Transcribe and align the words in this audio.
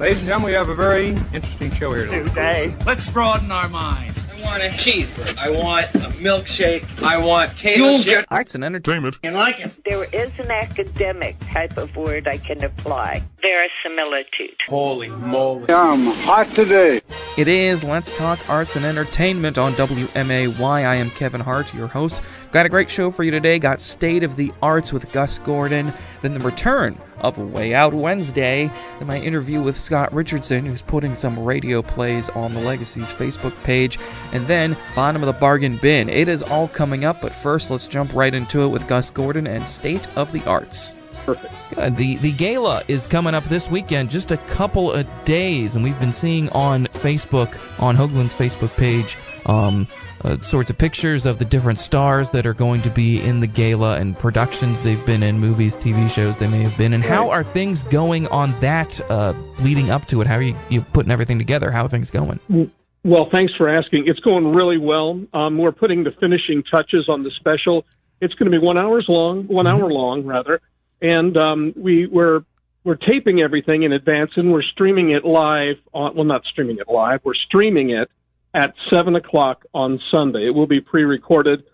Ladies 0.00 0.20
and 0.20 0.28
gentlemen, 0.28 0.46
we 0.46 0.52
have 0.54 0.70
a 0.70 0.74
very 0.74 1.08
interesting 1.08 1.70
show 1.72 1.92
here 1.92 2.06
today. 2.06 2.74
Let's 2.86 3.10
broaden 3.10 3.52
our 3.52 3.68
minds. 3.68 4.24
I 4.32 4.40
want 4.40 4.62
a 4.62 4.68
cheeseburger. 4.68 5.36
I 5.36 5.50
want 5.50 5.94
a 5.94 6.08
milkshake. 6.16 7.02
I 7.02 7.18
want 7.18 7.54
tater 7.58 8.02
chips. 8.02 8.26
Arts 8.30 8.54
and 8.54 8.64
entertainment. 8.64 9.18
You 9.22 9.32
like 9.32 9.60
it? 9.60 9.84
There 9.84 10.04
is 10.04 10.32
an 10.38 10.50
academic 10.50 11.36
type 11.52 11.76
of 11.76 11.94
word 11.96 12.26
I 12.26 12.38
can 12.38 12.64
apply. 12.64 13.22
Verisimilitude. 13.42 14.56
Holy 14.66 15.10
moly. 15.10 15.70
I'm 15.70 16.06
hot 16.06 16.48
today. 16.54 17.02
It 17.40 17.48
is 17.48 17.82
Let's 17.82 18.14
Talk 18.18 18.38
Arts 18.50 18.76
and 18.76 18.84
Entertainment 18.84 19.56
on 19.56 19.72
WMAY. 19.72 20.60
I 20.60 20.94
am 20.94 21.08
Kevin 21.08 21.40
Hart, 21.40 21.72
your 21.72 21.86
host. 21.86 22.20
Got 22.52 22.66
a 22.66 22.68
great 22.68 22.90
show 22.90 23.10
for 23.10 23.24
you 23.24 23.30
today. 23.30 23.58
Got 23.58 23.80
State 23.80 24.22
of 24.22 24.36
the 24.36 24.52
Arts 24.60 24.92
with 24.92 25.10
Gus 25.10 25.38
Gordon. 25.38 25.90
Then 26.20 26.34
the 26.34 26.40
return 26.40 26.98
of 27.16 27.38
Way 27.38 27.72
Out 27.72 27.94
Wednesday. 27.94 28.70
Then 28.98 29.08
my 29.08 29.18
interview 29.18 29.62
with 29.62 29.80
Scott 29.80 30.12
Richardson, 30.12 30.66
who's 30.66 30.82
putting 30.82 31.16
some 31.16 31.42
radio 31.42 31.80
plays 31.80 32.28
on 32.28 32.52
the 32.52 32.60
Legacy's 32.60 33.10
Facebook 33.10 33.54
page. 33.62 33.98
And 34.32 34.46
then 34.46 34.76
Bottom 34.94 35.22
of 35.22 35.26
the 35.26 35.40
Bargain 35.40 35.78
Bin. 35.78 36.10
It 36.10 36.28
is 36.28 36.42
all 36.42 36.68
coming 36.68 37.06
up, 37.06 37.22
but 37.22 37.34
first 37.34 37.70
let's 37.70 37.86
jump 37.86 38.12
right 38.12 38.34
into 38.34 38.64
it 38.64 38.68
with 38.68 38.86
Gus 38.86 39.10
Gordon 39.10 39.46
and 39.46 39.66
State 39.66 40.06
of 40.14 40.30
the 40.32 40.44
Arts. 40.44 40.94
Perfect. 41.26 41.52
Yeah, 41.76 41.90
the 41.90 42.16
the 42.16 42.32
gala 42.32 42.82
is 42.88 43.06
coming 43.06 43.34
up 43.34 43.44
this 43.44 43.68
weekend, 43.70 44.10
just 44.10 44.30
a 44.30 44.36
couple 44.36 44.92
of 44.92 45.06
days, 45.24 45.74
and 45.74 45.84
we've 45.84 45.98
been 46.00 46.12
seeing 46.12 46.48
on 46.50 46.86
Facebook, 46.86 47.58
on 47.80 47.96
Hoogland's 47.96 48.34
Facebook 48.34 48.74
page, 48.76 49.16
um, 49.46 49.86
uh, 50.24 50.38
sorts 50.40 50.70
of 50.70 50.76
pictures 50.78 51.26
of 51.26 51.38
the 51.38 51.44
different 51.44 51.78
stars 51.78 52.30
that 52.30 52.46
are 52.46 52.54
going 52.54 52.82
to 52.82 52.90
be 52.90 53.20
in 53.22 53.40
the 53.40 53.46
gala 53.46 53.96
and 53.98 54.18
productions 54.18 54.80
they've 54.82 55.04
been 55.06 55.22
in, 55.22 55.38
movies, 55.38 55.76
TV 55.76 56.10
shows 56.10 56.36
they 56.38 56.48
may 56.48 56.62
have 56.62 56.76
been. 56.76 56.92
And 56.92 57.02
how 57.04 57.30
are 57.30 57.42
things 57.44 57.82
going 57.84 58.26
on 58.28 58.58
that 58.60 59.00
uh, 59.10 59.32
leading 59.60 59.90
up 59.90 60.06
to 60.08 60.20
it? 60.20 60.26
How 60.26 60.36
are 60.36 60.42
you, 60.42 60.56
you 60.68 60.80
putting 60.82 61.10
everything 61.12 61.38
together? 61.38 61.70
How 61.70 61.84
are 61.86 61.88
things 61.88 62.10
going? 62.10 62.38
Well, 63.02 63.24
thanks 63.26 63.54
for 63.54 63.66
asking. 63.68 64.08
It's 64.08 64.20
going 64.20 64.52
really 64.52 64.76
well. 64.76 65.22
Um, 65.32 65.56
we're 65.56 65.72
putting 65.72 66.04
the 66.04 66.10
finishing 66.12 66.62
touches 66.62 67.08
on 67.08 67.22
the 67.22 67.30
special. 67.30 67.86
It's 68.20 68.34
going 68.34 68.50
to 68.52 68.60
be 68.60 68.62
one 68.64 68.76
hours 68.76 69.08
long, 69.08 69.46
one 69.46 69.64
Mm-hmm. 69.64 69.82
hour 69.82 69.90
long 69.90 70.26
rather, 70.26 70.60
and 71.00 71.36
um, 71.36 71.72
we 71.76 72.06
we're 72.06 72.44
we're 72.84 72.96
taping 72.96 73.40
everything 73.40 73.82
in 73.82 73.92
advance 73.92 74.32
and 74.36 74.52
we're 74.52 74.62
streaming 74.62 75.10
it 75.10 75.24
live. 75.24 75.78
On, 75.92 76.14
well, 76.14 76.24
not 76.24 76.44
streaming 76.44 76.78
it 76.78 76.88
live. 76.88 77.20
We're 77.24 77.34
streaming 77.34 77.90
it 77.90 78.10
at 78.54 78.74
seven 78.88 79.16
o'clock 79.16 79.64
on 79.74 80.00
Sunday. 80.10 80.46
It 80.46 80.54
will 80.54 80.66
be 80.66 80.80
pre-recorded, 80.80 81.64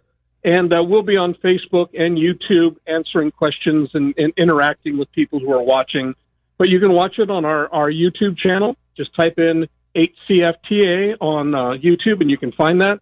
and 0.44 0.72
uh, 0.72 0.82
we'll 0.82 1.02
be 1.02 1.16
on 1.16 1.34
Facebook 1.34 1.90
and 1.98 2.18
YouTube 2.18 2.76
answering 2.86 3.30
questions 3.30 3.90
and, 3.94 4.14
and 4.18 4.32
interacting 4.36 4.98
with 4.98 5.10
people 5.12 5.38
who 5.38 5.52
are 5.52 5.62
watching. 5.62 6.14
But 6.58 6.68
you 6.68 6.80
can 6.80 6.92
watch 6.92 7.18
it 7.18 7.30
on 7.30 7.44
our 7.44 7.72
our 7.72 7.90
YouTube 7.90 8.36
channel. 8.36 8.76
Just 8.96 9.14
type 9.14 9.38
in 9.38 9.68
HCFTA 9.94 11.16
on 11.20 11.54
uh, 11.54 11.70
YouTube, 11.70 12.20
and 12.20 12.30
you 12.30 12.38
can 12.38 12.52
find 12.52 12.80
that. 12.80 13.00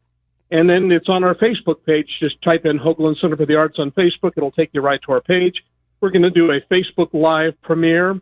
And 0.50 0.70
then 0.70 0.92
it's 0.92 1.08
on 1.08 1.24
our 1.24 1.34
Facebook 1.34 1.84
page. 1.84 2.18
Just 2.20 2.40
type 2.42 2.64
in 2.64 2.78
Hoogland 2.78 3.18
Center 3.18 3.36
for 3.36 3.46
the 3.46 3.56
Arts 3.56 3.78
on 3.78 3.90
Facebook. 3.90 4.34
It'll 4.36 4.52
take 4.52 4.70
you 4.72 4.80
right 4.80 5.00
to 5.02 5.12
our 5.12 5.20
page. 5.20 5.64
We're 6.00 6.10
going 6.10 6.22
to 6.22 6.30
do 6.30 6.50
a 6.50 6.60
Facebook 6.60 7.10
Live 7.12 7.60
premiere, 7.62 8.20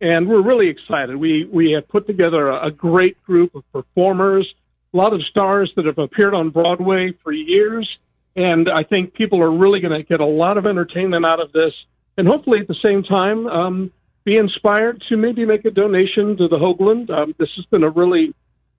and 0.00 0.28
we're 0.28 0.42
really 0.42 0.68
excited. 0.68 1.16
We 1.16 1.44
we 1.44 1.72
have 1.72 1.86
put 1.88 2.06
together 2.06 2.48
a, 2.48 2.66
a 2.66 2.70
great 2.70 3.22
group 3.22 3.54
of 3.54 3.70
performers, 3.72 4.52
a 4.92 4.96
lot 4.96 5.12
of 5.12 5.22
stars 5.24 5.72
that 5.76 5.86
have 5.86 5.98
appeared 5.98 6.34
on 6.34 6.50
Broadway 6.50 7.12
for 7.22 7.32
years, 7.32 7.98
and 8.36 8.68
I 8.68 8.82
think 8.82 9.14
people 9.14 9.40
are 9.42 9.50
really 9.50 9.80
going 9.80 9.92
to 9.92 10.02
get 10.02 10.20
a 10.20 10.26
lot 10.26 10.58
of 10.58 10.66
entertainment 10.66 11.24
out 11.24 11.40
of 11.40 11.52
this, 11.52 11.74
and 12.16 12.26
hopefully 12.26 12.60
at 12.60 12.68
the 12.68 12.74
same 12.74 13.02
time 13.02 13.46
um, 13.46 13.92
be 14.24 14.36
inspired 14.36 15.02
to 15.08 15.16
maybe 15.16 15.44
make 15.44 15.64
a 15.64 15.70
donation 15.70 16.36
to 16.36 16.48
the 16.48 16.58
Hoogland. 16.58 17.10
Um, 17.10 17.34
this 17.38 17.54
has 17.56 17.64
been 17.66 17.84
a 17.84 17.90
really 17.90 18.34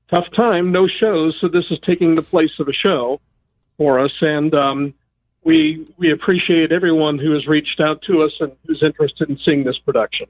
tough 0.09 0.29
time, 0.31 0.71
no 0.71 0.87
shows, 0.87 1.37
so 1.39 1.47
this 1.47 1.71
is 1.71 1.79
taking 1.79 2.15
the 2.15 2.21
place 2.21 2.59
of 2.59 2.67
a 2.67 2.73
show 2.73 3.21
for 3.77 3.99
us, 3.99 4.11
and 4.21 4.53
um, 4.53 4.93
we 5.43 5.87
we 5.97 6.11
appreciate 6.11 6.71
everyone 6.71 7.17
who 7.17 7.31
has 7.31 7.47
reached 7.47 7.79
out 7.79 8.01
to 8.03 8.21
us 8.21 8.33
and 8.39 8.51
who's 8.67 8.83
interested 8.83 9.29
in 9.29 9.37
seeing 9.37 9.63
this 9.63 9.77
production. 9.79 10.27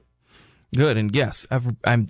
Good, 0.74 0.96
and 0.96 1.14
yes, 1.14 1.46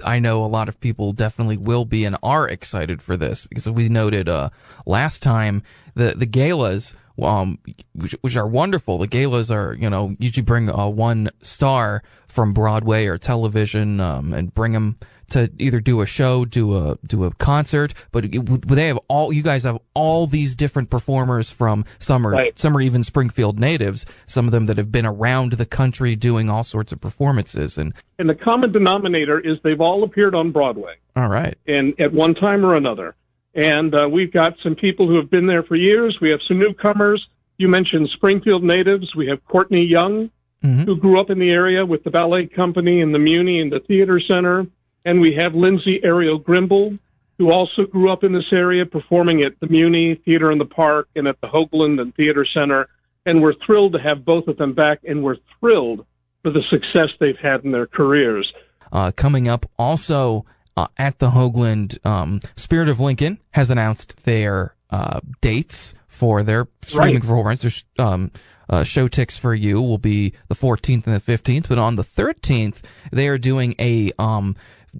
I 0.04 0.20
know 0.20 0.44
a 0.44 0.46
lot 0.46 0.68
of 0.68 0.78
people 0.78 1.12
definitely 1.12 1.56
will 1.56 1.84
be 1.84 2.04
and 2.04 2.16
are 2.22 2.48
excited 2.48 3.02
for 3.02 3.16
this 3.16 3.44
because 3.44 3.68
we 3.68 3.88
noted 3.88 4.28
uh, 4.28 4.50
last 4.86 5.20
time 5.20 5.64
the 5.96 6.14
the 6.16 6.26
galas, 6.26 6.94
um, 7.20 7.58
which, 7.92 8.14
which 8.20 8.36
are 8.36 8.46
wonderful. 8.46 8.98
The 8.98 9.08
galas 9.08 9.50
are 9.50 9.74
you 9.74 9.90
know 9.90 10.14
usually 10.20 10.44
bring 10.44 10.70
uh, 10.70 10.86
one 10.86 11.30
star 11.40 12.04
from 12.28 12.52
Broadway 12.52 13.06
or 13.06 13.18
television 13.18 13.98
um, 13.98 14.32
and 14.32 14.54
bring 14.54 14.72
them 14.72 14.96
to 15.32 15.50
either 15.58 15.80
do 15.80 16.00
a 16.00 16.06
show, 16.06 16.44
do 16.44 16.74
a 16.76 16.96
do 17.06 17.24
a 17.24 17.30
concert, 17.34 17.92
but 18.12 18.24
it, 18.26 18.32
they 18.68 18.86
have 18.86 18.98
all 19.08 19.32
you 19.32 19.42
guys 19.42 19.64
have 19.64 19.78
all 19.94 20.26
these 20.26 20.54
different 20.54 20.88
performers 20.90 21.50
from 21.50 21.84
some 21.98 22.26
are 22.26 22.30
Right. 22.30 22.58
some 22.58 22.76
are 22.76 22.80
even 22.80 23.02
Springfield 23.02 23.58
natives, 23.60 24.06
some 24.26 24.46
of 24.46 24.52
them 24.52 24.64
that 24.66 24.78
have 24.78 24.90
been 24.92 25.04
around 25.06 25.52
the 25.54 25.66
country 25.66 26.16
doing 26.16 26.48
all 26.48 26.62
sorts 26.62 26.92
of 26.92 27.00
performances 27.00 27.76
and 27.78 27.92
And 28.18 28.30
the 28.30 28.34
common 28.34 28.72
denominator 28.72 29.38
is 29.40 29.58
they've 29.62 29.80
all 29.80 30.04
appeared 30.04 30.34
on 30.34 30.50
Broadway. 30.52 30.94
all 31.16 31.28
right. 31.28 31.56
and 31.66 31.94
at 32.00 32.12
one 32.12 32.34
time 32.34 32.64
or 32.64 32.74
another. 32.74 33.14
And 33.54 33.94
uh, 33.94 34.08
we've 34.10 34.32
got 34.32 34.56
some 34.62 34.74
people 34.74 35.06
who 35.08 35.16
have 35.16 35.28
been 35.28 35.46
there 35.46 35.62
for 35.62 35.76
years. 35.76 36.20
We 36.22 36.30
have 36.30 36.40
some 36.42 36.58
newcomers. 36.58 37.28
You 37.58 37.68
mentioned 37.68 38.08
Springfield 38.08 38.64
natives. 38.64 39.14
We 39.14 39.26
have 39.28 39.44
Courtney 39.46 39.82
Young, 39.84 40.30
Mhm. 40.64 40.84
who 40.86 40.96
grew 40.96 41.18
up 41.18 41.28
in 41.28 41.38
the 41.40 41.50
area 41.50 41.84
with 41.84 42.04
the 42.04 42.10
ballet 42.10 42.46
company 42.46 43.00
and 43.00 43.14
the 43.14 43.18
Muni 43.18 43.60
and 43.60 43.70
the 43.72 43.80
theater 43.80 44.20
center. 44.20 44.66
And 45.04 45.20
we 45.20 45.34
have 45.34 45.54
Lindsay 45.54 46.02
Ariel 46.04 46.38
Grimble, 46.38 46.98
who 47.38 47.50
also 47.50 47.84
grew 47.86 48.10
up 48.10 48.22
in 48.24 48.32
this 48.32 48.52
area 48.52 48.86
performing 48.86 49.42
at 49.42 49.58
the 49.60 49.66
Muni 49.66 50.14
Theater 50.14 50.52
in 50.52 50.58
the 50.58 50.64
Park 50.64 51.08
and 51.16 51.26
at 51.26 51.40
the 51.40 51.48
Hoogland 51.48 52.00
and 52.00 52.14
Theater 52.14 52.44
Center. 52.44 52.88
And 53.26 53.42
we're 53.42 53.54
thrilled 53.54 53.92
to 53.94 53.98
have 54.00 54.24
both 54.24 54.48
of 54.48 54.56
them 54.58 54.72
back, 54.74 55.00
and 55.06 55.22
we're 55.22 55.38
thrilled 55.60 56.04
for 56.42 56.50
the 56.50 56.62
success 56.70 57.10
they've 57.20 57.38
had 57.38 57.64
in 57.64 57.70
their 57.72 57.86
careers. 57.86 58.52
Uh, 58.90 59.12
coming 59.12 59.48
up 59.48 59.64
also 59.78 60.44
uh, 60.76 60.86
at 60.98 61.18
the 61.18 61.30
Hoogland, 61.30 62.04
um, 62.04 62.40
Spirit 62.56 62.88
of 62.88 62.98
Lincoln 63.00 63.38
has 63.52 63.70
announced 63.70 64.16
their 64.24 64.74
uh, 64.90 65.20
dates 65.40 65.94
for 66.08 66.42
their 66.42 66.68
streaming 66.82 67.14
Right. 67.14 67.20
performance. 67.22 67.62
Their 67.96 68.06
um, 68.06 68.30
uh, 68.68 68.84
show 68.84 69.06
ticks 69.08 69.38
for 69.38 69.54
you 69.54 69.80
will 69.80 69.98
be 69.98 70.32
the 70.48 70.54
14th 70.54 71.06
and 71.06 71.14
the 71.14 71.20
15th, 71.20 71.68
but 71.68 71.78
on 71.78 71.96
the 71.96 72.04
13th 72.04 72.82
they 73.12 73.28
are 73.28 73.38
doing 73.38 73.74
a 73.78 74.12
um, 74.18 74.56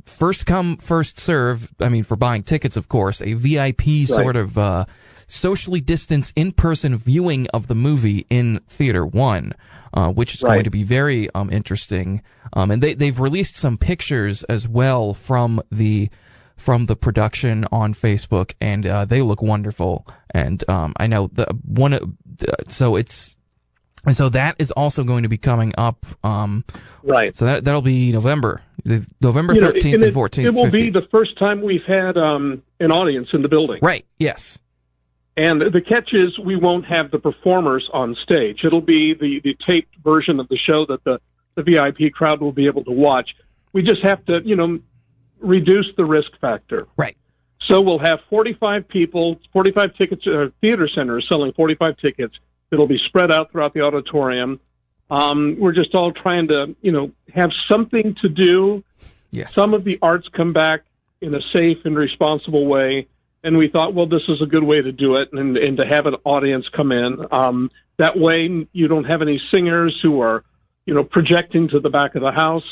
first 0.06 0.46
come 0.46 0.76
first 0.76 1.18
serve. 1.18 1.72
I 1.80 1.88
mean, 1.88 2.02
for 2.02 2.16
buying 2.16 2.42
tickets, 2.42 2.76
of 2.76 2.88
course, 2.88 3.20
a 3.20 3.34
VIP 3.34 4.06
sort 4.06 4.36
of 4.36 4.58
uh, 4.58 4.84
socially 5.26 5.80
distanced 5.80 6.32
in 6.36 6.52
person 6.52 6.96
viewing 6.96 7.46
of 7.48 7.66
the 7.66 7.74
movie 7.74 8.26
in 8.30 8.60
Theater 8.68 9.04
One. 9.06 9.54
Uh, 9.94 10.10
which 10.10 10.32
is 10.34 10.40
going 10.40 10.64
to 10.64 10.70
be 10.70 10.82
very 10.84 11.28
um, 11.34 11.50
interesting. 11.50 12.22
Um, 12.54 12.70
and 12.70 12.82
they 12.82 12.94
they've 12.94 13.20
released 13.20 13.56
some 13.56 13.76
pictures 13.76 14.42
as 14.44 14.66
well 14.66 15.12
from 15.12 15.60
the 15.70 16.08
from 16.56 16.86
the 16.86 16.96
production 16.96 17.66
on 17.70 17.92
Facebook, 17.92 18.54
and 18.58 18.86
uh, 18.86 19.04
they 19.04 19.20
look 19.20 19.42
wonderful. 19.42 20.06
And 20.30 20.64
um, 20.70 20.94
I 20.96 21.06
know 21.08 21.28
the 21.30 21.44
one. 21.66 21.92
uh, 21.92 21.98
So 22.68 22.96
it's 22.96 23.36
and 24.04 24.16
so 24.16 24.28
that 24.30 24.56
is 24.58 24.70
also 24.72 25.04
going 25.04 25.22
to 25.22 25.28
be 25.28 25.38
coming 25.38 25.72
up. 25.78 26.04
Um, 26.24 26.64
Right. 27.04 27.34
so 27.36 27.44
that 27.46 27.64
that'll 27.64 27.82
be 27.82 28.12
November, 28.12 28.62
the 28.84 29.04
November 29.20 29.54
thirteenth 29.54 29.84
and 29.86 29.94
and 29.94 30.04
it- 30.04 30.14
fourteenth. 30.14 30.46
It 30.46 30.54
will 30.54 30.70
be 30.70 30.90
the 30.90 31.02
first 31.10 31.36
time 31.38 31.62
we've 31.62 31.84
had 31.84 32.16
um, 32.16 32.62
an 32.80 32.92
audience 32.92 33.28
in 33.32 33.42
the 33.42 33.48
building. 33.48 33.78
right. 33.82 34.04
Yes. 34.18 34.58
And 35.36 35.62
the 35.62 35.80
catch 35.80 36.12
is 36.12 36.38
we 36.38 36.56
won't 36.56 36.84
have 36.84 37.10
the 37.10 37.18
performers 37.18 37.88
on 37.94 38.14
stage. 38.16 38.64
It'll 38.66 38.82
be 38.82 39.14
the, 39.14 39.40
the 39.40 39.54
taped 39.66 39.96
version 40.04 40.38
of 40.38 40.46
the 40.48 40.58
show 40.58 40.84
that 40.84 41.02
the, 41.04 41.22
the 41.54 41.62
VIP 41.62 42.12
crowd 42.12 42.42
will 42.42 42.52
be 42.52 42.66
able 42.66 42.84
to 42.84 42.90
watch. 42.90 43.34
We 43.72 43.82
just 43.82 44.02
have 44.02 44.22
to, 44.26 44.42
you 44.44 44.56
know, 44.56 44.78
reduce 45.40 45.86
the 45.96 46.04
risk 46.04 46.38
factor. 46.38 46.86
Right. 46.98 47.16
So 47.62 47.80
we'll 47.80 47.98
have 48.00 48.20
45 48.28 48.86
people, 48.86 49.40
45 49.54 49.94
tickets, 49.94 50.26
uh, 50.26 50.50
theater 50.60 50.86
centers 50.86 51.26
selling 51.28 51.54
45 51.54 51.96
tickets. 51.96 52.38
It'll 52.72 52.86
be 52.86 52.98
spread 52.98 53.30
out 53.30 53.52
throughout 53.52 53.74
the 53.74 53.82
auditorium. 53.82 54.58
Um, 55.10 55.56
we're 55.58 55.72
just 55.72 55.94
all 55.94 56.10
trying 56.10 56.48
to, 56.48 56.74
you 56.80 56.90
know, 56.90 57.12
have 57.34 57.52
something 57.68 58.14
to 58.16 58.28
do 58.28 58.82
Yes. 59.30 59.54
some 59.54 59.72
of 59.74 59.84
the 59.84 59.98
arts 60.02 60.28
come 60.28 60.52
back 60.52 60.82
in 61.20 61.34
a 61.34 61.40
safe 61.40 61.78
and 61.84 61.96
responsible 61.96 62.66
way. 62.66 63.08
And 63.44 63.56
we 63.58 63.68
thought, 63.68 63.92
well, 63.94 64.06
this 64.06 64.22
is 64.28 64.40
a 64.40 64.46
good 64.46 64.62
way 64.62 64.80
to 64.82 64.92
do 64.92 65.16
it 65.16 65.32
and, 65.32 65.56
and 65.56 65.76
to 65.78 65.86
have 65.86 66.06
an 66.06 66.16
audience 66.24 66.68
come 66.68 66.92
in. 66.92 67.26
Um, 67.30 67.70
that 67.98 68.18
way 68.18 68.66
you 68.72 68.88
don't 68.88 69.04
have 69.04 69.20
any 69.22 69.38
singers 69.50 69.98
who 70.00 70.20
are, 70.20 70.44
you 70.86 70.94
know, 70.94 71.04
projecting 71.04 71.68
to 71.68 71.80
the 71.80 71.90
back 71.90 72.14
of 72.14 72.22
the 72.22 72.32
house. 72.32 72.64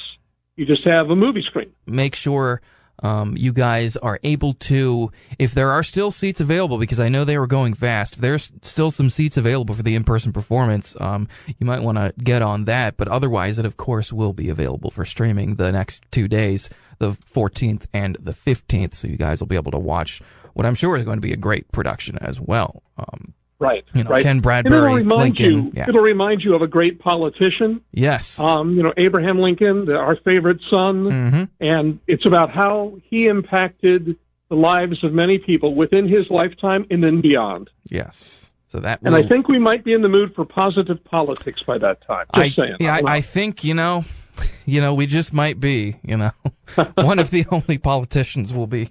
You 0.57 0.67
just 0.67 0.85
have 0.85 1.11
a 1.11 1.17
movie 1.17 1.43
screen. 1.43 1.73
make 1.87 2.15
sure 2.15 2.61
um, 3.03 3.37
you 3.37 3.53
guys 3.53 3.97
are 3.97 4.21
able 4.23 4.55
to, 4.55 5.11
if 5.39 5.55
there 5.55 5.71
are 5.71 5.83
still 5.83 6.11
seats 6.11 6.41
available, 6.41 6.79
because 6.79 7.01
I 7.01 7.09
know 7.09 7.25
they 7.25 7.39
were 7.39 7.47
going 7.47 7.75
fast, 7.75 8.15
if 8.15 8.21
there's 8.21 8.53
still 8.63 8.91
some 8.91 9.11
seats 9.11 9.37
available 9.37 9.75
for 9.75 9.83
the 9.83 9.95
in-person 9.95 10.33
performance, 10.33 10.97
um, 11.01 11.29
you 11.59 11.67
might 11.67 11.83
want 11.83 11.99
to 11.99 12.13
get 12.23 12.43
on 12.43 12.65
that. 12.67 12.97
But 12.97 13.09
otherwise, 13.09 13.59
it 13.59 13.65
of 13.65 13.77
course 13.77 14.13
will 14.13 14.33
be 14.33 14.49
available 14.49 14.91
for 14.91 15.05
streaming 15.05 15.57
the 15.57 15.73
next 15.73 16.05
two 16.11 16.29
days. 16.29 16.71
the 16.99 17.13
14th 17.35 17.87
and 17.95 18.19
the 18.21 18.33
15th. 18.33 18.95
So 18.95 19.09
you 19.09 19.17
guys 19.17 19.41
will 19.41 19.47
be 19.47 19.57
able 19.57 19.73
to 19.73 19.79
watch 19.79 20.21
what 20.53 20.67
I'm 20.67 20.75
sure 20.75 20.97
is 20.97 21.05
going 21.05 21.17
to 21.17 21.23
be 21.23 21.33
a 21.33 21.37
great 21.37 21.71
production 21.73 22.19
as 22.19 22.39
well. 22.39 22.83
Um, 22.99 23.33
Right. 23.61 23.85
you 23.95 24.03
know, 24.03 24.11
right. 24.11 24.23
Ken 24.25 24.33
And 24.39 24.43
Bradbury, 24.43 24.77
it'll 24.79 24.95
remind 24.97 25.21
Lincoln. 25.39 25.67
you. 25.67 25.73
yeah. 25.77 25.89
It'll 25.89 26.01
remind 26.03 26.43
you 26.43 26.55
of 26.55 26.63
a 26.63 26.67
great 26.67 26.99
politician. 26.99 27.83
Yes. 27.93 28.41
Um, 28.41 28.75
you 28.77 28.83
know, 28.83 28.93
Abraham 28.97 29.39
Lincoln, 29.39 29.85
the, 29.85 29.97
our 29.97 30.17
favorite 30.17 30.61
son, 30.69 31.11
hmm 31.11 31.45
and 31.65 32.01
it's 32.07 32.25
about 32.27 32.51
how 32.51 32.95
he 33.05 33.27
impacted 33.27 34.17
the 34.49 34.57
lives 34.57 35.05
of 35.05 35.13
many 35.13 35.39
people 35.39 35.75
within 35.75 36.09
his 36.09 36.29
lifetime 36.31 36.87
and 36.91 37.05
then 37.05 37.21
beyond. 37.21 37.71
Yes. 37.91 38.49
So 38.69 38.81
that 38.81 39.01
And 39.03 39.15
I 39.15 39.23
think 39.27 39.47
we 39.49 39.59
might 39.59 39.85
be 39.85 39.93
in 39.93 40.03
the 40.03 40.09
mood 40.09 40.35
for 40.35 40.45
positive 40.45 41.03
politics 41.05 41.63
by 41.63 41.77
that 41.79 42.01
time. 42.07 42.27
Just 42.35 42.59
I, 42.59 42.63
saying. 42.63 42.77
Yeah. 42.81 43.01
I, 43.05 43.17
I 43.17 43.21
think 43.21 43.63
you 43.63 43.75
know, 43.75 44.05
you 44.65 44.81
know, 44.81 44.95
we 44.95 45.07
just 45.07 45.33
might 45.35 45.61
be. 45.61 45.97
You 46.03 46.17
know, 46.17 46.31
one 46.95 47.19
of 47.19 47.31
the 47.31 47.45
only 47.53 47.79
politicians 47.79 48.55
will 48.55 48.67
be 48.69 48.89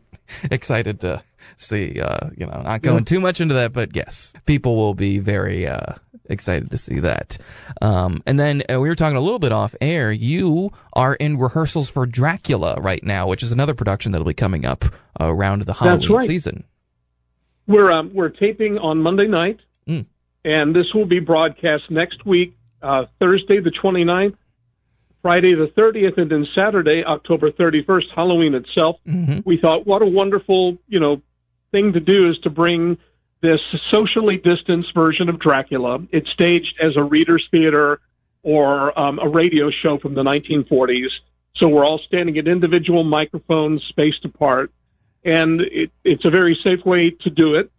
excited 0.52 1.02
to 1.02 1.24
see. 1.58 2.00
Uh, 2.02 2.30
you 2.38 2.46
know, 2.46 2.62
not 2.64 2.82
going 2.82 3.06
too 3.06 3.20
much 3.20 3.42
into 3.42 3.54
that, 3.56 3.74
but 3.74 3.96
yes, 3.96 4.34
people 4.46 4.76
will 4.76 4.94
be 4.94 5.20
very 5.20 5.68
uh, 5.68 5.94
excited 6.26 6.72
to 6.72 6.78
see 6.78 7.00
that. 7.00 7.38
Um, 7.82 8.22
and 8.26 8.40
then 8.40 8.64
uh, 8.72 8.80
we 8.80 8.88
were 8.90 8.96
talking 8.96 9.18
a 9.18 9.22
little 9.22 9.40
bit 9.40 9.52
off 9.52 9.76
air. 9.82 10.12
You 10.12 10.72
are 10.94 11.16
in 11.16 11.38
rehearsals 11.38 11.90
for 11.90 12.06
Dracula 12.06 12.76
right 12.80 13.04
now, 13.04 13.28
which 13.28 13.44
is 13.44 13.52
another 13.52 13.74
production 13.74 14.12
that'll 14.12 14.28
be 14.28 14.34
coming 14.34 14.66
up 14.66 14.86
uh, 15.20 15.26
around 15.32 15.64
the 15.64 15.74
Halloween 15.74 16.12
right. 16.12 16.28
season. 16.28 16.64
We're 17.68 17.92
um, 17.92 18.12
we're 18.14 18.30
taping 18.30 18.78
on 18.80 19.02
Monday 19.02 19.28
night, 19.28 19.60
Mm. 19.88 20.06
and 20.46 20.76
this 20.76 20.94
will 20.94 21.06
be 21.06 21.20
broadcast 21.20 21.90
next 21.90 22.26
week, 22.26 22.56
uh, 22.82 23.06
Thursday 23.20 23.60
the 23.60 23.72
29th, 23.72 24.36
Friday 25.22 25.54
the 25.54 25.68
30th, 25.68 26.18
and 26.18 26.32
then 26.32 26.48
Saturday, 26.56 27.04
October 27.04 27.52
31st, 27.52 28.10
Halloween 28.16 28.56
itself. 28.56 28.98
hmm 29.06 29.40
We 29.46 29.58
thought, 29.58 29.86
what 29.86 30.02
a 30.02 30.06
wonderful, 30.06 30.78
you 30.88 31.00
know, 31.00 31.22
thing 31.72 31.94
to 31.94 32.00
do 32.00 32.30
is 32.30 32.40
to 32.40 32.50
bring 32.50 32.98
this 33.42 33.62
socially 33.90 34.38
distanced 34.38 34.94
version 34.94 35.30
of 35.30 35.40
Dracula. 35.40 36.02
It's 36.12 36.30
staged 36.30 36.80
as 36.80 36.98
a 36.98 37.04
reader's 37.04 37.48
theater 37.50 38.02
or 38.44 38.98
um, 39.00 39.20
a 39.20 39.28
radio 39.28 39.70
show 39.70 39.98
from 39.98 40.14
the 40.14 40.24
1940s. 40.24 41.12
So 41.56 41.68
we're 41.68 41.86
all 41.86 42.00
standing 42.00 42.38
at 42.38 42.48
individual 42.48 43.04
microphones 43.04 43.84
spaced 43.84 44.24
apart, 44.26 44.72
and 45.24 45.62
it, 45.62 45.92
it's 46.04 46.26
a 46.26 46.30
very 46.30 46.56
safe 46.56 46.86
way 46.86 47.12
to 47.12 47.30
do 47.30 47.56
it. 47.56 47.72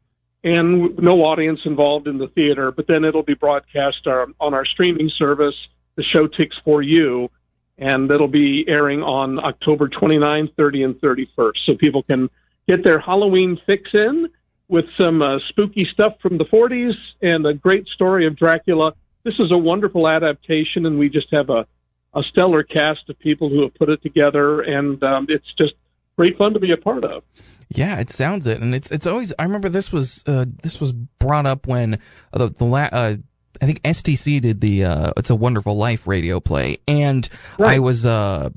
And 0.43 0.99
no 0.99 1.25
audience 1.25 1.61
involved 1.67 2.09
in 2.09 2.17
the 2.17 2.29
theater, 2.29 2.73
but 2.73 2.87
then 2.87 3.05
it'll 3.05 3.23
be 3.23 3.35
broadcast 3.35 4.07
uh, 4.07 4.27
on 4.41 4.55
our 4.55 4.65
streaming 4.65 5.11
service, 5.11 5.69
the 5.97 6.03
show 6.03 6.27
Ticks 6.27 6.57
for 6.65 6.81
You, 6.81 7.31
and 7.77 8.11
it'll 8.11 8.29
be 8.29 8.67
airing 8.67 9.03
on 9.03 9.39
October 9.39 9.89
29, 9.89 10.49
30, 10.57 10.83
and 10.83 10.95
31st. 10.95 11.65
So 11.67 11.75
people 11.75 12.03
can 12.03 12.31
get 12.71 12.85
their 12.85 13.01
Halloween 13.01 13.61
fix 13.67 13.93
in 13.95 14.29
with 14.69 14.85
some 14.97 15.23
uh, 15.23 15.41
spooky 15.49 15.85
stuff 15.85 16.15
from 16.21 16.39
the 16.39 16.45
40s 16.45 16.95
and 17.21 17.45
a 17.45 17.53
great 17.53 17.89
story 17.89 18.27
of 18.27 18.37
Dracula. 18.37 18.95
This 19.25 19.41
is 19.41 19.51
a 19.51 19.59
wonderful 19.59 20.07
adaptation, 20.07 20.87
and 20.87 20.97
we 20.97 21.09
just 21.09 21.29
have 21.33 21.51
a, 21.51 21.67
a 22.15 22.23
stellar 22.23 22.63
cast 22.63 23.09
of 23.11 23.19
people 23.19 23.49
who 23.49 23.63
have 23.63 23.75
put 23.75 23.89
it 23.89 24.01
together, 24.03 24.61
and 24.61 25.03
um, 25.03 25.27
it's 25.29 25.53
just 25.55 25.75
great 26.17 26.39
fun 26.39 26.55
to 26.55 26.61
be 26.61 26.71
a 26.71 26.77
part 26.77 27.05
of. 27.05 27.25
Yeah, 27.71 27.99
it 27.99 28.11
sounds 28.11 28.47
it, 28.47 28.61
and 28.61 28.73
it's 28.75 28.91
it's 28.91 29.07
always. 29.07 29.33
I 29.39 29.43
remember 29.43 29.69
this 29.69 29.93
was 29.93 30.23
uh, 30.27 30.47
this 30.63 30.81
was 30.81 30.93
brought 30.93 31.47
up 31.47 31.67
when 31.67 31.95
uh, 32.33 32.39
the 32.39 32.49
the 32.51 32.65
la- 32.65 32.89
uh, 32.93 33.17
I 33.61 33.67
think 33.67 33.83
STC 33.83 34.41
did 34.41 34.61
the 34.61 34.85
uh, 34.85 35.13
"It's 35.17 35.31
a 35.31 35.37
Wonderful 35.37 35.77
Life" 35.77 36.07
radio 36.07 36.41
play, 36.41 36.79
and 36.89 37.29
I 37.59 37.79
was 37.81 38.07
uh, 38.07 38.51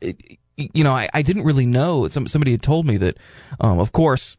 it- 0.00 0.38
you 0.72 0.84
know, 0.84 0.92
I, 0.92 1.08
I 1.12 1.22
didn't 1.22 1.44
really 1.44 1.66
know. 1.66 2.08
Some 2.08 2.26
somebody 2.26 2.50
had 2.52 2.62
told 2.62 2.86
me 2.86 2.96
that, 2.98 3.18
um, 3.60 3.78
of 3.78 3.92
course, 3.92 4.36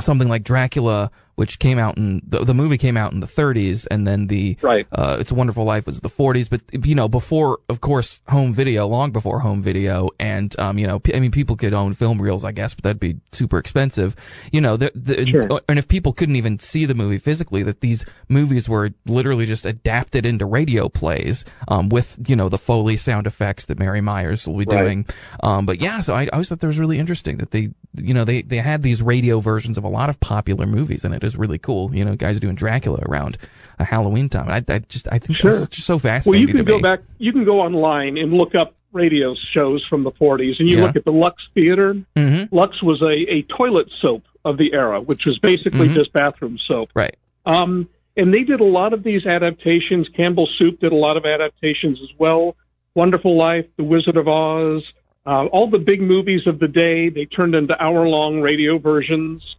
something 0.00 0.28
like 0.28 0.44
Dracula, 0.44 1.10
which 1.36 1.58
came 1.58 1.78
out 1.78 1.96
in 1.96 2.20
the, 2.26 2.44
the 2.44 2.52
movie 2.54 2.76
came 2.76 2.96
out 2.96 3.12
in 3.12 3.20
the 3.20 3.26
30s, 3.26 3.86
and 3.90 4.06
then 4.06 4.26
the 4.26 4.56
Right. 4.62 4.86
uh, 4.92 5.16
It's 5.20 5.30
a 5.30 5.34
Wonderful 5.34 5.64
Life 5.64 5.86
was 5.86 6.00
the 6.00 6.08
40s, 6.10 6.50
but 6.50 6.62
you 6.86 6.94
know, 6.94 7.08
before, 7.08 7.60
of 7.68 7.80
course, 7.80 8.20
home 8.28 8.52
video, 8.52 8.86
long 8.86 9.10
before 9.12 9.38
home 9.40 9.62
video, 9.62 10.08
and 10.18 10.58
um, 10.58 10.78
you 10.78 10.86
know, 10.86 10.98
p- 10.98 11.14
I 11.14 11.20
mean, 11.20 11.30
people 11.30 11.54
could 11.56 11.72
own 11.74 11.92
film 11.94 12.20
reels, 12.20 12.44
I 12.44 12.52
guess, 12.52 12.74
but 12.74 12.84
that'd 12.84 13.00
be 13.00 13.16
super 13.32 13.58
expensive. 13.58 14.16
You 14.52 14.60
know, 14.60 14.76
the, 14.76 14.90
the 14.94 15.26
Sure. 15.26 15.60
and 15.68 15.78
if 15.78 15.88
people 15.88 16.12
couldn't 16.12 16.36
even 16.36 16.58
see 16.58 16.84
the 16.86 16.94
movie 16.94 17.18
physically, 17.18 17.62
that 17.64 17.80
these 17.80 18.04
movies 18.28 18.68
were 18.68 18.90
literally 19.06 19.46
just 19.46 19.66
adapted 19.66 20.24
into 20.26 20.46
radio 20.46 20.88
plays, 20.88 21.44
um, 21.68 21.88
with 21.88 22.16
you 22.26 22.34
know 22.36 22.48
the 22.48 22.58
Foley 22.58 22.96
sound 22.96 23.26
effects 23.26 23.66
that 23.66 23.78
Mary 23.78 24.00
Myers 24.00 24.46
will 24.46 24.56
be 24.58 24.64
Right. 24.64 24.82
doing. 24.82 25.06
Um, 25.42 25.66
but 25.66 25.80
yeah, 25.80 26.00
so 26.00 26.14
I, 26.14 26.22
I 26.24 26.28
always 26.32 26.48
thought 26.48 26.60
that 26.60 26.66
was 26.66 26.78
really 26.78 26.98
interesting 26.98 27.36
that 27.38 27.50
they, 27.50 27.70
you 27.94 28.14
know, 28.14 28.24
they 28.24 28.40
they 28.42 28.56
had 28.58 28.82
these 28.82 29.02
radio 29.02 29.38
versions 29.40 29.76
of 29.76 29.84
a 29.84 29.88
lot 29.88 30.08
of 30.08 30.18
popular 30.20 30.66
movies, 30.66 31.04
and 31.04 31.14
it 31.14 31.20
is 31.26 31.36
really 31.36 31.58
cool. 31.58 31.94
You 31.94 32.04
know, 32.04 32.16
guys 32.16 32.36
are 32.36 32.40
doing 32.40 32.54
Dracula 32.54 33.00
around 33.06 33.36
a 33.78 33.84
Halloween 33.84 34.28
time. 34.28 34.48
I, 34.48 34.64
I 34.72 34.78
just 34.80 35.06
I 35.12 35.18
think 35.18 35.38
Sure. 35.38 35.52
that's 35.54 35.68
just 35.68 35.86
so 35.86 35.98
fascinating. 35.98 36.32
Well, 36.46 36.48
you 36.48 36.54
can 36.54 36.64
go 36.64 36.76
me. 36.76 36.82
back. 36.82 37.00
You 37.18 37.32
can 37.32 37.44
go 37.44 37.60
online 37.60 38.16
and 38.18 38.32
look 38.32 38.54
up 38.54 38.74
radio 38.92 39.34
shows 39.34 39.84
from 39.84 40.04
the 40.04 40.12
40s, 40.12 40.58
and 40.58 40.68
you 40.70 40.78
Yeah. 40.78 40.84
look 40.84 40.96
at 40.96 41.04
the 41.04 41.12
Lux 41.12 41.46
Theater. 41.54 41.94
hmm 42.16 42.44
Lux 42.50 42.82
was 42.82 43.02
a, 43.02 43.12
a 43.30 43.42
toilet 43.42 43.88
soap 44.00 44.24
of 44.46 44.56
the 44.56 44.72
era, 44.72 45.00
which 45.02 45.26
was 45.26 45.38
basically 45.38 45.88
Mhm. 45.88 45.94
just 45.94 46.12
bathroom 46.14 46.56
soap. 46.56 46.90
Right. 46.94 47.14
Um, 47.44 47.88
and 48.16 48.32
they 48.32 48.44
did 48.44 48.60
a 48.60 48.64
lot 48.64 48.94
of 48.94 49.02
these 49.02 49.26
adaptations. 49.26 50.08
Campbell 50.08 50.46
Soup 50.46 50.80
did 50.80 50.92
a 50.92 50.96
lot 50.96 51.18
of 51.18 51.26
adaptations 51.26 52.00
as 52.02 52.08
well. 52.18 52.56
Wonderful 52.94 53.36
Life, 53.36 53.66
The 53.76 53.84
Wizard 53.84 54.16
of 54.16 54.26
Oz, 54.28 54.82
uh, 55.26 55.44
all 55.46 55.66
the 55.66 55.78
big 55.78 56.00
movies 56.00 56.46
of 56.46 56.58
the 56.60 56.68
day, 56.68 57.10
they 57.10 57.26
turned 57.26 57.54
into 57.54 57.80
hour 57.82 58.08
long 58.08 58.40
radio 58.40 58.78
versions. 58.78 59.56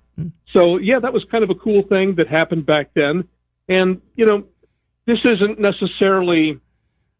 So, 0.53 0.77
yeah, 0.77 0.99
that 0.99 1.13
was 1.13 1.23
kind 1.25 1.43
of 1.43 1.49
a 1.49 1.55
cool 1.55 1.83
thing 1.83 2.15
that 2.15 2.27
happened 2.27 2.65
back 2.65 2.91
then. 2.93 3.27
And, 3.67 4.01
you 4.15 4.25
know, 4.25 4.45
this 5.05 5.19
isn't 5.23 5.59
necessarily, 5.59 6.59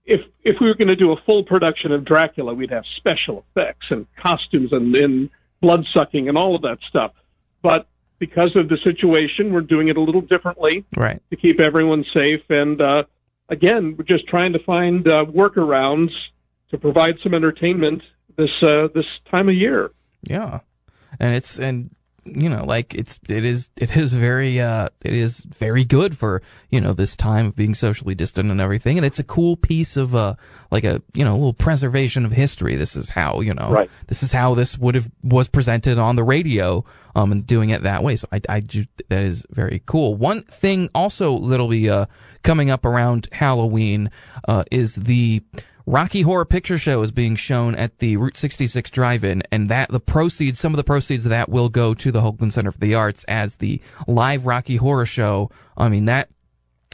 if, 0.05 0.21
if 0.44 0.59
we 0.59 0.67
were 0.67 0.73
going 0.73 0.88
to 0.88 0.95
do 0.95 1.11
a 1.11 1.21
full 1.21 1.44
production 1.44 1.91
of 1.91 2.03
Dracula, 2.05 2.53
we'd 2.53 2.71
have 2.71 2.85
special 2.95 3.45
effects 3.55 3.88
and 3.91 4.07
costumes 4.15 4.71
and, 4.73 4.95
and 4.95 5.29
blood 5.61 5.85
sucking 5.94 6.27
and 6.29 6.38
all 6.38 6.55
of 6.55 6.61
that 6.63 6.79
stuff. 6.88 7.11
But 7.61 7.88
because 8.19 8.55
of 8.55 8.69
the 8.69 8.77
situation, 8.77 9.53
we're 9.53 9.61
doing 9.61 9.89
it 9.89 9.97
a 9.97 10.01
little 10.01 10.21
differently 10.21 10.85
Right. 10.95 11.21
to 11.29 11.35
keep 11.35 11.59
everyone 11.59 12.03
safe. 12.13 12.41
And 12.49 12.81
uh, 12.81 13.03
again, 13.49 13.95
we're 13.97 14.05
just 14.05 14.27
trying 14.27 14.53
to 14.53 14.59
find 14.59 15.07
uh, 15.07 15.25
workarounds 15.25 16.11
to 16.71 16.77
provide 16.77 17.19
some 17.21 17.33
entertainment 17.33 18.01
this 18.38 18.51
uh, 18.61 18.88
this 18.94 19.05
time 19.31 19.49
of 19.49 19.55
year. 19.55 19.91
Yeah. 20.23 20.59
And 21.19 21.35
it's 21.35 21.59
and 21.59 21.95
you 22.35 22.49
know 22.49 22.63
like 22.65 22.93
it's 22.93 23.19
it 23.29 23.45
is 23.45 23.69
it 23.77 23.95
is 23.95 24.13
very 24.13 24.59
uh 24.59 24.89
it 25.03 25.13
is 25.13 25.43
very 25.43 25.83
good 25.85 26.17
for 26.17 26.41
you 26.69 26.81
know 26.81 26.93
this 26.93 27.15
time 27.15 27.47
of 27.47 27.55
being 27.55 27.73
socially 27.75 28.15
distant 28.15 28.51
and 28.51 28.59
everything. 28.61 28.97
And 28.97 29.05
it's 29.05 29.19
a 29.19 29.23
cool 29.23 29.55
piece 29.57 29.97
of 29.97 30.15
uh 30.15 30.35
like 30.71 30.83
a 30.83 31.01
you 31.13 31.23
know 31.25 31.31
a 31.31 31.37
little 31.37 31.53
preservation 31.53 32.25
of 32.25 32.31
history. 32.31 32.75
This 32.75 32.95
is 32.95 33.09
how 33.09 33.39
you 33.41 33.53
know 33.53 33.69
Right. 33.71 33.89
this 34.07 34.23
is 34.23 34.31
how 34.31 34.55
this 34.55 34.77
would 34.77 34.95
have 34.95 35.09
was 35.23 35.47
presented 35.47 35.97
on 35.99 36.15
the 36.15 36.23
radio 36.23 36.83
um 37.15 37.31
and 37.31 37.45
doing 37.47 37.69
it 37.69 37.83
that 37.83 38.03
way. 38.03 38.15
So 38.15 38.27
i 38.31 38.41
i 38.49 38.59
ju- 38.59 38.85
that 39.09 39.21
is 39.23 39.45
very 39.49 39.81
cool. 39.85 40.15
One 40.15 40.41
thing 40.43 40.89
also 40.93 41.39
that'll 41.47 41.67
be 41.69 41.89
uh 41.89 42.05
coming 42.43 42.69
up 42.69 42.85
around 42.85 43.27
halloween 43.31 44.09
uh 44.47 44.63
is 44.71 44.95
the 44.95 45.41
Rocky 45.87 46.21
Horror 46.21 46.44
Picture 46.44 46.77
Show 46.77 47.01
is 47.01 47.11
being 47.11 47.37
shown 47.37 47.73
at 47.73 47.99
the 47.99 48.17
Route 48.17 48.35
66 48.35 48.91
Drive-In, 48.91 49.41
and 49.53 49.69
that 49.69 49.89
the 49.89 50.01
proceeds, 50.01 50.59
some 50.59 50.73
of 50.73 50.77
the 50.77 50.83
proceeds 50.83 51.25
of 51.25 51.29
that 51.29 51.47
will 51.47 51.69
go 51.69 51.94
to 51.94 52.11
the 52.11 52.19
Hoogland 52.19 52.51
Center 52.51 52.73
for 52.73 52.77
the 52.79 52.94
Arts 52.94 53.23
as 53.29 53.56
the 53.56 53.81
live 54.06 54.45
Rocky 54.45 54.75
Horror 54.75 55.06
Show. 55.06 55.49
I 55.77 55.87
mean 55.87 56.03
that 56.06 56.27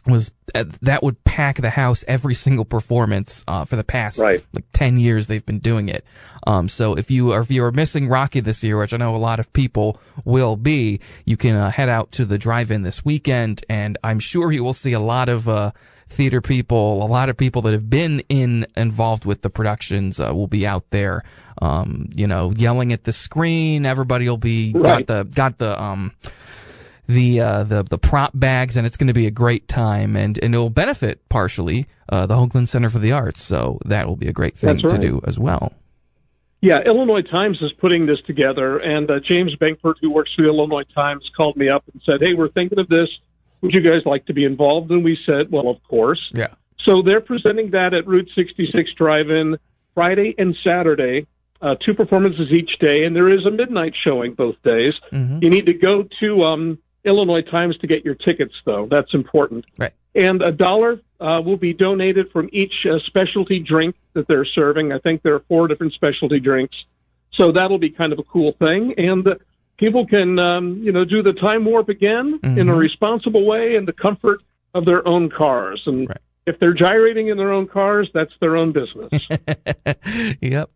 was 0.06 0.32
uh, 0.54 0.66
that 0.84 1.02
would 1.02 1.24
pack 1.24 1.58
the 1.60 1.72
house 1.72 2.04
every 2.08 2.36
single 2.36 2.66
performance 2.66 3.44
uh, 3.48 3.66
for 3.66 3.78
the 3.78 3.84
past 3.84 4.20
Right. 4.20 4.46
like 4.54 4.66
10 4.74 5.00
years 5.00 5.26
they've 5.26 5.46
been 5.46 5.60
doing 5.60 5.90
it. 5.90 6.06
Um, 6.46 6.70
so 6.70 6.94
if 6.94 7.10
you 7.10 7.32
are, 7.32 7.40
if 7.40 7.50
you 7.50 7.64
are 7.64 7.72
missing 7.72 8.08
Rocky 8.10 8.42
this 8.42 8.64
year, 8.64 8.78
which 8.78 8.94
I 8.94 8.98
know 8.98 9.16
a 9.16 9.18
lot 9.18 9.40
of 9.40 9.52
people 9.54 10.00
will 10.24 10.56
be, 10.56 11.00
you 11.26 11.36
can 11.38 11.56
uh, 11.56 11.72
head 11.72 11.90
out 11.90 12.12
to 12.12 12.26
the 12.26 12.38
drive-in 12.38 12.84
this 12.84 13.04
weekend 13.04 13.66
and 13.70 13.98
I'm 14.04 14.20
sure 14.20 14.52
you 14.52 14.64
will 14.64 14.74
see 14.74 14.92
a 14.92 15.00
lot 15.00 15.30
of, 15.30 15.48
uh, 15.50 15.72
theater 16.14 16.42
people, 16.42 17.04
a 17.04 17.08
lot 17.08 17.30
of 17.30 17.38
people 17.38 17.62
that 17.64 17.74
have 17.74 17.90
been 17.90 18.22
in, 18.30 18.66
involved 18.78 19.26
with 19.26 19.42
the 19.42 19.50
productions, 19.50 20.20
uh, 20.20 20.32
will 20.34 20.48
be 20.48 20.66
out 20.66 20.90
there, 20.92 21.24
um, 21.62 22.10
you 22.16 22.28
know, 22.28 22.52
yelling 22.56 22.94
at 22.94 23.04
the 23.04 23.12
screen. 23.14 23.86
Everybody 23.86 24.30
will 24.30 24.38
be, 24.38 24.72
Right. 24.74 25.06
got 25.06 25.08
the, 25.08 25.36
got 25.36 25.58
the, 25.58 25.82
um, 25.82 26.14
the 27.08 27.42
uh, 27.42 27.64
the 27.64 27.84
the 27.84 27.98
prop 27.98 28.32
bags, 28.34 28.78
and 28.78 28.88
it's 28.88 28.96
going 28.96 29.08
to 29.08 29.14
be 29.14 29.28
a 29.28 29.32
great 29.32 29.68
time, 29.68 30.16
and 30.16 30.40
and 30.42 30.56
it 30.56 30.58
will 30.58 30.70
benefit 30.70 31.28
partially 31.28 31.86
uh, 32.08 32.26
the 32.26 32.36
Hoogland 32.36 32.70
Center 32.70 32.90
for 32.90 33.00
the 33.00 33.12
Arts. 33.12 33.44
So 33.44 33.80
that 33.86 34.08
will 34.08 34.16
be 34.16 34.28
a 34.28 34.34
great 34.34 34.56
thing 34.58 34.78
That's 34.78 34.94
to 34.94 35.00
do 35.00 35.22
as 35.26 35.38
well. 35.38 35.74
Yeah, 36.62 36.80
Illinois 36.80 37.22
Times 37.22 37.62
is 37.62 37.74
putting 37.74 38.06
this 38.06 38.22
together, 38.22 38.78
and 38.78 39.12
uh, 39.12 39.20
James 39.20 39.54
Bankford, 39.58 39.98
who 40.00 40.10
works 40.10 40.34
for 40.34 40.44
the 40.44 40.48
Illinois 40.48 40.86
Times, 40.96 41.30
called 41.36 41.58
me 41.58 41.68
up 41.68 41.84
and 41.92 42.02
said, 42.06 42.22
"Hey, 42.22 42.34
we're 42.36 42.48
thinking 42.48 42.80
of 42.80 42.88
this. 42.88 43.10
Would 43.64 43.74
you 43.74 43.82
guys 43.82 44.06
like 44.06 44.26
to 44.28 44.34
be 44.34 44.44
involved?" 44.46 44.92
And 44.92 45.04
we 45.04 45.16
said, 45.26 45.52
"Well, 45.52 45.68
of 45.70 45.82
course." 45.84 46.30
Yeah. 46.34 46.50
So 46.78 47.02
they're 47.02 47.22
presenting 47.22 47.72
that 47.72 47.94
at 47.96 48.06
Route 48.06 48.30
66 48.36 48.94
Drive-In 48.94 49.58
Friday 49.96 50.36
and 50.38 50.56
Saturday. 50.64 51.26
uh, 51.62 51.76
two 51.80 51.94
performances 51.94 52.52
each 52.52 52.78
day, 52.78 53.06
and 53.06 53.16
there 53.16 53.30
is 53.30 53.46
a 53.46 53.52
midnight 53.52 53.96
showing 53.96 54.34
both 54.34 54.62
days. 54.64 54.96
Mhm. 55.14 55.42
You 55.42 55.50
need 55.50 55.66
to 55.68 55.74
go 55.74 56.04
to 56.20 56.44
um, 56.44 56.78
Illinois 57.06 57.40
Times 57.42 57.78
to 57.78 57.88
get 57.88 58.04
your 58.04 58.16
tickets, 58.16 58.54
though. 58.66 58.86
That's 58.86 59.14
important. 59.14 59.64
Right. 59.78 59.94
And 60.14 60.42
a 60.42 60.52
dollar 60.52 61.00
uh, 61.22 61.42
will 61.46 61.56
be 61.56 61.72
donated 61.72 62.30
from 62.34 62.50
each 62.52 62.86
uh, 62.86 63.00
specialty 63.00 63.60
drink 63.60 63.96
that 64.12 64.28
they're 64.28 64.44
serving. 64.44 64.92
I 64.92 65.00
think 65.00 65.22
there 65.22 65.36
are 65.36 65.44
four 65.48 65.70
different 65.70 65.94
specialty 65.94 66.42
drinks, 66.42 66.76
so 67.32 67.50
that'll 67.54 67.78
be 67.78 67.90
kind 67.90 68.12
of 68.12 68.20
a 68.20 68.24
cool 68.24 68.52
thing. 68.60 68.94
And 68.98 69.26
uh, 69.26 69.36
people 69.78 70.06
can, 70.06 70.40
um, 70.40 70.78
you 70.84 70.92
know, 70.92 71.04
do 71.06 71.22
the 71.24 71.34
time 71.34 71.66
warp 71.66 71.90
again 71.90 72.40
in 72.44 72.70
a 72.70 72.74
Mhm. 72.74 72.78
responsible 72.78 73.46
way 73.46 73.76
in 73.76 73.86
the 73.86 73.94
comfort 73.94 74.42
of 74.74 74.86
their 74.86 75.08
own 75.08 75.30
cars. 75.30 75.84
And 75.86 76.08
Right. 76.10 76.18
if 76.46 76.60
they're 76.60 76.74
gyrating 76.74 77.28
in 77.30 77.38
their 77.38 77.52
own 77.52 77.68
cars, 77.68 78.10
that's 78.14 78.34
their 78.40 78.56
own 78.58 78.72
business. 78.72 79.12
yep. 80.42 80.70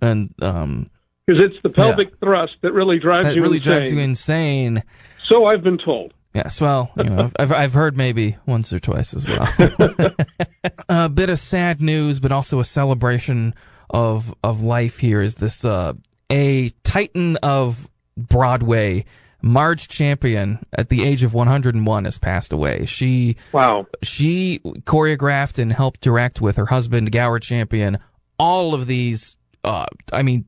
And 0.00 0.34
um, 0.42 0.90
because 1.26 1.42
it's 1.42 1.56
the 1.62 1.70
pelvic 1.70 2.18
thrust 2.18 2.56
that 2.62 2.72
really 2.72 2.98
drives 2.98 3.28
that 3.28 3.36
you 3.36 3.42
really 3.42 3.58
insane. 3.58 3.72
drives 3.78 3.92
you 3.92 3.98
insane. 3.98 4.82
So 5.28 5.46
I've 5.46 5.62
been 5.62 5.78
told. 5.78 6.12
Yes, 6.34 6.60
well, 6.60 6.90
you 6.96 7.04
know, 7.04 7.30
I've 7.38 7.52
I've 7.52 7.74
heard 7.74 7.94
maybe 7.96 8.36
once 8.46 8.72
or 8.72 8.80
twice 8.80 9.12
as 9.14 9.26
well. 9.26 9.46
a 10.88 11.08
bit 11.08 11.28
of 11.30 11.38
sad 11.38 11.80
news, 11.82 12.20
but 12.20 12.32
also 12.32 12.58
a 12.58 12.64
celebration 12.64 13.54
of 13.90 14.34
of 14.42 14.62
life. 14.62 14.98
Here 14.98 15.20
is 15.20 15.34
this 15.36 15.62
uh, 15.64 15.92
a 16.30 16.70
titan 16.84 17.36
of 17.42 17.86
Broadway, 18.16 19.04
Marge 19.42 19.88
Champion, 19.88 20.64
at 20.72 20.88
the 20.88 21.02
age 21.04 21.22
of 21.22 21.34
101, 21.34 22.04
has 22.04 22.18
passed 22.18 22.52
away. 22.52 22.84
She 22.86 23.36
Wow. 23.52 23.86
she 24.02 24.60
choreographed 24.84 25.58
and 25.58 25.72
helped 25.72 26.00
direct 26.00 26.40
with 26.40 26.56
her 26.56 26.66
husband 26.66 27.12
Gower 27.12 27.38
Champion 27.40 27.98
all 28.38 28.74
of 28.74 28.86
these. 28.86 29.36
Uh, 29.64 29.86
I 30.12 30.22
mean, 30.22 30.44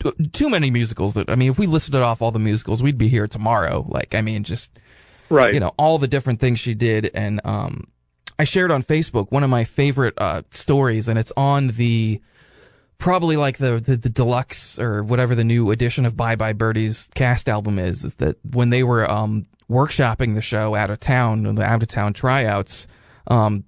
t- 0.00 0.12
too 0.32 0.48
many 0.50 0.70
musicals. 0.70 1.14
That 1.14 1.30
I 1.30 1.34
mean, 1.34 1.50
if 1.50 1.58
we 1.58 1.66
listed 1.66 1.94
off 1.96 2.20
all 2.22 2.30
the 2.30 2.38
musicals, 2.38 2.82
we'd 2.82 2.98
be 2.98 3.08
here 3.08 3.26
tomorrow. 3.26 3.84
Like, 3.88 4.14
I 4.14 4.20
mean, 4.22 4.44
just 4.44 4.70
Right. 5.30 5.52
you 5.52 5.60
know 5.60 5.74
all 5.78 5.98
the 5.98 6.08
different 6.08 6.40
things 6.40 6.58
she 6.58 6.72
did 6.72 7.10
and 7.12 7.42
um 7.44 7.84
i 8.38 8.44
shared 8.44 8.70
on 8.70 8.82
facebook 8.82 9.30
one 9.30 9.44
of 9.44 9.50
my 9.50 9.62
favorite 9.62 10.14
uh 10.16 10.40
stories 10.50 11.06
and 11.06 11.18
it's 11.18 11.32
on 11.36 11.66
the 11.68 12.18
probably 12.98 13.36
like 13.36 13.58
the, 13.58 13.80
the 13.80 13.96
the 13.96 14.08
deluxe 14.08 14.78
or 14.78 15.02
whatever 15.02 15.34
the 15.34 15.44
new 15.44 15.70
edition 15.70 16.04
of 16.04 16.16
bye 16.16 16.36
bye 16.36 16.52
birdie's 16.52 17.08
cast 17.14 17.48
album 17.48 17.78
is 17.78 18.04
is 18.04 18.14
that 18.16 18.36
when 18.52 18.70
they 18.70 18.82
were 18.82 19.08
um 19.10 19.46
workshopping 19.70 20.34
the 20.34 20.42
show 20.42 20.74
out 20.74 20.90
of 20.90 20.98
town 20.98 21.42
the 21.54 21.62
out 21.62 21.82
of 21.82 21.88
town 21.88 22.12
tryouts 22.12 22.88
um 23.28 23.64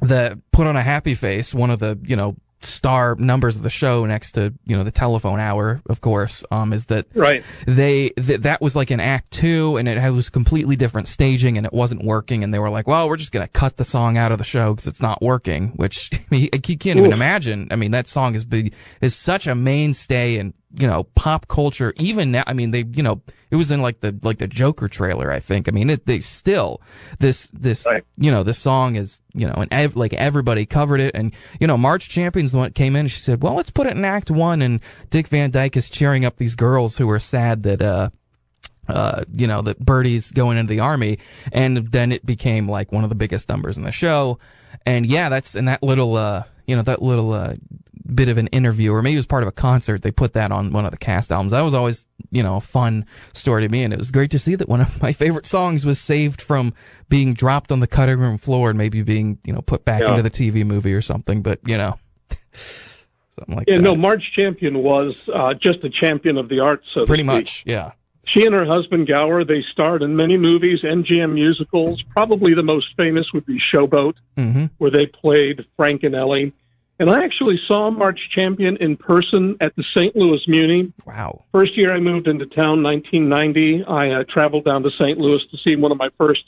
the 0.00 0.40
put 0.52 0.66
on 0.66 0.76
a 0.76 0.82
happy 0.82 1.14
face 1.14 1.54
one 1.54 1.70
of 1.70 1.78
the 1.78 1.98
you 2.02 2.16
know 2.16 2.36
star 2.66 3.14
numbers 3.16 3.56
of 3.56 3.62
the 3.62 3.70
show 3.70 4.04
next 4.04 4.32
to 4.32 4.52
you 4.66 4.76
know 4.76 4.84
the 4.84 4.90
telephone 4.90 5.40
hour 5.40 5.80
of 5.88 6.00
course 6.00 6.44
um 6.50 6.72
is 6.72 6.86
that 6.86 7.06
right. 7.14 7.42
they 7.66 8.10
th- 8.10 8.40
that 8.40 8.60
was 8.60 8.74
like 8.76 8.90
an 8.90 9.00
act 9.00 9.30
two 9.30 9.76
and 9.76 9.88
it 9.88 10.10
was 10.10 10.30
completely 10.30 10.76
different 10.76 11.08
staging 11.08 11.56
and 11.56 11.66
it 11.66 11.72
wasn't 11.72 12.02
working 12.04 12.42
and 12.42 12.52
they 12.52 12.58
were 12.58 12.70
like 12.70 12.86
well 12.86 13.08
we're 13.08 13.16
just 13.16 13.32
gonna 13.32 13.48
cut 13.48 13.76
the 13.76 13.84
song 13.84 14.16
out 14.16 14.32
of 14.32 14.38
the 14.38 14.44
show 14.44 14.72
because 14.72 14.86
it's 14.86 15.02
not 15.02 15.20
working 15.22 15.68
which 15.76 16.10
I 16.12 16.24
mean, 16.30 16.48
you 16.52 16.78
can't 16.78 16.98
even 16.98 17.12
imagine 17.12 17.68
i 17.70 17.76
mean 17.76 17.92
that 17.92 18.06
song 18.06 18.34
is 18.34 18.44
big 18.44 18.74
is 19.00 19.14
such 19.14 19.46
a 19.46 19.54
mainstay 19.54 20.36
in 20.36 20.54
you 20.76 20.86
know 20.86 21.04
pop 21.14 21.46
culture 21.48 21.92
even 21.96 22.30
now 22.32 22.42
i 22.46 22.52
mean 22.52 22.70
they 22.72 22.84
you 22.94 23.02
know 23.02 23.20
it 23.50 23.56
was 23.56 23.70
in 23.70 23.80
like 23.80 24.00
the 24.00 24.14
like 24.22 24.38
the 24.38 24.48
joker 24.48 24.88
trailer 24.88 25.30
i 25.30 25.38
think 25.38 25.68
i 25.68 25.70
mean 25.70 25.88
it 25.88 26.04
they 26.06 26.18
still 26.20 26.80
this 27.20 27.48
this 27.52 27.86
Right. 27.86 28.02
you 28.16 28.30
know 28.30 28.42
the 28.42 28.54
song 28.54 28.96
is 28.96 29.20
you 29.34 29.46
know 29.46 29.54
and 29.54 29.72
ev- 29.72 29.94
like 29.96 30.12
everybody 30.14 30.66
covered 30.66 31.00
it 31.00 31.14
and 31.14 31.32
you 31.60 31.66
know 31.66 31.76
Marge 31.76 32.08
Champion's 32.08 32.50
the 32.52 32.58
one 32.58 32.66
that 32.68 32.74
came 32.74 32.96
in 32.96 33.06
she 33.06 33.20
said 33.20 33.42
well 33.42 33.54
let's 33.54 33.70
put 33.70 33.86
it 33.86 33.96
in 33.96 34.04
act 34.04 34.30
one 34.30 34.62
and 34.62 34.80
dick 35.10 35.28
van 35.28 35.50
dyke 35.50 35.76
is 35.76 35.88
cheering 35.88 36.24
up 36.24 36.36
these 36.38 36.54
girls 36.56 36.96
who 36.96 37.08
are 37.08 37.20
sad 37.20 37.62
that 37.62 37.80
uh 37.80 38.10
uh, 38.86 39.24
you 39.34 39.46
know, 39.46 39.62
that 39.62 39.78
Birdie's 39.78 40.30
going 40.30 40.58
into 40.58 40.68
the 40.68 40.80
army, 40.80 41.18
and 41.52 41.78
then 41.90 42.12
it 42.12 42.26
became 42.26 42.68
like 42.68 42.92
one 42.92 43.02
of 43.02 43.08
the 43.08 43.16
biggest 43.16 43.48
numbers 43.48 43.78
in 43.78 43.82
the 43.82 43.90
show. 43.90 44.38
And 44.84 45.06
yeah, 45.06 45.30
that's 45.30 45.54
and 45.54 45.68
that 45.68 45.82
little, 45.82 46.16
uh, 46.16 46.42
you 46.66 46.76
know, 46.76 46.82
that 46.82 47.00
little 47.00 47.32
uh, 47.32 47.54
bit 48.12 48.28
of 48.28 48.36
an 48.38 48.48
interview, 48.48 48.92
or 48.92 49.00
maybe 49.02 49.14
it 49.14 49.18
was 49.18 49.26
part 49.26 49.42
of 49.42 49.48
a 49.48 49.52
concert. 49.52 50.02
They 50.02 50.10
put 50.10 50.34
that 50.34 50.52
on 50.52 50.72
one 50.72 50.84
of 50.84 50.90
the 50.90 50.98
cast 50.98 51.32
albums. 51.32 51.52
That 51.52 51.62
was 51.62 51.72
always, 51.74 52.06
you 52.30 52.42
know, 52.42 52.56
a 52.56 52.60
fun 52.60 53.06
story 53.32 53.62
to 53.66 53.68
me, 53.70 53.82
and 53.82 53.92
it 53.94 53.98
was 53.98 54.10
great 54.10 54.30
to 54.32 54.38
see 54.38 54.54
that 54.56 54.68
one 54.68 54.80
of 54.82 55.00
my 55.02 55.12
favorite 55.12 55.46
songs 55.46 55.86
was 55.86 55.98
saved 56.00 56.42
from 56.42 56.74
being 57.08 57.34
dropped 57.34 57.72
on 57.72 57.80
the 57.80 57.86
cutting 57.86 58.18
room 58.18 58.36
floor 58.38 58.68
and 58.70 58.76
maybe 58.78 59.02
being, 59.02 59.38
you 59.44 59.52
know, 59.52 59.62
put 59.62 59.84
back 59.84 60.02
Yeah. 60.02 60.10
into 60.10 60.22
the 60.22 60.30
TV 60.30 60.64
movie 60.66 60.92
or 60.92 61.00
something. 61.00 61.40
But 61.42 61.60
you 61.66 61.78
know, 61.78 61.94
something 62.52 63.56
like 63.56 63.68
Yeah, 63.68 63.76
that. 63.78 63.82
Yeah, 63.82 63.90
no, 63.90 63.96
Marge 63.96 64.32
Champion 64.32 64.82
was 64.82 65.14
uh, 65.32 65.54
just 65.54 65.82
a 65.84 65.90
champion 65.90 66.36
of 66.38 66.48
the 66.48 66.60
arts, 66.60 66.86
so 66.92 67.06
pretty 67.06 67.22
much, 67.22 67.62
yeah. 67.66 67.92
She 68.26 68.46
and 68.46 68.54
her 68.54 68.64
husband 68.64 69.06
Gower, 69.06 69.44
they 69.44 69.60
starred 69.60 70.02
in 70.02 70.16
many 70.16 70.38
movies, 70.38 70.80
MGM 70.80 71.34
musicals. 71.34 72.02
Probably 72.08 72.54
the 72.54 72.62
most 72.62 72.94
famous 72.96 73.34
would 73.34 73.44
be 73.44 73.58
Showboat, 73.58 74.14
hmm 74.36 74.66
where 74.78 74.90
they 74.90 75.06
played 75.06 75.64
Frank 75.76 76.02
and 76.04 76.14
Ellie. 76.14 76.52
And 77.00 77.10
I 77.10 77.24
actually 77.24 77.58
saw 77.66 77.90
Marge 77.90 78.28
Champion 78.30 78.76
in 78.76 78.96
person 78.96 79.56
at 79.60 79.74
the 79.74 79.82
St. 79.82 80.14
Louis 80.14 80.46
Muni. 80.46 80.92
Wow. 81.04 81.42
First 81.50 81.76
year 81.76 81.92
I 81.92 81.98
moved 81.98 82.28
into 82.28 82.46
town, 82.46 82.82
1990, 82.84 83.84
I 83.84 84.10
uh, 84.10 84.24
traveled 84.24 84.64
down 84.64 84.82
to 84.84 84.90
St. 84.92 85.18
Louis 85.18 85.44
to 85.50 85.56
see 85.56 85.74
one 85.76 85.90
of 85.92 85.98
my 85.98 86.08
first 86.18 86.44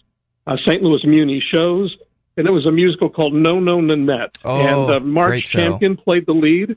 uh, 0.47 0.57
St. 0.57 0.83
Louis 0.85 1.05
Muni 1.05 1.41
shows, 1.41 1.97
and 2.37 2.47
it 2.47 2.53
was 2.53 2.65
a 2.67 2.71
musical 2.71 3.11
called 3.11 3.35
No 3.35 3.59
No 3.59 3.81
Nanette. 3.81 4.39
Oh, 4.45 4.61
and 4.61 4.91
uh, 4.91 5.01
Marge 5.01 5.31
great 5.31 5.47
show. 5.49 5.59
Champion 5.59 5.97
played 5.97 6.27
the 6.27 6.33
lead, 6.35 6.77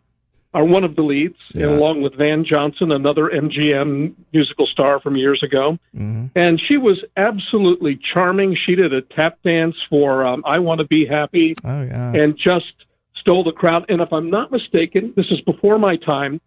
or 0.55 0.65
one 0.65 0.83
of 0.83 0.95
the 0.95 1.03
leads, 1.03 1.37
Yeah. 1.53 1.67
and 1.67 1.75
along 1.75 2.01
with 2.01 2.15
Van 2.15 2.43
Johnson, 2.43 2.91
another 2.91 3.29
MGM 3.29 4.15
musical 4.33 4.65
star 4.65 4.99
from 4.99 5.15
years 5.15 5.43
ago. 5.43 5.77
hmm 5.93 6.25
And 6.35 6.59
she 6.59 6.77
was 6.77 7.03
absolutely 7.17 7.97
charming. 7.97 8.55
She 8.55 8.73
did 8.73 8.93
a 8.93 9.01
tap 9.03 9.37
dance 9.43 9.75
for 9.91 10.25
um, 10.25 10.41
I 10.47 10.57
Want 10.57 10.79
to 10.81 10.87
Be 10.87 11.05
Happy 11.05 11.53
Oh 11.63 11.83
yeah. 11.83 12.13
and 12.15 12.35
just 12.35 12.73
stole 13.19 13.43
the 13.43 13.51
crowd. 13.51 13.85
And 13.89 14.01
if 14.01 14.11
I'm 14.11 14.29
not 14.29 14.51
mistaken, 14.51 15.13
this 15.15 15.31
is 15.31 15.41
before 15.41 15.77
my 15.77 15.95
time, 15.95 16.41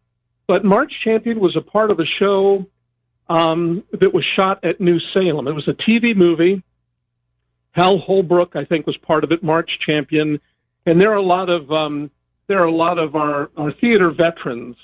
but 0.47 0.65
Marge 0.65 0.99
Champion 0.99 1.41
was 1.41 1.57
a 1.57 1.61
part 1.61 1.91
of 1.91 2.01
a 2.01 2.05
show 2.05 2.67
um, 3.29 3.85
that 3.93 4.13
was 4.13 4.25
shot 4.25 4.65
at 4.65 4.81
New 4.81 4.99
Salem. 4.99 5.49
It 5.49 5.55
was 5.55 5.69
a 5.69 5.75
TV 5.75 6.15
movie. 6.15 6.63
Hal 7.73 7.99
Holbrook, 7.99 8.55
I 8.57 8.65
think, 8.65 8.87
was 8.87 8.97
part 8.97 9.25
of 9.25 9.33
it. 9.33 9.43
Marge 9.43 9.79
Champion, 9.79 10.41
and 10.85 11.01
there 11.01 11.11
are 11.11 11.17
a 11.17 11.23
lot 11.23 11.49
of 11.49 11.73
um, 11.73 12.11
there 12.47 12.61
are 12.61 12.67
a 12.67 12.73
lot 12.73 12.99
of 12.99 13.17
our, 13.17 13.51
our 13.57 13.73
theater 13.73 14.11
veterans 14.11 14.77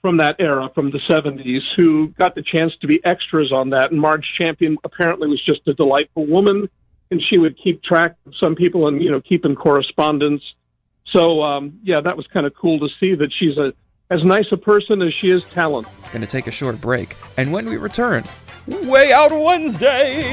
from 0.00 0.18
that 0.18 0.36
era, 0.38 0.70
from 0.74 0.90
the 0.90 0.98
70s, 0.98 1.62
who 1.74 2.08
got 2.10 2.34
the 2.34 2.42
chance 2.42 2.76
to 2.76 2.86
be 2.86 3.04
extras 3.04 3.52
on 3.52 3.70
that. 3.70 3.90
And 3.90 4.00
Marge 4.00 4.32
Champion 4.32 4.78
apparently 4.84 5.28
was 5.28 5.42
just 5.42 5.66
a 5.66 5.74
delightful 5.74 6.26
woman, 6.26 6.70
and 7.10 7.20
she 7.20 7.38
would 7.38 7.58
keep 7.58 7.82
track 7.82 8.16
of 8.24 8.34
some 8.36 8.54
people 8.54 8.86
and, 8.86 9.02
you 9.02 9.10
know, 9.10 9.20
keep 9.20 9.44
in 9.44 9.56
correspondence. 9.56 10.54
So, 11.06 11.42
um, 11.42 11.78
yeah, 11.82 12.00
that 12.00 12.16
was 12.16 12.26
kind 12.26 12.46
of 12.46 12.54
cool 12.54 12.78
to 12.80 12.88
see 12.98 13.14
that 13.14 13.32
she's 13.32 13.56
a 13.56 13.72
as 14.10 14.24
nice 14.24 14.52
a 14.52 14.56
person 14.56 15.02
as 15.02 15.12
she 15.12 15.30
is 15.30 15.42
talented. 15.44 15.92
Going 16.12 16.20
to 16.20 16.26
take 16.26 16.46
a 16.46 16.52
short 16.52 16.80
break. 16.80 17.16
And 17.36 17.52
when 17.52 17.68
we 17.68 17.76
return, 17.76 18.24
Way 18.66 19.12
Out 19.12 19.32
Wednesday! 19.32 20.32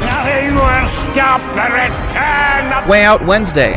Nothing 0.00 0.54
will 0.54 0.88
stop 0.88 1.40
the 1.54 1.64
return 1.72 2.72
of 2.72 2.88
Way 2.88 3.04
Out 3.04 3.24
Wednesday. 3.24 3.72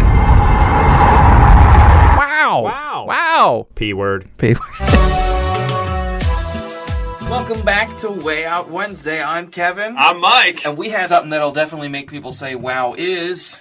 Wow! 2.17 2.61
Wow. 2.63 3.05
Wow! 3.07 3.67
P 3.75 3.93
word. 3.93 4.27
Paper. 4.37 4.61
Welcome 7.31 7.61
back 7.61 7.97
to 7.99 8.11
Way 8.11 8.43
Out 8.45 8.69
Wednesday. 8.69 9.21
I'm 9.23 9.47
Kevin. 9.47 9.95
I'm 9.97 10.19
Mike. 10.19 10.65
and 10.65 10.77
we 10.77 10.89
have 10.89 11.07
something 11.07 11.29
that'll 11.29 11.53
definitely 11.53 11.87
make 11.87 12.09
people 12.09 12.33
say 12.33 12.55
wow 12.55 12.93
is 12.97 13.59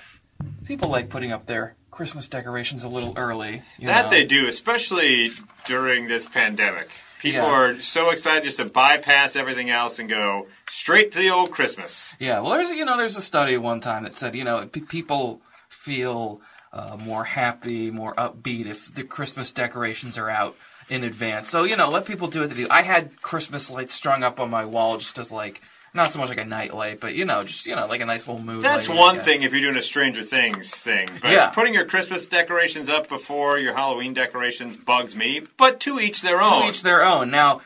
people 0.65 0.89
like 0.89 1.09
putting 1.09 1.31
up 1.31 1.47
their 1.47 1.77
Christmas 1.93 2.27
decorations 2.27 2.83
a 2.83 2.89
little 2.89 3.15
early. 3.17 3.63
You 3.79 3.87
That 3.87 4.07
know? 4.07 4.11
they 4.11 4.25
do, 4.25 4.49
especially 4.49 5.31
during 5.67 6.09
this 6.09 6.27
pandemic. 6.29 6.91
People 7.21 7.43
Yeah. 7.43 7.53
are 7.53 7.79
so 7.79 8.11
excited 8.11 8.43
just 8.45 8.57
to 8.57 8.65
bypass 8.65 9.37
everything 9.37 9.71
else 9.71 9.99
and 10.01 10.09
go 10.09 10.49
straight 10.69 11.13
to 11.13 11.19
the 11.19 11.31
old 11.31 11.53
Christmas. 11.53 12.17
Yeah, 12.19 12.41
well, 12.41 12.53
there's 12.53 12.73
you 12.73 12.85
know 12.85 12.97
there's 12.97 13.17
a 13.17 13.23
study 13.23 13.57
one 13.57 13.81
time 13.81 14.03
that 14.03 14.17
said 14.17 14.35
you 14.35 14.43
know 14.45 14.67
p- 14.67 14.81
people 14.81 15.43
feel 15.69 16.41
uh, 16.73 16.97
more 16.99 17.25
happy, 17.25 17.91
more 17.93 18.15
upbeat 18.17 18.67
if 18.67 18.93
the 18.93 19.05
Christmas 19.05 19.53
decorations 19.53 20.19
are 20.19 20.29
out 20.31 20.57
in 20.91 21.05
advance. 21.05 21.49
So 21.49 21.65
you 21.65 21.77
know, 21.77 21.89
let 21.89 22.05
people 22.05 22.29
do 22.29 22.41
what 22.41 22.51
they 22.51 22.57
do. 22.57 22.67
I 22.69 22.83
had 22.83 23.23
Christmas 23.23 23.71
lights 23.71 23.95
strung 23.95 24.23
up 24.23 24.39
on 24.39 24.51
my 24.51 24.67
wall 24.67 24.99
just 24.99 25.19
as 25.19 25.33
like 25.33 25.63
not 25.95 26.13
so 26.13 26.19
much 26.19 26.29
like 26.29 26.39
a 26.39 26.45
night 26.45 26.75
light, 26.75 27.01
but 27.01 27.15
you 27.15 27.25
know, 27.25 27.43
just 27.45 27.67
you 27.67 27.75
know, 27.75 27.87
like 27.87 28.01
a 28.01 28.05
nice 28.05 28.29
little 28.29 28.43
mood. 28.43 28.63
That's 28.65 28.89
lighting, 28.89 29.03
I 29.03 29.07
one 29.15 29.19
thing 29.21 29.43
if 29.43 29.53
you're 29.53 29.63
doing 29.63 29.77
a 29.77 29.83
Stranger 29.83 30.23
Things 30.23 30.71
thing. 30.71 31.09
But 31.23 31.31
Yeah. 31.33 31.47
putting 31.51 31.73
your 31.75 31.87
Christmas 31.87 32.27
decorations 32.27 32.89
up 32.89 33.09
before 33.09 33.59
your 33.59 33.75
Halloween 33.75 34.13
decorations 34.13 34.77
bugs 34.77 35.17
me. 35.17 35.43
But 35.57 35.81
to 35.81 35.99
each 35.99 36.23
their 36.23 36.43
own. 36.43 36.63
to 36.63 36.69
each 36.69 36.83
their 36.83 37.05
own. 37.05 37.31
Now, 37.31 37.61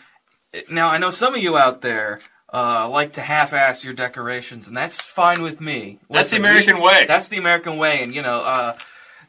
now 0.71 0.89
I 0.89 0.99
know 0.99 1.11
some 1.11 1.35
of 1.35 1.43
you 1.43 1.59
out 1.59 1.81
there 1.83 2.21
uh, 2.53 2.89
like 2.89 3.13
to 3.15 3.21
half-ass 3.21 3.85
your 3.85 3.95
decorations, 3.95 4.69
and 4.69 4.77
that's 4.77 5.01
fine 5.01 5.43
with 5.43 5.61
me. 5.61 5.99
That's 6.09 6.31
the 6.31 6.37
Listen, 6.37 6.39
American 6.39 6.81
way. 6.81 7.05
That's 7.07 7.29
the 7.29 7.37
American 7.37 7.79
way, 7.79 8.03
and 8.03 8.15
you 8.15 8.23
know, 8.23 8.41
uh, 8.41 8.77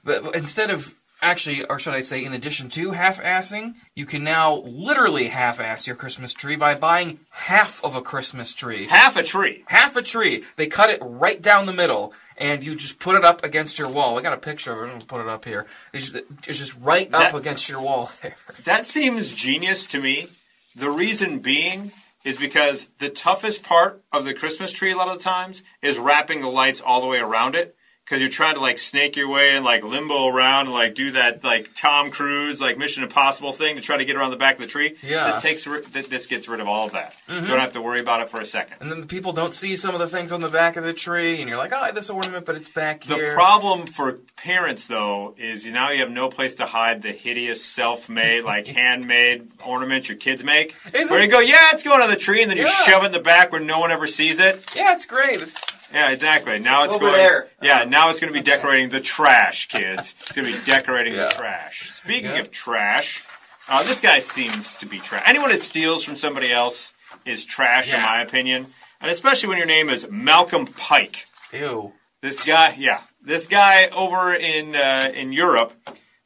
but 0.03 0.35
instead 0.35 0.69
of 0.69 0.93
actually, 1.25 1.65
or 1.65 1.79
should 1.79 1.93
I 1.93 2.01
say, 2.01 2.23
in 2.23 2.33
addition 2.33 2.69
to 2.71 2.91
half-assing, 2.91 3.73
you 3.95 4.05
can 4.05 4.23
now 4.23 4.55
literally 4.57 5.27
half-ass 5.27 5.87
your 5.87 5.95
Christmas 5.95 6.33
tree 6.33 6.55
by 6.55 6.75
buying 6.75 7.19
half 7.31 7.83
of 7.83 7.95
a 7.95 8.01
Christmas 8.01 8.53
tree. 8.53 8.87
Half 8.87 9.17
a 9.17 9.23
tree. 9.23 9.63
Half 9.67 9.95
a 9.95 10.01
tree. 10.01 10.43
They 10.55 10.67
cut 10.67 10.89
it 10.89 10.99
right 11.01 11.41
down 11.41 11.65
the 11.65 11.73
middle, 11.73 12.13
and 12.37 12.63
you 12.63 12.75
just 12.75 12.99
put 12.99 13.15
it 13.15 13.25
up 13.25 13.43
against 13.43 13.77
your 13.79 13.89
wall. 13.89 14.17
I 14.17 14.21
got 14.21 14.33
a 14.33 14.37
picture 14.37 14.71
of 14.71 14.79
it. 14.79 14.83
I'm 14.83 14.89
gonna 14.93 15.05
put 15.05 15.21
it 15.21 15.27
up 15.27 15.45
here. 15.45 15.65
It's 15.91 16.09
just, 16.11 16.23
it's 16.47 16.59
just 16.59 16.75
right 16.79 17.13
up 17.13 17.31
That- 17.31 17.35
against 17.35 17.67
your 17.67 17.81
wall 17.81 18.11
there. 18.21 18.35
That 18.63 18.85
seems 18.85 19.33
genius 19.33 19.85
to 19.87 19.99
me. 19.99 20.27
The 20.75 20.89
reason 20.91 21.39
being 21.39 21.91
is 22.23 22.37
because 22.37 22.89
the 22.97 23.09
toughest 23.09 23.63
part 23.63 24.01
of 24.11 24.25
the 24.25 24.33
Christmas 24.33 24.71
tree 24.71 24.91
a 24.91 24.97
lot 24.97 25.07
of 25.07 25.17
the 25.19 25.23
times 25.23 25.61
is 25.81 25.99
wrapping 25.99 26.41
the 26.41 26.47
lights 26.49 26.81
all 26.81 26.99
the 26.99 27.07
way 27.07 27.19
around 27.19 27.55
it. 27.55 27.74
Because 28.05 28.21
you're 28.21 28.29
trying 28.29 28.53
to 28.53 28.61
like 28.61 28.77
snake 28.77 29.15
your 29.15 29.27
way 29.27 29.55
and 29.55 29.65
like 29.65 29.83
limbo 29.83 30.27
around 30.27 30.67
and 30.67 30.73
like 30.75 30.93
do 30.93 31.09
that 31.11 31.43
like 31.43 31.71
Tom 31.73 32.11
Cruise 32.11 32.61
like 32.61 32.77
Mission 32.77 33.03
Impossible 33.03 33.51
thing 33.51 33.75
to 33.77 33.81
try 33.81 33.97
to 33.97 34.05
get 34.05 34.15
around 34.15 34.29
the 34.29 34.37
back 34.37 34.55
of 34.55 34.61
the 34.61 34.67
tree. 34.67 34.95
Yeah. 35.01 35.25
This 35.25 35.41
takes 35.41 35.65
ri- 35.65 35.81
th- 35.81 36.07
this 36.07 36.27
gets 36.27 36.47
rid 36.47 36.59
of 36.59 36.67
all 36.67 36.85
of 36.85 36.91
that. 36.91 37.15
You 37.27 37.33
mm-hmm. 37.33 37.47
don't 37.47 37.59
have 37.59 37.71
to 37.73 37.81
worry 37.81 37.99
about 37.99 38.21
it 38.21 38.29
for 38.29 38.39
a 38.39 38.45
second. 38.45 38.77
And 38.79 38.91
then 38.91 39.01
the 39.01 39.07
people 39.07 39.33
don't 39.33 39.55
see 39.55 39.75
some 39.75 39.95
of 39.95 39.99
the 39.99 40.07
things 40.07 40.31
on 40.31 40.41
the 40.41 40.49
back 40.49 40.75
of 40.75 40.83
the 40.83 40.93
tree, 40.93 41.39
and 41.41 41.49
you're 41.49 41.57
like, 41.57 41.73
oh, 41.73 41.91
this 41.93 42.11
ornament, 42.11 42.45
but 42.45 42.55
it's 42.55 42.69
back 42.69 43.03
The 43.05 43.15
here. 43.15 43.29
The 43.31 43.35
problem 43.35 43.87
for 43.87 44.19
parents, 44.35 44.85
though, 44.85 45.33
is 45.37 45.65
you 45.65 45.71
now 45.71 45.89
you 45.89 46.01
have 46.01 46.11
no 46.11 46.29
place 46.29 46.53
to 46.55 46.67
hide 46.67 47.01
the 47.01 47.11
hideous, 47.11 47.65
self-made, 47.65 48.43
like 48.45 48.67
handmade 48.67 49.49
ornaments 49.65 50.09
your 50.09 50.17
kids 50.19 50.43
make. 50.43 50.75
Is 50.93 51.09
where 51.09 51.21
it? 51.21 51.25
you 51.25 51.31
go, 51.31 51.39
yeah, 51.39 51.69
it's 51.73 51.81
going 51.81 52.01
on 52.01 52.09
the 52.11 52.15
tree, 52.15 52.43
and 52.43 52.51
then 52.51 52.57
you 52.57 52.65
Yeah. 52.65 52.69
shove 52.69 53.01
it 53.03 53.07
in 53.07 53.11
the 53.13 53.19
back 53.19 53.51
where 53.51 53.61
no 53.61 53.79
one 53.79 53.89
ever 53.91 54.05
sees 54.05 54.39
it. 54.39 54.63
yeah, 54.75 54.93
it's 54.93 55.07
great. 55.07 55.41
It's 55.41 55.59
Yeah, 55.93 56.09
exactly. 56.11 56.59
Now 56.59 56.83
it's 56.83 56.95
Over 56.95 57.05
going. 57.11 57.17
there. 57.17 57.47
Yeah, 57.61 57.85
now 57.85 58.09
it's 58.09 58.19
going 58.19 58.33
to 58.33 58.37
be 58.37 58.43
decorating 58.43 58.89
the 58.89 58.99
trash, 58.99 59.67
kids. 59.67 60.15
It's 60.19 60.31
going 60.31 60.51
to 60.51 60.57
be 60.59 60.65
decorating 60.71 61.13
Yeah. 61.13 61.27
the 61.27 61.33
trash. 61.33 61.91
Speaking 61.93 62.31
Yeah. 62.31 62.39
of 62.39 62.51
trash, 62.51 63.23
uh, 63.69 63.83
this 63.83 64.01
guy 64.01 64.19
seems 64.19 64.75
to 64.75 64.85
be 64.85 64.99
trash. 64.99 65.23
Anyone 65.25 65.49
that 65.49 65.61
steals 65.61 66.03
from 66.03 66.15
somebody 66.15 66.51
else 66.51 66.93
is 67.25 67.45
trash, 67.45 67.93
in 67.93 68.01
my 68.01 68.21
opinion, 68.21 68.67
and 69.01 69.09
especially 69.11 69.49
when 69.49 69.57
your 69.57 69.67
name 69.67 69.89
is 69.89 70.07
Malcolm 70.09 70.65
Pike. 70.67 71.27
ew. 71.53 71.93
This 72.21 72.43
guy, 72.45 72.75
yeah, 72.79 73.01
this 73.21 73.45
guy 73.45 73.87
over 73.89 74.33
in 74.33 74.75
uh, 74.75 75.11
in 75.13 75.31
Europe 75.31 75.73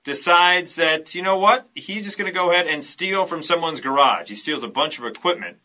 decides 0.05 0.75
that 0.75 1.13
you 1.13 1.21
know 1.21 1.37
what, 1.37 1.67
he's 1.75 2.05
just 2.05 2.17
going 2.17 2.31
to 2.31 2.37
go 2.37 2.51
ahead 2.51 2.67
and 2.67 2.83
steal 2.83 3.25
from 3.25 3.43
someone's 3.43 3.81
garage. 3.81 4.29
He 4.29 4.35
steals 4.35 4.63
a 4.63 4.67
bunch 4.69 4.97
of 4.97 5.05
equipment, 5.05 5.57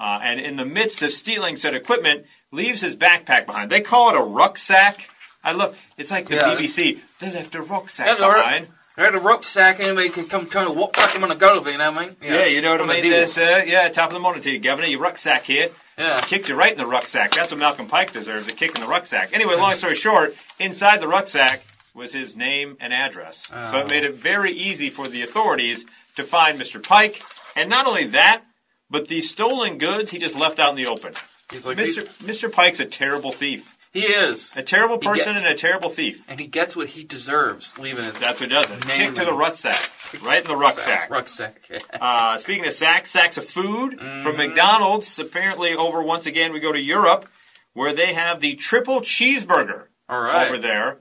uh, 0.00 0.20
and 0.22 0.40
in 0.40 0.56
the 0.56 0.64
midst 0.64 1.02
of 1.02 1.12
stealing 1.12 1.56
said 1.56 1.74
equipment, 1.74 2.24
leaves 2.54 2.80
his 2.80 2.96
backpack 2.96 3.46
behind. 3.46 3.70
They 3.70 3.80
call 3.80 4.10
it 4.10 4.16
a 4.18 4.22
rucksack. 4.22 5.10
I 5.42 5.52
love. 5.52 5.76
It's 5.98 6.10
like 6.10 6.28
the 6.28 6.36
Yeah, 6.36 6.54
BBC. 6.54 7.00
They 7.20 7.32
left 7.32 7.54
a 7.54 7.62
rucksack 7.62 8.06
Yeah, 8.06 8.14
they're- 8.14 8.34
behind. 8.36 8.68
They're 8.96 9.06
at 9.06 9.14
a 9.16 9.18
rucksack, 9.18 9.80
anybody 9.80 10.08
could 10.08 10.30
come 10.30 10.46
kind 10.46 10.68
of 10.68 10.76
walk 10.76 10.92
back 10.94 11.16
him 11.16 11.24
on 11.24 11.30
a 11.32 11.34
go 11.34 11.54
you 11.66 11.76
know 11.76 11.90
what 11.90 11.98
I 11.98 12.06
mean? 12.06 12.16
Yeah, 12.22 12.44
you 12.44 12.62
know 12.62 12.70
what 12.70 12.80
I 12.82 13.00
the 13.00 13.10
mean. 13.10 13.12
uh, 13.12 13.64
yeah, 13.66 13.88
top 13.88 14.10
of 14.10 14.12
the 14.12 14.20
morning 14.20 14.40
to 14.42 14.52
you, 14.52 14.60
Governor. 14.60 14.86
Your 14.86 15.00
rucksack 15.00 15.42
here. 15.46 15.70
Yeah. 15.98 16.20
Kicked 16.20 16.48
you 16.48 16.54
right 16.54 16.70
in 16.70 16.78
the 16.78 16.86
rucksack. 16.86 17.32
That's 17.32 17.50
what 17.50 17.58
Malcolm 17.58 17.88
Pike 17.88 18.12
deserves, 18.12 18.46
a 18.46 18.50
kick 18.54 18.76
in 18.76 18.80
the 18.80 18.86
rucksack. 18.88 19.30
Anyway, 19.32 19.56
long 19.56 19.74
story 19.74 19.96
short, 19.96 20.36
inside 20.60 21.00
the 21.00 21.08
rucksack 21.08 21.64
was 21.92 22.12
his 22.12 22.36
name 22.36 22.76
and 22.80 22.92
address. 22.92 23.48
So 23.70 23.80
it 23.80 23.88
made 23.88 24.04
it 24.04 24.14
very 24.14 24.52
easy 24.52 24.90
for 24.90 25.08
the 25.08 25.22
authorities 25.22 25.86
to 26.14 26.22
find 26.22 26.56
Mr. 26.60 26.80
Pike. 26.80 27.20
And 27.56 27.68
not 27.68 27.86
only 27.88 28.06
that, 28.08 28.42
but 28.88 29.08
the 29.08 29.20
stolen 29.22 29.78
goods 29.78 30.12
he 30.12 30.18
just 30.18 30.36
left 30.36 30.60
out 30.60 30.70
in 30.70 30.76
the 30.76 30.86
open. 30.86 31.14
He's 31.50 31.66
like, 31.66 31.76
Mr. 31.76 32.04
Mr. 32.24 32.50
Pike's 32.52 32.80
a 32.80 32.84
terrible 32.86 33.30
thief. 33.32 33.76
he 33.92 34.00
is. 34.02 34.56
A 34.56 34.62
terrible 34.62 34.96
He 34.98 35.06
person 35.06 35.34
gets- 35.34 35.44
and 35.46 35.54
a 35.54 35.56
terrible 35.56 35.88
thief. 35.90 36.24
And 36.28 36.40
he 36.40 36.46
gets 36.46 36.74
what 36.76 36.88
he 36.90 37.04
deserves, 37.04 37.78
leaving 37.78 38.04
his 38.04 38.18
That's 38.18 38.40
what 38.40 38.50
does 38.50 38.70
it. 38.70 38.80
Kick 38.88 39.14
to 39.14 39.24
the 39.24 39.32
rucksack. 39.34 39.90
Right 40.22 40.40
in 40.42 40.46
the 40.48 40.56
rucksack. 40.56 41.10
Rucksack. 41.10 41.60
Uh, 42.00 42.36
speaking 42.38 42.66
of 42.66 42.72
sacks, 42.72 43.10
sacks 43.10 43.36
of 43.36 43.44
food 43.46 43.98
Mm-hmm. 43.98 44.22
from 44.22 44.36
McDonald's. 44.36 45.18
Apparently, 45.18 45.74
over 45.74 46.02
once 46.02 46.26
again, 46.26 46.52
we 46.52 46.60
go 46.60 46.72
to 46.72 46.80
Europe 46.80 47.26
where 47.72 47.92
they 47.94 48.14
have 48.14 48.40
the 48.40 48.54
triple 48.54 49.00
cheeseburger 49.00 49.86
All 50.08 50.20
right. 50.22 50.46
over 50.46 50.58
there, 50.58 50.98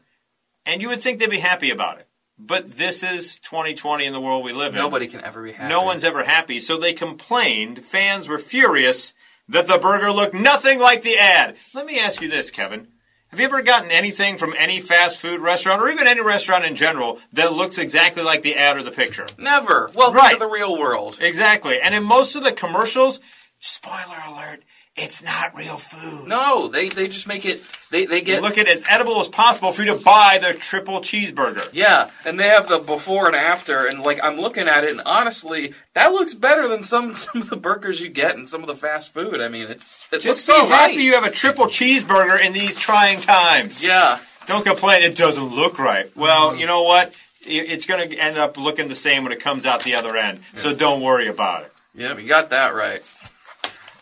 and 0.65 0.81
you 0.81 0.89
would 0.89 0.99
think 1.01 1.19
they'd 1.19 1.29
be 1.29 1.39
happy 1.39 1.69
about 1.69 1.99
it. 1.99 2.07
But 2.39 2.77
this 2.77 3.03
is 3.03 3.37
2020 3.39 4.05
in 4.05 4.11
the 4.13 4.19
world 4.19 4.43
we 4.43 4.53
live 4.53 4.73
in. 4.73 4.79
Nobody 4.79 5.05
can 5.07 5.23
ever 5.23 5.43
be 5.43 5.51
happy. 5.51 5.69
No 5.69 5.83
one's 5.83 6.03
ever 6.03 6.23
happy, 6.23 6.59
so 6.59 6.77
they 6.77 6.93
complained. 6.93 7.85
Fans 7.85 8.27
were 8.27 8.39
furious 8.39 9.13
that 9.49 9.67
the 9.67 9.77
burger 9.77 10.11
looked 10.11 10.33
nothing 10.33 10.79
like 10.79 11.01
the 11.01 11.17
ad. 11.17 11.57
Let 11.73 11.85
me 11.85 11.99
ask 11.99 12.21
you 12.21 12.29
this, 12.29 12.51
Kevin. 12.51 12.87
Have 13.27 13.39
you 13.39 13.45
ever 13.47 13.63
gotten 13.63 13.89
anything 13.89 14.37
from 14.37 14.53
any 14.57 14.79
fast 14.79 15.19
food 15.19 15.41
restaurant 15.41 15.81
or 15.81 15.89
even 15.89 16.05
any 16.05 16.21
restaurant 16.21 16.65
in 16.65 16.75
general 16.75 17.19
that 17.33 17.51
looks 17.53 17.79
exactly 17.79 18.21
like 18.21 18.43
the 18.43 18.55
ad 18.55 18.77
or 18.77 18.83
the 18.83 18.91
picture? 18.91 19.25
Never. 19.39 19.89
Welcome 19.95 20.15
Right. 20.17 20.33
to 20.33 20.39
the 20.39 20.45
real 20.47 20.77
world. 20.77 21.17
Exactly. 21.19 21.81
And 21.81 21.95
in 21.95 22.03
most 22.03 22.35
of 22.35 22.43
the 22.43 22.51
commercials, 22.51 23.21
spoiler 23.59 24.17
alert, 24.27 24.61
it's 24.95 25.23
not 25.23 25.55
real 25.55 25.77
food. 25.77 26.27
No, 26.27 26.67
they, 26.67 26.87
they 26.89 27.07
just 27.07 27.27
make 27.27 27.45
it. 27.45 27.65
They 27.89 28.05
they 28.05 28.21
get 28.21 28.41
Look 28.43 28.57
at 28.59 28.67
it 28.67 28.77
as 28.77 28.83
edible 28.87 29.19
as 29.19 29.27
possible 29.27 29.71
for 29.71 29.81
you 29.83 29.95
to 29.97 30.03
buy 30.03 30.39
the 30.41 30.53
triple 30.53 30.99
cheeseburger. 31.01 31.67
yeah, 31.73 32.11
and 32.25 32.39
they 32.39 32.47
have 32.49 32.67
the 32.67 32.77
before 32.79 33.27
and 33.27 33.35
after, 33.35 33.85
and 33.87 34.01
like 34.01 34.23
I'm 34.23 34.39
looking 34.39 34.67
at 34.67 34.83
it, 34.83 34.91
and 34.91 35.01
honestly, 35.05 35.73
that 35.93 36.11
looks 36.11 36.33
better 36.35 36.67
than 36.67 36.83
some 36.83 37.15
some 37.15 37.41
of 37.41 37.49
the 37.49 37.55
burgers 37.57 38.01
you 38.01 38.09
get 38.09 38.35
in 38.35 38.45
some 38.45 38.61
of 38.61 38.67
the 38.67 38.75
fast 38.75 39.13
food. 39.13 39.41
I 39.41 39.47
mean, 39.47 39.67
it's 39.67 40.07
it 40.11 40.21
Just 40.21 40.25
looks 40.25 40.45
be 40.47 40.53
so 40.63 40.67
happy 40.67 40.95
right. 40.97 40.99
you 41.03 41.13
have 41.15 41.23
a 41.25 41.31
triple 41.31 41.65
cheeseburger 41.65 42.39
in 42.43 42.53
these 42.53 42.75
trying 42.75 43.19
times. 43.19 43.83
Yeah, 43.83 44.19
Don't 44.45 44.63
complain 44.65 45.03
it 45.03 45.15
doesn't 45.17 45.55
look 45.55 45.79
right. 45.79 46.15
Well, 46.15 46.55
you 46.55 46.65
know 46.67 46.83
what? 46.83 47.15
It's 47.45 47.85
going 47.85 48.09
to 48.09 48.15
end 48.17 48.37
up 48.37 48.57
looking 48.57 48.87
the 48.87 48.95
same 48.95 49.23
when 49.23 49.33
it 49.33 49.41
comes 49.41 49.65
out 49.65 49.83
the 49.83 49.95
other 49.95 50.15
end. 50.15 50.39
So 50.55 50.73
don't 50.73 51.01
worry 51.01 51.27
about 51.27 51.63
it. 51.63 51.73
yeah, 51.93 52.17
you 52.17 52.27
got 52.27 52.51
that 52.51 52.73
right. 52.73 53.01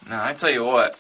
Now 0.08 0.26
I 0.26 0.34
tell 0.34 0.52
you 0.52 0.64
what. 0.64 0.96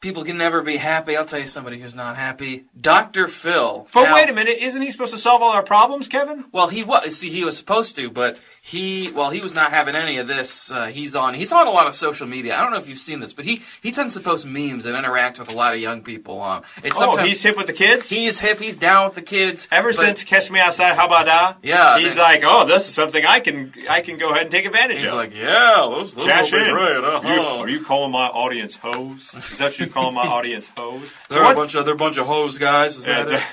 People 0.00 0.24
can 0.24 0.38
never 0.38 0.62
be 0.62 0.78
happy. 0.78 1.14
I'll 1.14 1.26
tell 1.26 1.40
you 1.40 1.46
somebody 1.46 1.78
who's 1.78 1.94
not 1.94 2.16
happy. 2.16 2.64
Dr. 2.80 3.28
Phil. 3.28 3.86
But 3.92 4.04
Now- 4.04 4.14
wait 4.14 4.30
a 4.30 4.32
minute, 4.32 4.56
isn't 4.58 4.80
he 4.80 4.90
supposed 4.90 5.12
to 5.12 5.18
solve 5.18 5.42
all 5.42 5.52
our 5.52 5.62
problems, 5.62 6.08
Kevin? 6.08 6.46
Well, 6.52 6.68
he 6.68 6.82
was. 6.82 7.16
See, 7.16 7.28
he 7.28 7.44
was 7.44 7.58
supposed 7.58 7.96
to, 7.96 8.08
but 8.08 8.38
he, 8.62 9.10
well, 9.12 9.30
he 9.30 9.40
was 9.40 9.54
not 9.54 9.70
having 9.72 9.96
any 9.96 10.18
of 10.18 10.28
this. 10.28 10.70
Uh, 10.70 10.86
he's 10.88 11.16
on. 11.16 11.32
He's 11.34 11.50
on 11.50 11.66
a 11.66 11.70
lot 11.70 11.86
of 11.86 11.94
social 11.94 12.26
media. 12.26 12.56
I 12.56 12.60
don't 12.60 12.70
know 12.72 12.78
if 12.78 12.88
you've 12.88 12.98
seen 12.98 13.20
this, 13.20 13.32
but 13.32 13.44
he 13.46 13.62
he 13.82 13.90
tends 13.90 14.14
to 14.14 14.20
post 14.20 14.44
memes 14.44 14.84
and 14.86 14.94
interact 14.96 15.38
with 15.38 15.50
a 15.52 15.56
lot 15.56 15.72
of 15.72 15.80
young 15.80 16.02
people. 16.02 16.42
Um, 16.42 16.62
it's 16.84 17.00
Oh, 17.00 17.16
he's 17.16 17.42
hip 17.42 17.56
with 17.56 17.66
the 17.68 17.72
kids? 17.72 18.10
he's 18.10 18.38
hip. 18.40 18.58
He's 18.58 18.76
down 18.76 19.06
with 19.06 19.14
the 19.14 19.22
kids. 19.22 19.66
Ever 19.72 19.88
but- 19.88 19.96
since 19.96 20.24
Catch 20.24 20.50
Me 20.50 20.60
Outside, 20.60 20.94
how 20.94 21.06
about 21.06 21.26
that? 21.26 21.56
Yeah, 21.62 21.98
He's 21.98 22.18
like, 22.18 22.42
oh, 22.44 22.66
this 22.66 22.86
is 22.86 22.94
something 22.94 23.24
I 23.24 23.40
can 23.40 23.72
I 23.88 24.02
can 24.02 24.18
go 24.18 24.30
ahead 24.30 24.42
and 24.42 24.50
take 24.50 24.66
advantage 24.66 24.98
of. 24.98 25.02
he's 25.04 25.12
of. 25.12 25.18
like, 25.18 25.34
yeah, 25.34 25.76
those, 25.88 26.14
those 26.14 26.26
Cash 26.26 26.52
in. 26.52 26.70
great. 26.74 26.96
Uh-huh. 27.02 27.56
are 27.60 27.68
you 27.68 27.82
calling 27.82 28.12
my 28.12 28.26
audience 28.26 28.76
hoes? 28.76 29.34
Is 29.34 29.58
that 29.58 29.64
what 29.70 29.78
you're 29.78 29.88
calling 29.88 30.14
my 30.14 30.26
audience 30.26 30.68
hoes? 30.76 31.12
They're 31.28 31.42
a 31.42 31.54
bunch 31.54 31.74
of 31.76 31.86
they're 31.86 31.94
a 31.94 31.96
bunch 31.96 32.18
of 32.18 32.26
hoes 32.26 32.58
guys. 32.58 32.96
Is 32.96 33.06
Yeah, 33.06 33.22
that 33.24 33.40
it? 33.40 33.44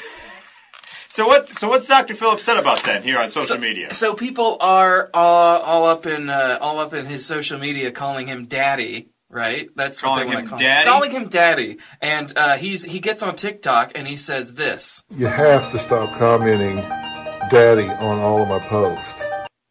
So 1.17 1.25
what? 1.25 1.49
So 1.49 1.67
what's 1.67 1.87
Dr. 1.87 2.13
Phil's 2.13 2.33
upset 2.33 2.57
about 2.57 2.83
then 2.83 3.01
here 3.01 3.17
on 3.17 3.31
social 3.31 3.57
media? 3.57 3.91
So 3.91 4.13
people 4.13 4.55
are 4.61 5.09
uh, 5.15 5.17
all 5.17 5.87
up 5.87 6.05
in 6.05 6.29
uh, 6.29 6.59
all 6.61 6.77
up 6.77 6.93
in 6.93 7.07
his 7.07 7.25
social 7.25 7.57
media 7.57 7.91
calling 7.91 8.27
him 8.27 8.45
daddy. 8.45 9.09
Right, 9.27 9.67
that's 9.75 10.03
what 10.03 10.09
Calling 10.09 10.29
they 10.29 10.35
want 10.35 10.39
him 10.39 10.45
to 10.45 10.49
call 10.51 10.59
daddy? 10.59 10.87
him. 10.87 10.93
Calling 10.93 11.11
him 11.11 11.29
daddy, 11.29 11.77
and 12.03 12.31
uh, 12.37 12.57
he's 12.57 12.83
he 12.83 12.99
gets 12.99 13.23
on 13.23 13.35
TikTok 13.35 13.93
and 13.95 14.07
he 14.07 14.15
says 14.15 14.53
this. 14.53 15.03
You 15.09 15.25
have 15.25 15.71
to 15.71 15.79
stop 15.79 16.15
commenting 16.19 16.77
daddy 17.49 17.89
on 17.89 18.19
all 18.19 18.43
of 18.43 18.47
my 18.47 18.59
posts. 18.59 19.26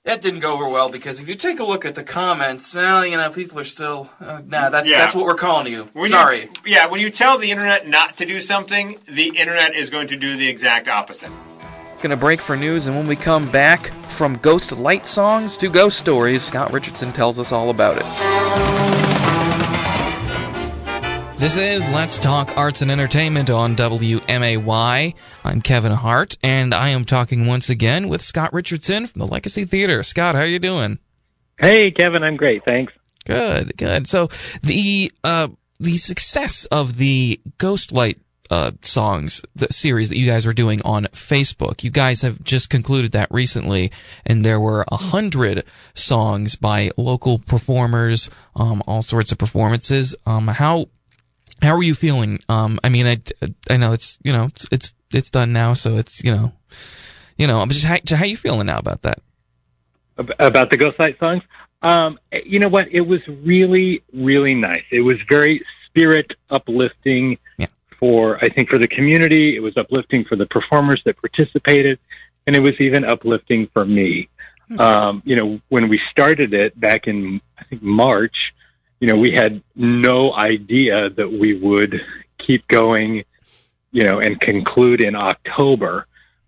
That 0.06 0.22
didn't 0.22 0.38
go 0.38 0.52
over 0.52 0.68
well 0.68 0.88
because 0.88 1.18
if 1.18 1.28
you 1.28 1.34
take 1.34 1.58
a 1.58 1.64
look 1.64 1.84
at 1.84 1.96
the 1.96 2.04
comments, 2.04 2.72
well, 2.76 3.04
you 3.04 3.16
know, 3.16 3.28
people 3.28 3.58
are 3.58 3.64
still. 3.64 4.08
Uh, 4.20 4.40
nah, 4.46 4.68
that's 4.68 4.88
Yeah. 4.88 4.98
that's 4.98 5.16
what 5.16 5.24
we're 5.24 5.34
calling 5.34 5.72
you. 5.72 5.88
When 5.94 6.10
Sorry. 6.10 6.42
You, 6.42 6.48
yeah, 6.64 6.86
when 6.86 7.00
you 7.00 7.10
tell 7.10 7.38
the 7.38 7.50
internet 7.50 7.88
not 7.88 8.16
to 8.18 8.24
do 8.24 8.40
something, 8.40 9.00
the 9.08 9.32
internet 9.36 9.74
is 9.74 9.90
going 9.90 10.06
to 10.06 10.16
do 10.16 10.36
the 10.36 10.46
exact 10.48 10.86
opposite. 10.86 11.30
Gonna 12.02 12.16
break 12.16 12.40
for 12.40 12.56
news, 12.56 12.86
and 12.86 12.94
when 12.96 13.08
we 13.08 13.16
come 13.16 13.50
back 13.50 13.88
from 14.06 14.36
ghost 14.36 14.70
light 14.70 15.08
songs 15.08 15.56
to 15.56 15.68
ghost 15.68 15.98
stories, 15.98 16.44
Scott 16.44 16.72
Richardson 16.72 17.12
tells 17.12 17.40
us 17.40 17.50
all 17.50 17.70
about 17.70 17.96
it. 17.98 19.55
This 21.38 21.58
is 21.58 21.86
Let's 21.90 22.16
Talk 22.16 22.56
Arts 22.56 22.80
and 22.80 22.90
Entertainment 22.90 23.50
on 23.50 23.76
WMAY. 23.76 25.14
I'm 25.44 25.60
Kevin 25.60 25.92
Hart, 25.92 26.38
and 26.42 26.72
I 26.72 26.88
am 26.88 27.04
talking 27.04 27.46
once 27.46 27.68
again 27.68 28.08
with 28.08 28.22
Scott 28.22 28.54
Richardson 28.54 29.04
from 29.04 29.20
the 29.20 29.26
Legacy 29.26 29.66
Theater. 29.66 30.02
Scott, 30.02 30.34
how 30.34 30.40
are 30.40 30.46
you 30.46 30.58
doing? 30.58 30.98
Hey, 31.58 31.90
Kevin, 31.90 32.24
I'm 32.24 32.38
great. 32.38 32.64
Thanks. 32.64 32.94
Good, 33.26 33.76
good. 33.76 34.08
So 34.08 34.28
the 34.62 35.12
uh, 35.22 35.48
the 35.78 35.98
success 35.98 36.64
of 36.66 36.96
the 36.96 37.38
Ghostlight 37.58 38.18
uh, 38.50 38.72
songs, 38.80 39.42
the 39.54 39.70
series 39.70 40.08
that 40.08 40.16
you 40.16 40.26
guys 40.26 40.46
were 40.46 40.54
doing 40.54 40.80
on 40.86 41.04
Facebook, 41.12 41.84
you 41.84 41.90
guys 41.90 42.22
have 42.22 42.42
just 42.44 42.70
concluded 42.70 43.12
that 43.12 43.28
recently, 43.30 43.92
and 44.24 44.42
there 44.42 44.58
were 44.58 44.86
a 44.88 44.96
hundred 44.96 45.64
songs 45.92 46.56
by 46.56 46.90
local 46.96 47.38
performers, 47.38 48.30
um, 48.54 48.82
all 48.86 49.02
sorts 49.02 49.32
of 49.32 49.38
performances. 49.38 50.14
Um, 50.24 50.48
how 50.48 50.86
how 51.62 51.74
are 51.76 51.82
you 51.82 51.94
feeling? 51.94 52.40
Um, 52.48 52.78
I 52.84 52.88
mean, 52.88 53.06
I, 53.06 53.18
I 53.70 53.76
know 53.76 53.92
it's 53.92 54.18
you 54.22 54.32
know 54.32 54.44
it's 54.44 54.66
it's 54.70 54.94
it's 55.12 55.30
done 55.30 55.52
now, 55.52 55.74
so 55.74 55.96
it's 55.96 56.22
you 56.24 56.32
know 56.32 56.52
you 57.36 57.46
know, 57.46 57.60
I'm 57.60 57.68
just 57.68 57.84
how, 57.84 57.98
how 58.16 58.24
you 58.24 58.36
feeling 58.36 58.66
now 58.66 58.78
about 58.78 59.02
that? 59.02 59.20
About 60.38 60.70
the 60.70 60.76
Ghost 60.76 60.98
Light 60.98 61.18
songs, 61.18 61.42
um, 61.82 62.18
you 62.44 62.58
know 62.58 62.68
what? 62.68 62.88
It 62.90 63.02
was 63.06 63.26
really, 63.28 64.02
really 64.14 64.54
nice. 64.54 64.84
It 64.90 65.02
was 65.02 65.20
very 65.22 65.62
spirit 65.84 66.34
uplifting 66.48 67.38
Yeah. 67.58 67.66
for, 67.98 68.42
I 68.42 68.48
think, 68.48 68.70
for 68.70 68.78
the 68.78 68.88
community. 68.88 69.56
It 69.56 69.60
was 69.60 69.76
uplifting 69.76 70.24
for 70.24 70.36
the 70.36 70.46
performers 70.46 71.02
that 71.04 71.20
participated, 71.20 71.98
and 72.46 72.56
it 72.56 72.60
was 72.60 72.80
even 72.80 73.04
uplifting 73.04 73.66
for 73.68 73.84
me. 73.84 74.28
Um, 74.78 75.22
you 75.26 75.36
know, 75.36 75.60
when 75.68 75.88
we 75.88 75.98
started 75.98 76.54
it 76.54 76.78
back 76.80 77.06
in, 77.06 77.40
I 77.58 77.64
think, 77.64 77.82
March, 77.82 78.54
you 79.00 79.06
know, 79.06 79.16
we 79.16 79.30
had 79.30 79.62
no 79.74 80.34
idea 80.34 81.10
that 81.10 81.30
we 81.30 81.54
would 81.54 82.04
keep 82.38 82.66
going, 82.68 83.24
you 83.92 84.04
know, 84.04 84.20
and 84.20 84.40
conclude 84.40 85.00
in 85.00 85.14
October. 85.14 86.06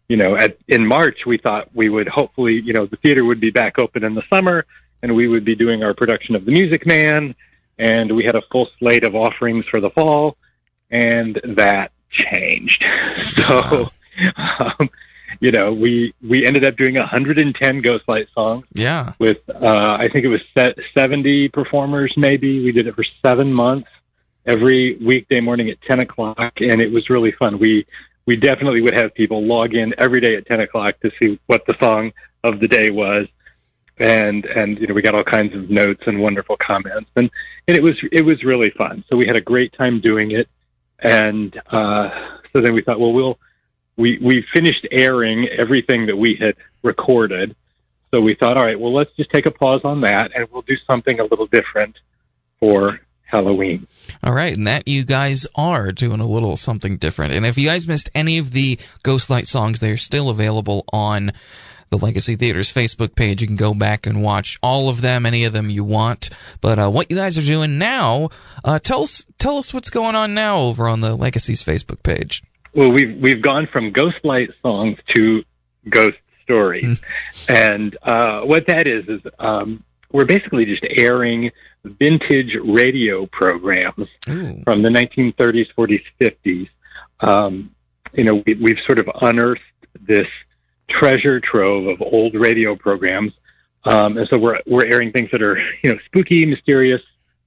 You 0.09 0.17
know, 0.17 0.37
at, 0.37 0.57
in 0.69 0.87
March, 0.87 1.27
we 1.27 1.37
thought 1.37 1.69
we 1.75 1.89
would 1.89 2.09
hopefully, 2.09 2.61
you 2.61 2.73
know, 2.73 2.87
the 2.87 2.97
theater 2.97 3.25
would 3.25 3.41
be 3.41 3.51
back 3.51 3.79
open 3.79 4.05
in 4.05 4.15
the 4.15 4.25
summer 4.31 4.65
and 5.03 5.15
we 5.15 5.29
would 5.29 5.45
be 5.45 5.55
doing 5.55 5.85
our 5.85 5.95
production 5.95 6.35
of 6.35 6.45
The 6.45 6.53
Music 6.53 6.87
Man. 6.87 7.35
And 7.79 8.17
we 8.17 8.25
had 8.25 8.35
a 8.35 8.43
full 8.43 8.69
slate 8.79 9.05
of 9.05 9.15
offerings 9.15 9.67
for 9.67 9.81
the 9.81 9.91
fall. 9.91 10.37
And 10.91 11.41
that 11.45 11.93
changed. 12.11 12.85
So, 13.37 13.89
um, 14.37 14.91
you 15.41 15.53
know, 15.53 15.73
we, 15.73 16.13
we 16.27 16.45
ended 16.47 16.65
up 16.65 16.77
doing 16.77 16.95
110 16.97 17.83
Ghostlight 17.83 18.27
songs 18.35 18.67
Yeah. 18.75 19.13
with 19.19 19.39
uh, 19.51 19.97
I 20.01 20.09
think 20.09 20.25
it 20.25 20.29
was 20.29 20.43
se- 20.57 20.75
70 20.95 21.49
performers 21.51 22.17
maybe. 22.17 22.65
We 22.65 22.73
did 22.73 22.87
it 22.87 22.95
for 22.95 23.05
seven 23.23 23.53
months 23.53 23.89
every 24.47 24.95
weekday 24.97 25.41
morning 25.41 25.69
at 25.71 25.81
10 25.83 26.01
o'clock, 26.01 26.61
and 26.61 26.81
it 26.81 26.91
was 26.91 27.11
really 27.11 27.33
fun. 27.33 27.59
We 27.59 27.87
we 28.27 28.37
definitely 28.37 28.83
would 28.83 28.93
have 28.95 29.15
people 29.15 29.43
log 29.43 29.75
in 29.75 29.95
every 29.97 30.21
day 30.21 30.35
at 30.37 30.45
10 30.47 30.61
o'clock 30.61 31.01
to 31.01 31.11
see 31.19 31.39
what 31.47 31.65
the 31.67 31.75
song 31.81 32.13
of 32.45 32.61
the 32.61 32.69
day 32.69 32.91
was. 32.91 33.27
And 33.99 34.45
and 34.47 34.79
you 34.79 34.87
know 34.87 34.95
we 34.95 35.03
got 35.03 35.15
all 35.15 35.25
kinds 35.25 35.55
of 35.55 35.71
notes 35.71 36.05
and 36.07 36.21
wonderful 36.21 36.57
comments 36.57 37.11
and, 37.17 37.29
and 37.67 37.77
it 37.77 37.83
was 37.83 37.97
it 38.13 38.23
was 38.23 38.45
really 38.45 38.71
fun. 38.71 39.03
So 39.09 39.17
we 39.17 39.27
had 39.27 39.35
a 39.37 39.41
great 39.41 39.73
time 39.73 39.99
doing 40.01 40.31
it, 40.33 40.49
and 41.01 41.61
uh, 41.71 42.11
so 42.53 42.61
then 42.61 42.75
we 42.75 42.81
thought, 42.81 43.01
well, 43.01 43.13
we'll 43.13 43.39
we 43.99 44.17
we 44.19 44.43
finished 44.43 44.87
airing 44.91 45.49
everything 45.49 46.07
that 46.07 46.17
we 46.17 46.37
had 46.37 46.57
recorded, 46.83 47.55
so 48.11 48.23
we 48.23 48.35
thought, 48.35 48.57
all 48.57 48.65
right, 48.65 48.81
well, 48.81 48.93
let's 48.93 49.15
just 49.17 49.31
take 49.31 49.45
a 49.45 49.51
pause 49.51 49.83
on 49.85 50.01
that, 50.01 50.33
and 50.35 50.49
we'll 50.51 50.63
do 50.63 50.77
something 50.87 51.21
a 51.21 51.25
little 51.25 51.47
different 51.47 51.99
for 52.59 53.01
Halloween. 53.25 53.87
All 54.23 54.33
right, 54.33 54.57
and 54.57 54.67
that 54.67 54.89
you 54.89 55.05
guys 55.05 55.47
are 55.55 55.93
doing 55.93 56.21
a 56.21 56.27
little 56.27 56.57
something 56.57 56.97
different. 56.97 57.35
And 57.35 57.45
if 57.45 57.59
you 57.59 57.69
guys 57.69 57.87
missed 57.87 58.09
any 58.15 58.39
of 58.39 58.53
the 58.53 58.77
Ghostlight 59.03 59.47
songs, 59.47 59.81
they're 59.81 59.99
still 59.99 60.31
available 60.31 60.85
on 60.93 61.33
the 61.91 61.99
Legacy 61.99 62.37
Theater's 62.37 62.73
Facebook 62.73 63.15
page. 63.15 63.41
You 63.41 63.49
can 63.49 63.57
go 63.57 63.75
back 63.75 64.07
and 64.07 64.23
watch 64.23 64.59
all 64.63 64.89
of 64.89 65.01
them, 65.01 65.27
any 65.27 65.45
of 65.45 65.53
them 65.53 65.71
you 65.71 65.85
want. 65.85 66.31
But 66.61 66.79
uh, 66.79 66.91
what 66.91 67.11
you 67.11 67.17
guys 67.17 67.37
are 67.37 67.43
doing 67.43 67.79
now, 67.79 68.31
uh, 68.65 68.79
tell 68.79 69.03
us 69.03 69.25
tell 69.39 69.59
us 69.59 69.75
what's 69.75 69.91
going 69.91 70.15
on 70.15 70.35
now 70.35 70.59
over 70.59 70.89
on 70.89 71.01
the 71.01 71.15
Legacy's 71.15 71.65
Facebook 71.65 72.03
page. 72.03 72.43
Well, 72.75 72.91
we've 72.91 73.17
we've 73.19 73.43
gone 73.43 73.67
from 73.67 73.93
Ghostlight 73.93 74.53
songs 74.63 74.99
to 75.09 75.45
ghost 75.89 76.19
stories, 76.43 77.01
and 77.49 77.97
uh, 78.03 78.43
what 78.43 78.67
that 78.67 78.87
is 78.87 79.09
is 79.09 79.21
um, 79.39 79.83
we're 80.13 80.25
basically 80.25 80.65
just 80.65 80.85
airing 80.89 81.51
vintage 81.85 82.57
radio 82.57 83.27
programs 83.27 84.09
Ooh. 84.29 84.63
from 84.65 84.83
the 84.83 84.89
1930s, 84.89 85.73
40s, 85.75 86.03
50s. 86.21 86.69
Um, 87.21 87.75
you 88.15 88.25
know, 88.25 88.37
we, 88.47 88.55
we've 88.55 88.81
sort 88.81 88.99
of 88.99 89.11
unearthed 89.23 89.63
this 90.01 90.29
treasure 90.89 91.41
trove 91.41 91.87
of 91.87 92.01
old 92.01 92.35
radio 92.35 92.75
programs, 92.75 93.33
um, 93.85 94.17
and 94.17 94.29
so 94.29 94.39
we're 94.39 94.61
we're 94.67 94.87
airing 94.87 95.13
things 95.13 95.31
that 95.31 95.43
are 95.43 95.59
you 95.83 95.93
know 95.93 95.99
spooky, 96.07 96.47
mysterious, 96.47 97.03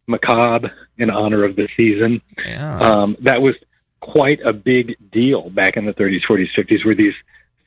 macabre 0.07 0.71
in 0.97 1.09
honor 1.09 1.43
of 1.43 1.55
the 1.55 1.67
season. 1.75 2.21
Yeah. 2.45 2.77
Um, 2.79 3.17
that 3.21 3.41
was 3.41 3.55
quite 4.01 4.41
a 4.43 4.51
big 4.51 4.97
deal 5.11 5.49
back 5.51 5.77
in 5.77 5.85
the 5.85 5.93
30s, 5.93 6.21
40s, 6.21 6.51
50s, 6.51 6.83
were 6.83 6.95
these 6.95 7.15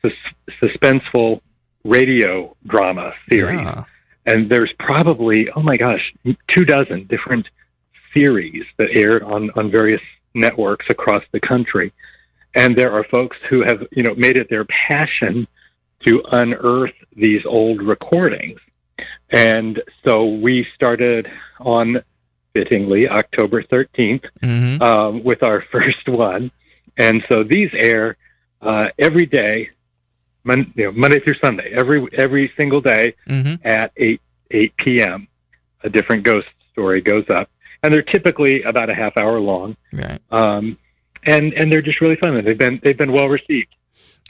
sus- 0.03 0.35
suspenseful 0.61 1.41
radio 1.85 2.55
drama 2.67 3.15
series. 3.29 3.61
yeah. 3.61 3.85
And 4.27 4.49
there's 4.49 4.73
probably, 4.75 5.51
oh 5.51 5.63
my 5.63 5.77
gosh, 5.77 6.15
two 6.49 6.65
dozen 6.65 7.05
different 7.05 7.51
series 8.13 8.65
that 8.79 8.91
aired 8.91 9.23
on, 9.23 9.51
on 9.57 9.71
various 9.71 10.01
networks 10.35 10.89
across 10.89 11.23
the 11.33 11.41
country. 11.41 11.93
And 12.55 12.77
there 12.77 12.93
are 12.93 13.05
folks 13.05 13.37
who 13.49 13.63
have, 13.63 13.87
you 13.93 14.03
know, 14.03 14.15
made 14.15 14.37
it 14.37 14.49
their 14.49 14.65
passion 14.65 15.47
to 16.01 16.23
unearth 16.33 16.95
these 17.15 17.45
old 17.45 17.83
recordings. 17.83 18.61
And 19.31 19.83
so 20.05 20.27
we 20.27 20.65
started 20.65 21.31
on 21.61 22.03
fittingly 22.55 23.09
October 23.09 23.63
13th 23.63 24.25
hmm 24.41 24.83
um, 24.83 25.23
with 25.23 25.43
our 25.43 25.61
first 25.73 26.09
one. 26.09 26.51
And 26.97 27.25
so 27.29 27.43
these 27.43 27.71
air 27.75 28.17
uh, 28.63 28.89
every 28.99 29.27
day, 29.27 29.71
mon- 30.45 30.73
you 30.75 30.85
know, 30.85 30.93
Monday 30.93 31.21
through 31.21 31.35
Sunday, 31.35 31.71
every 31.73 32.09
every 32.15 32.53
single 32.57 32.81
day 32.81 33.15
hmm 33.27 33.55
at 33.65 33.93
8, 33.97 34.21
8 34.51 34.77
p.m. 34.77 35.29
A 35.83 35.91
different 35.91 36.23
ghost 36.23 36.49
story 36.73 37.01
goes 37.03 37.29
up. 37.29 37.51
And 37.83 37.93
they're 37.93 38.01
typically 38.03 38.63
about 38.63 38.89
a 38.89 38.95
half 38.95 39.19
hour 39.19 39.39
long. 39.39 39.77
Right. 39.93 40.19
Um, 40.31 40.79
and, 41.25 41.53
and 41.53 41.71
they're 41.71 41.83
just 41.83 42.01
really 42.01 42.17
fun. 42.17 42.35
And 42.35 42.47
they've 42.47 42.57
been, 42.57 42.81
they've 42.83 42.97
been 42.97 43.13
well 43.13 43.29
received. 43.29 43.75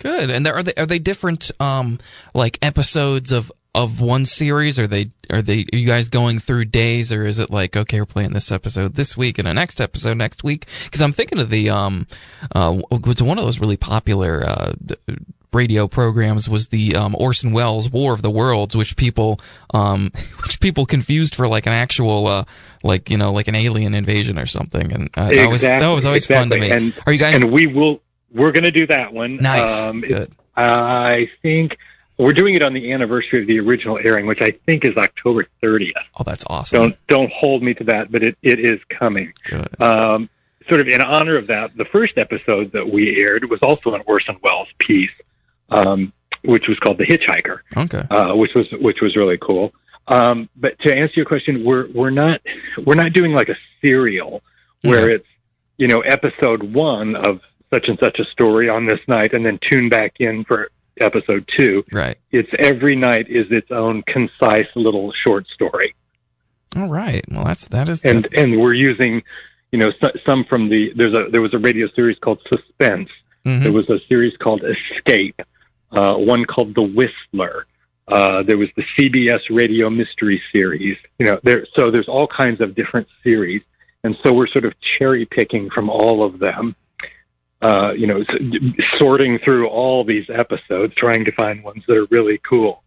Good. 0.00 0.28
And 0.30 0.44
there, 0.44 0.54
are 0.54 0.62
they 0.64 0.74
are 0.74 0.86
they 0.86 0.98
different 0.98 1.52
um 1.60 1.98
like 2.34 2.58
episodes 2.62 3.30
of 3.30 3.52
of 3.74 4.00
one 4.00 4.24
series? 4.24 4.78
Are 4.78 4.86
they 4.86 5.08
are 5.30 5.42
they 5.42 5.66
are 5.72 5.76
you 5.76 5.86
guys 5.86 6.08
going 6.08 6.38
through 6.38 6.66
days 6.66 7.12
or 7.12 7.26
is 7.26 7.38
it 7.38 7.50
like 7.50 7.76
okay 7.76 8.00
we're 8.00 8.06
playing 8.06 8.32
this 8.32 8.52
episode 8.52 8.94
this 8.94 9.16
week 9.16 9.38
and 9.38 9.48
a 9.48 9.54
next 9.54 9.80
episode 9.80 10.16
next 10.16 10.44
week? 10.44 10.66
Because 10.84 11.02
I'm 11.02 11.12
thinking 11.12 11.38
of 11.38 11.50
the 11.50 11.70
um 11.70 12.06
uh 12.54 12.80
was 12.90 13.22
one 13.22 13.38
of 13.38 13.44
those 13.44 13.58
really 13.58 13.76
popular 13.76 14.44
uh 14.46 14.72
radio 15.52 15.86
programs 15.86 16.48
was 16.48 16.68
the 16.68 16.94
um 16.96 17.14
Orson 17.18 17.52
Welles 17.52 17.88
War 17.90 18.12
of 18.12 18.22
the 18.22 18.30
Worlds 18.30 18.76
which 18.76 18.96
people 18.96 19.40
um 19.72 20.12
which 20.42 20.60
people 20.60 20.86
confused 20.86 21.34
for 21.34 21.48
like 21.48 21.66
an 21.66 21.72
actual 21.72 22.26
uh 22.26 22.44
like 22.82 23.10
you 23.10 23.16
know 23.18 23.32
like 23.32 23.48
an 23.48 23.54
alien 23.54 23.94
invasion 23.94 24.38
or 24.38 24.46
something 24.46 24.92
and 24.92 25.10
uh, 25.14 25.28
that 25.30 25.50
was 25.50 25.62
that 25.62 25.88
was 25.88 26.06
always 26.06 26.26
fun 26.26 26.50
to 26.50 26.58
me. 26.58 26.70
And, 26.70 26.94
are 27.06 27.12
you 27.12 27.18
guys 27.18 27.40
and 27.40 27.50
we 27.50 27.66
will, 27.66 28.00
we're 28.32 28.52
going 28.52 28.64
to 28.64 28.72
do 28.72 28.86
that 28.88 29.12
one. 29.12 29.36
nice? 29.36 29.88
Um, 29.88 30.04
it- 30.04 30.08
Good. 30.08 30.34
I 30.56 31.30
think 31.42 31.78
we're 32.16 32.32
doing 32.32 32.54
it 32.54 32.62
on 32.62 32.72
the 32.72 32.92
anniversary 32.92 33.40
of 33.40 33.46
the 33.46 33.58
original 33.60 33.98
airing, 33.98 34.26
which 34.26 34.40
I 34.40 34.52
think 34.52 34.84
is 34.84 34.96
October 34.96 35.46
30th. 35.62 35.92
Oh, 36.18 36.22
that's 36.24 36.44
awesome. 36.48 36.78
Don't 36.80 37.06
don't 37.08 37.32
hold 37.32 37.62
me 37.62 37.74
to 37.74 37.84
that, 37.84 38.12
but 38.12 38.22
it, 38.22 38.36
it 38.42 38.60
is 38.60 38.78
coming. 38.88 39.32
Good. 39.44 39.80
Um, 39.80 40.28
sort 40.68 40.80
of 40.80 40.88
in 40.88 41.00
honor 41.00 41.36
of 41.36 41.46
that, 41.48 41.76
the 41.76 41.84
first 41.84 42.16
episode 42.18 42.72
that 42.72 42.88
we 42.88 43.20
aired 43.20 43.50
was 43.50 43.58
also 43.60 43.94
an 43.94 44.02
Orson 44.06 44.36
Welles 44.42 44.68
piece, 44.78 45.10
um, 45.70 46.12
which 46.44 46.68
was 46.68 46.78
called 46.78 46.98
The 46.98 47.06
Hitchhiker, 47.06 47.60
Okay. 47.76 48.02
uh, 48.10 48.34
which 48.34 48.54
was 48.54 48.70
which 48.72 49.00
was 49.00 49.16
really 49.16 49.38
cool. 49.38 49.72
Um, 50.06 50.48
but 50.56 50.78
to 50.80 50.94
answer 50.94 51.14
your 51.16 51.26
question, 51.26 51.64
we're 51.64 51.88
we're 51.88 52.10
not 52.10 52.40
we're 52.84 52.94
not 52.94 53.12
doing 53.12 53.32
like 53.32 53.48
a 53.48 53.56
serial 53.82 54.42
where 54.82 55.08
Yeah. 55.08 55.14
it's 55.16 55.26
you 55.78 55.88
know 55.88 56.00
episode 56.02 56.62
one 56.62 57.16
of 57.16 57.40
such 57.72 57.88
and 57.88 57.98
such 57.98 58.20
a 58.20 58.24
story 58.26 58.68
on 58.68 58.86
this 58.86 59.00
night, 59.08 59.32
and 59.32 59.44
then 59.44 59.58
tune 59.58 59.88
back 59.88 60.14
in 60.20 60.44
for 60.44 60.68
episode 61.00 61.46
two. 61.48 61.84
Right. 61.92 62.16
It's 62.30 62.50
every 62.58 62.96
night 62.96 63.28
is 63.28 63.50
its 63.50 63.70
own 63.70 64.02
concise 64.02 64.68
little 64.74 65.12
short 65.12 65.46
story. 65.48 65.94
All 66.76 66.88
right. 66.88 67.24
Well, 67.30 67.44
that's 67.44 67.68
that 67.68 67.88
is 67.88 68.04
and 68.04 68.26
and 68.34 68.60
we're 68.60 68.74
using 68.74 69.22
you 69.72 69.78
know 69.78 69.92
so, 70.00 70.10
some 70.24 70.44
from 70.44 70.68
the 70.68 70.92
there's 70.94 71.14
a 71.14 71.28
there 71.30 71.40
was 71.42 71.54
a 71.54 71.58
radio 71.58 71.88
series 71.88 72.18
called 72.18 72.40
suspense 72.48 73.10
Mhm. 73.46 73.62
there 73.64 73.72
was 73.72 73.90
a 73.90 74.00
series 74.08 74.36
called 74.38 74.64
escape 74.64 75.42
uh, 75.92 76.14
one 76.14 76.46
called 76.46 76.74
the 76.74 76.82
whistler 76.82 77.66
uh, 78.08 78.42
there 78.42 78.56
was 78.56 78.70
the 78.74 78.82
cbs 78.82 79.54
radio 79.54 79.90
mystery 79.90 80.40
series 80.50 80.96
you 81.18 81.26
know 81.26 81.38
there 81.42 81.66
so 81.74 81.90
there's 81.90 82.08
all 82.08 82.26
kinds 82.26 82.62
of 82.62 82.74
different 82.74 83.06
series 83.22 83.60
and 84.02 84.16
so 84.22 84.32
we're 84.32 84.46
sort 84.46 84.64
of 84.64 84.78
cherry 84.80 85.26
picking 85.26 85.68
from 85.68 85.90
all 85.90 86.22
of 86.22 86.38
them 86.38 86.74
uh, 87.64 87.92
you 87.96 88.06
know 88.06 88.24
sorting 88.98 89.38
through 89.38 89.66
all 89.68 90.04
these 90.04 90.28
episodes 90.30 90.94
trying 90.94 91.24
to 91.24 91.32
find 91.32 91.64
ones 91.64 91.82
that 91.88 91.96
are 91.96 92.06
really 92.10 92.38
cool 92.38 92.82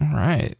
all 0.00 0.14
right. 0.14 0.54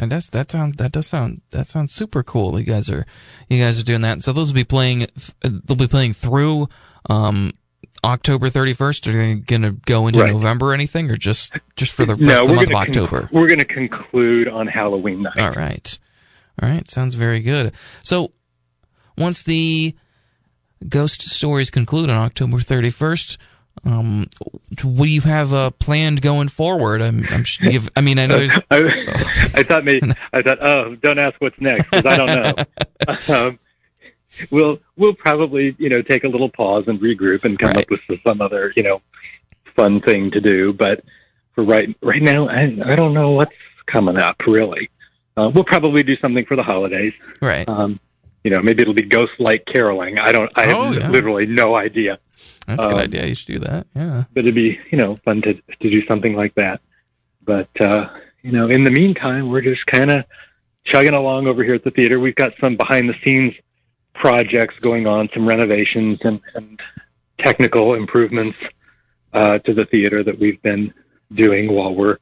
And 0.00 0.12
that's 0.12 0.28
that 0.30 0.50
sounds 0.52 0.76
that 0.76 0.92
does 0.92 1.08
sound 1.08 1.42
that 1.50 1.66
sounds 1.66 1.92
super 1.92 2.22
cool. 2.22 2.58
You 2.58 2.64
guys 2.64 2.88
are 2.88 3.04
you 3.48 3.58
guys 3.62 3.80
are 3.80 3.84
doing 3.84 4.00
that. 4.02 4.20
So 4.22 4.32
those 4.32 4.48
will 4.50 4.54
be 4.54 4.64
playing. 4.64 5.06
They'll 5.42 5.76
be 5.76 5.88
playing 5.88 6.12
through 6.12 6.68
um, 7.10 7.52
October 8.04 8.48
31st. 8.48 9.08
Are 9.08 9.12
they 9.12 9.34
going 9.34 9.62
to 9.62 9.72
go 9.72 10.06
into 10.06 10.20
Right. 10.20 10.32
November 10.32 10.70
or 10.70 10.74
anything, 10.74 11.10
or 11.10 11.16
just 11.16 11.52
just 11.74 11.92
for 11.92 12.04
the 12.06 12.14
rest 12.14 12.22
no 12.22 12.44
of 12.44 12.48
the 12.48 12.54
month 12.54 12.70
of 12.70 12.76
October? 12.76 13.28
we're 13.32 13.48
going 13.48 13.58
to 13.58 13.64
conclude 13.64 14.46
on 14.46 14.68
halloween 14.68 15.22
night 15.22 15.36
All 15.36 15.50
right. 15.50 15.98
All 16.62 16.68
right. 16.68 16.88
Sounds 16.88 17.16
very 17.16 17.40
good. 17.40 17.72
So 18.02 18.30
once 19.16 19.42
the 19.42 19.96
ghost 20.88 21.22
stories 21.22 21.70
conclude 21.70 22.10
on 22.10 22.16
October 22.16 22.58
31st, 22.58 23.36
Um, 23.84 24.26
what 24.82 25.04
do 25.06 25.10
you 25.10 25.20
have 25.22 25.54
uh, 25.54 25.70
planned 25.70 26.20
going 26.20 26.48
forward? 26.48 27.00
I'm, 27.00 27.24
I'm 27.30 27.44
sh- 27.44 27.60
you've- 27.60 27.88
I 27.96 28.00
mean, 28.00 28.18
I 28.18 28.26
know 28.26 28.38
there's. 28.38 28.58
I, 28.70 28.80
I 29.54 29.62
thought 29.62 29.84
maybe 29.84 30.12
I 30.32 30.42
thought, 30.42 30.58
oh, 30.60 30.94
don't 30.96 31.18
ask 31.18 31.40
what's 31.40 31.60
next 31.60 31.88
because 31.90 32.04
I 32.04 32.16
don't 32.16 32.26
know. 33.28 33.34
um, 33.46 33.58
we'll 34.50 34.80
we'll 34.96 35.14
probably 35.14 35.74
you 35.78 35.88
know 35.88 36.02
take 36.02 36.24
a 36.24 36.28
little 36.28 36.48
pause 36.48 36.88
and 36.88 37.00
regroup 37.00 37.44
and 37.44 37.58
come 37.58 37.76
up 37.76 37.88
with 37.90 38.00
some 38.24 38.40
other 38.40 38.72
you 38.76 38.82
know 38.82 39.00
fun 39.76 40.00
thing 40.00 40.30
to 40.32 40.40
do. 40.40 40.72
But 40.72 41.04
for 41.54 41.62
right 41.64 41.94
right 42.02 42.22
now, 42.22 42.48
I 42.48 42.62
I 42.84 42.96
don't 42.96 43.14
know 43.14 43.30
what's 43.30 43.54
coming 43.86 44.16
up 44.16 44.44
really. 44.46 44.90
Uh, 45.36 45.50
we'll 45.54 45.62
probably 45.64 46.02
do 46.02 46.16
something 46.16 46.44
for 46.44 46.56
the 46.56 46.64
holidays. 46.64 47.14
Right. 47.40 47.68
Um, 47.68 48.00
you 48.44 48.50
know, 48.50 48.62
maybe 48.62 48.82
it'll 48.82 48.94
be 48.94 49.02
ghost 49.02 49.32
light 49.38 49.66
caroling. 49.66 50.18
I 50.18 50.32
don't. 50.32 50.50
I 50.56 50.66
have 50.66 50.76
Oh, 50.76 50.90
yeah. 50.92 51.10
literally 51.10 51.46
no 51.46 51.74
idea. 51.74 52.18
That's 52.66 52.80
a 52.84 52.88
good 52.88 52.92
Um, 52.94 52.98
idea. 53.00 53.26
You 53.26 53.34
should 53.34 53.46
do 53.54 53.58
that. 53.60 53.86
Yeah. 53.96 54.24
but 54.32 54.40
it'd 54.40 54.54
be 54.54 54.78
you 54.90 54.98
know 54.98 55.16
fun 55.16 55.42
to 55.42 55.54
to 55.54 55.90
do 55.90 56.04
something 56.06 56.36
like 56.36 56.54
that. 56.54 56.80
But 57.44 57.80
uh, 57.80 58.08
you 58.42 58.52
know, 58.52 58.68
in 58.68 58.84
the 58.84 58.90
meantime, 58.90 59.48
we're 59.48 59.62
just 59.62 59.86
kind 59.86 60.10
of 60.10 60.24
chugging 60.84 61.14
along 61.14 61.46
over 61.46 61.62
here 61.64 61.74
at 61.74 61.84
the 61.84 61.90
theater. 61.90 62.20
We've 62.20 62.34
got 62.34 62.54
some 62.60 62.76
behind 62.76 63.08
the 63.08 63.14
scenes 63.24 63.54
projects 64.14 64.78
going 64.80 65.06
on, 65.06 65.28
some 65.32 65.46
renovations 65.46 66.18
and, 66.22 66.40
and 66.54 66.80
technical 67.38 67.94
improvements 67.94 68.58
uh, 69.32 69.58
to 69.60 69.72
the 69.74 69.84
theater 69.84 70.22
that 70.24 70.38
we've 70.38 70.60
been 70.62 70.92
doing 71.32 71.72
while 71.72 71.94
we're 71.94 72.18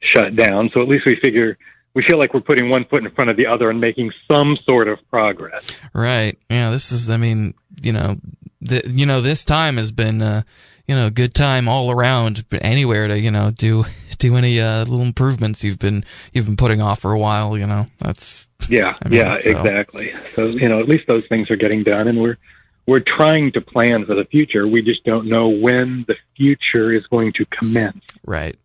shut 0.00 0.34
down. 0.36 0.70
So 0.70 0.80
at 0.82 0.88
least 0.88 1.04
we 1.06 1.16
figure 1.16 1.58
we 1.98 2.04
feel 2.04 2.16
like 2.16 2.32
we're 2.32 2.40
putting 2.40 2.68
one 2.68 2.84
foot 2.84 3.04
in 3.04 3.10
front 3.10 3.28
of 3.28 3.36
the 3.36 3.44
other 3.44 3.70
and 3.70 3.80
making 3.80 4.12
some 4.30 4.56
sort 4.56 4.86
of 4.86 5.00
progress. 5.10 5.76
Right. 5.92 6.38
Yeah. 6.48 6.70
This 6.70 6.92
is. 6.92 7.10
I 7.10 7.16
mean, 7.16 7.54
you 7.82 7.90
know, 7.90 8.14
the, 8.60 8.84
you 8.86 9.04
know, 9.04 9.20
this 9.20 9.44
time 9.44 9.78
has 9.78 9.90
been, 9.90 10.22
uh, 10.22 10.42
you 10.86 10.94
know, 10.94 11.08
a 11.08 11.10
good 11.10 11.34
time 11.34 11.68
all 11.68 11.90
around. 11.90 12.48
But 12.50 12.64
anywhere 12.64 13.08
to, 13.08 13.18
you 13.18 13.32
know, 13.32 13.50
do 13.50 13.84
do 14.18 14.36
any 14.36 14.60
uh, 14.60 14.84
little 14.84 15.02
improvements 15.02 15.64
you've 15.64 15.80
been 15.80 16.04
you've 16.32 16.46
been 16.46 16.54
putting 16.54 16.80
off 16.80 17.00
for 17.00 17.12
a 17.12 17.18
while. 17.18 17.58
You 17.58 17.66
know, 17.66 17.86
that's. 17.98 18.46
Yeah, 18.68 18.94
I 19.02 19.08
mean, 19.08 19.18
yeah, 19.18 19.40
so- 19.40 19.58
exactly. 19.58 20.14
So 20.36 20.46
you 20.46 20.68
know, 20.68 20.78
at 20.78 20.86
least 20.86 21.08
those 21.08 21.26
things 21.26 21.50
are 21.50 21.56
getting 21.56 21.82
done, 21.82 22.06
and 22.06 22.22
we're 22.22 22.38
we're 22.86 23.00
trying 23.00 23.50
to 23.52 23.60
plan 23.60 24.06
for 24.06 24.14
the 24.14 24.24
future. 24.24 24.68
We 24.68 24.82
just 24.82 25.02
don't 25.02 25.26
know 25.26 25.48
when 25.48 26.04
the 26.06 26.16
future 26.36 26.92
is 26.92 27.08
going 27.08 27.32
to 27.32 27.46
commence. 27.46 28.04
Right. 28.24 28.56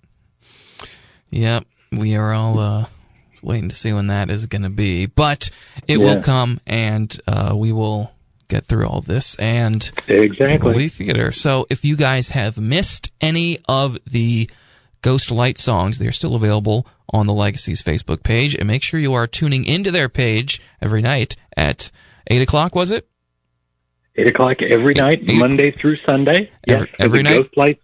Yep. 1.31 1.65
We 1.91 2.15
are 2.15 2.31
all 2.31 2.59
uh, 2.59 2.85
waiting 3.43 3.69
to 3.69 3.75
see 3.75 3.93
when 3.93 4.07
that 4.07 4.29
is 4.29 4.45
going 4.47 4.63
to 4.63 4.69
be, 4.69 5.05
but 5.05 5.49
it 5.87 5.99
Yeah. 5.99 6.15
will 6.15 6.21
come, 6.23 6.59
and 6.65 7.15
uh, 7.27 7.53
we 7.55 7.71
will 7.71 8.11
get 8.49 8.65
through 8.65 8.87
all 8.87 9.01
this 9.01 9.35
and 9.35 9.91
Exactly. 10.07 10.73
Movie 10.73 10.89
theater. 10.89 11.31
So 11.31 11.65
if 11.69 11.83
you 11.85 11.95
guys 11.95 12.29
have 12.29 12.57
missed 12.57 13.11
any 13.21 13.59
of 13.67 13.97
the 14.05 14.49
Ghost 15.01 15.31
Light 15.31 15.57
songs, 15.57 15.99
they're 15.99 16.11
still 16.11 16.35
available 16.35 16.87
on 17.11 17.27
the 17.27 17.33
Legacies 17.33 17.81
Facebook 17.83 18.23
page, 18.23 18.55
and 18.55 18.65
make 18.67 18.81
sure 18.83 18.99
you 18.99 19.13
are 19.13 19.27
tuning 19.27 19.65
into 19.65 19.91
their 19.91 20.09
page 20.09 20.61
every 20.81 21.01
night 21.01 21.35
at 21.57 21.91
eight 22.27 22.41
o'clock. 22.41 22.73
Was 22.73 22.89
it? 22.91 23.07
Eight 24.15 24.27
o'clock 24.27 24.61
every 24.61 24.93
night, 24.93 25.23
Monday 25.25 25.71
through 25.71 25.97
Sunday. 26.05 26.49
Every- 26.67 26.87
yes, 26.87 26.95
every 26.99 27.23
night? 27.23 27.33
Ghost 27.43 27.57
Light, 27.57 27.79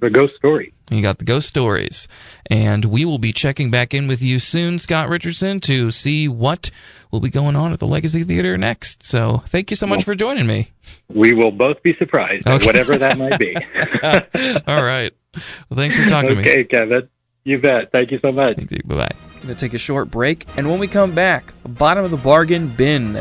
the 0.00 0.10
Ghost 0.10 0.34
Story. 0.36 0.72
You 0.90 1.00
got 1.02 1.18
the 1.18 1.24
ghost 1.24 1.48
stories. 1.48 2.08
And 2.50 2.84
we 2.84 3.04
will 3.04 3.18
be 3.18 3.32
checking 3.32 3.70
back 3.70 3.94
in 3.94 4.06
with 4.06 4.22
you 4.22 4.38
soon, 4.38 4.78
Scott 4.78 5.08
Richardson, 5.08 5.58
to 5.60 5.90
see 5.90 6.28
what 6.28 6.70
will 7.10 7.20
be 7.20 7.30
going 7.30 7.56
on 7.56 7.72
at 7.72 7.78
the 7.78 7.86
Legacy 7.86 8.22
Theater 8.22 8.58
next. 8.58 9.02
So 9.04 9.38
thank 9.46 9.70
you 9.70 9.76
so 9.76 9.86
much 9.86 10.04
for 10.04 10.14
joining 10.14 10.46
me. 10.46 10.72
We 11.08 11.32
will 11.32 11.52
both 11.52 11.82
be 11.82 11.94
surprised, 11.94 12.46
at 12.46 12.54
Okay. 12.56 12.66
whatever 12.66 12.98
that 12.98 13.16
might 13.18 13.38
be. 13.38 13.56
All 14.66 14.82
right. 14.84 15.12
Well, 15.68 15.76
thanks 15.76 15.96
for 15.96 16.04
talking 16.06 16.30
to 16.30 16.34
me. 16.36 16.42
okay, 16.42 16.64
Kevin. 16.64 17.08
You 17.44 17.58
bet. 17.58 17.92
Thank 17.92 18.10
you 18.10 18.18
so 18.20 18.32
much. 18.32 18.56
Bye 18.56 18.78
bye. 18.94 19.10
Gonna 19.42 19.54
take 19.54 19.74
a 19.74 19.78
short 19.78 20.10
break, 20.10 20.46
and 20.56 20.70
when 20.70 20.78
we 20.78 20.88
come 20.88 21.14
back, 21.14 21.52
bottom 21.68 22.04
of 22.04 22.10
the 22.10 22.16
bargain 22.16 22.68
bin 22.68 23.14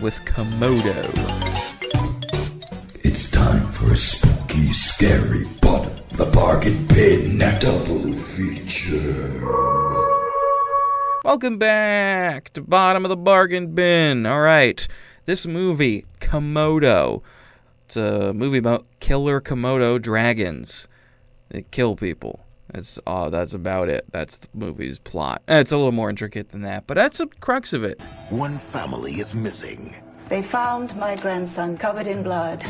with 0.00 0.14
Komodo. 0.24 1.04
It's 3.04 3.30
time 3.30 3.70
for 3.70 3.92
a 3.92 3.96
spooky, 3.96 4.72
scary, 4.72 5.44
bottom 5.60 5.89
of 5.89 5.89
the 6.12 6.26
bargain 6.26 6.86
bin 6.86 7.38
double 7.58 8.12
feature. 8.12 9.40
Welcome 11.24 11.58
back 11.58 12.52
to 12.54 12.62
bottom 12.62 13.04
of 13.04 13.08
the 13.10 13.16
bargain 13.16 13.74
bin. 13.74 14.26
All 14.26 14.40
right, 14.40 14.86
this 15.24 15.46
movie 15.46 16.04
Komodo. 16.20 17.22
It's 17.86 17.96
a 17.96 18.32
movie 18.32 18.58
about 18.58 18.86
killer 19.00 19.40
Komodo 19.40 20.00
dragons 20.00 20.88
that 21.48 21.70
kill 21.70 21.96
people. 21.96 22.40
That's 22.72 23.00
oh, 23.06 23.30
that's 23.30 23.54
about 23.54 23.88
it. 23.88 24.04
That's 24.12 24.36
the 24.36 24.48
movie's 24.54 24.98
plot. 24.98 25.42
Eh, 25.48 25.58
It's 25.60 25.72
a 25.72 25.76
little 25.76 25.92
more 25.92 26.08
intricate 26.10 26.50
than 26.50 26.62
that, 26.62 26.86
but 26.86 26.94
that's 26.94 27.18
the 27.18 27.26
crux 27.40 27.72
of 27.72 27.82
it. 27.84 28.00
One 28.30 28.58
family 28.58 29.14
is 29.14 29.34
missing, 29.34 29.94
They 30.28 30.42
found 30.42 30.94
my 30.96 31.16
grandson 31.16 31.76
covered 31.76 32.06
in 32.06 32.22
blood. 32.22 32.64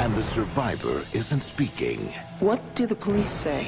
And 0.00 0.14
the 0.14 0.22
survivor 0.22 1.04
isn't 1.12 1.42
speaking. 1.42 1.98
What 2.38 2.62
do 2.74 2.86
the 2.86 2.94
police 2.94 3.30
say? 3.30 3.66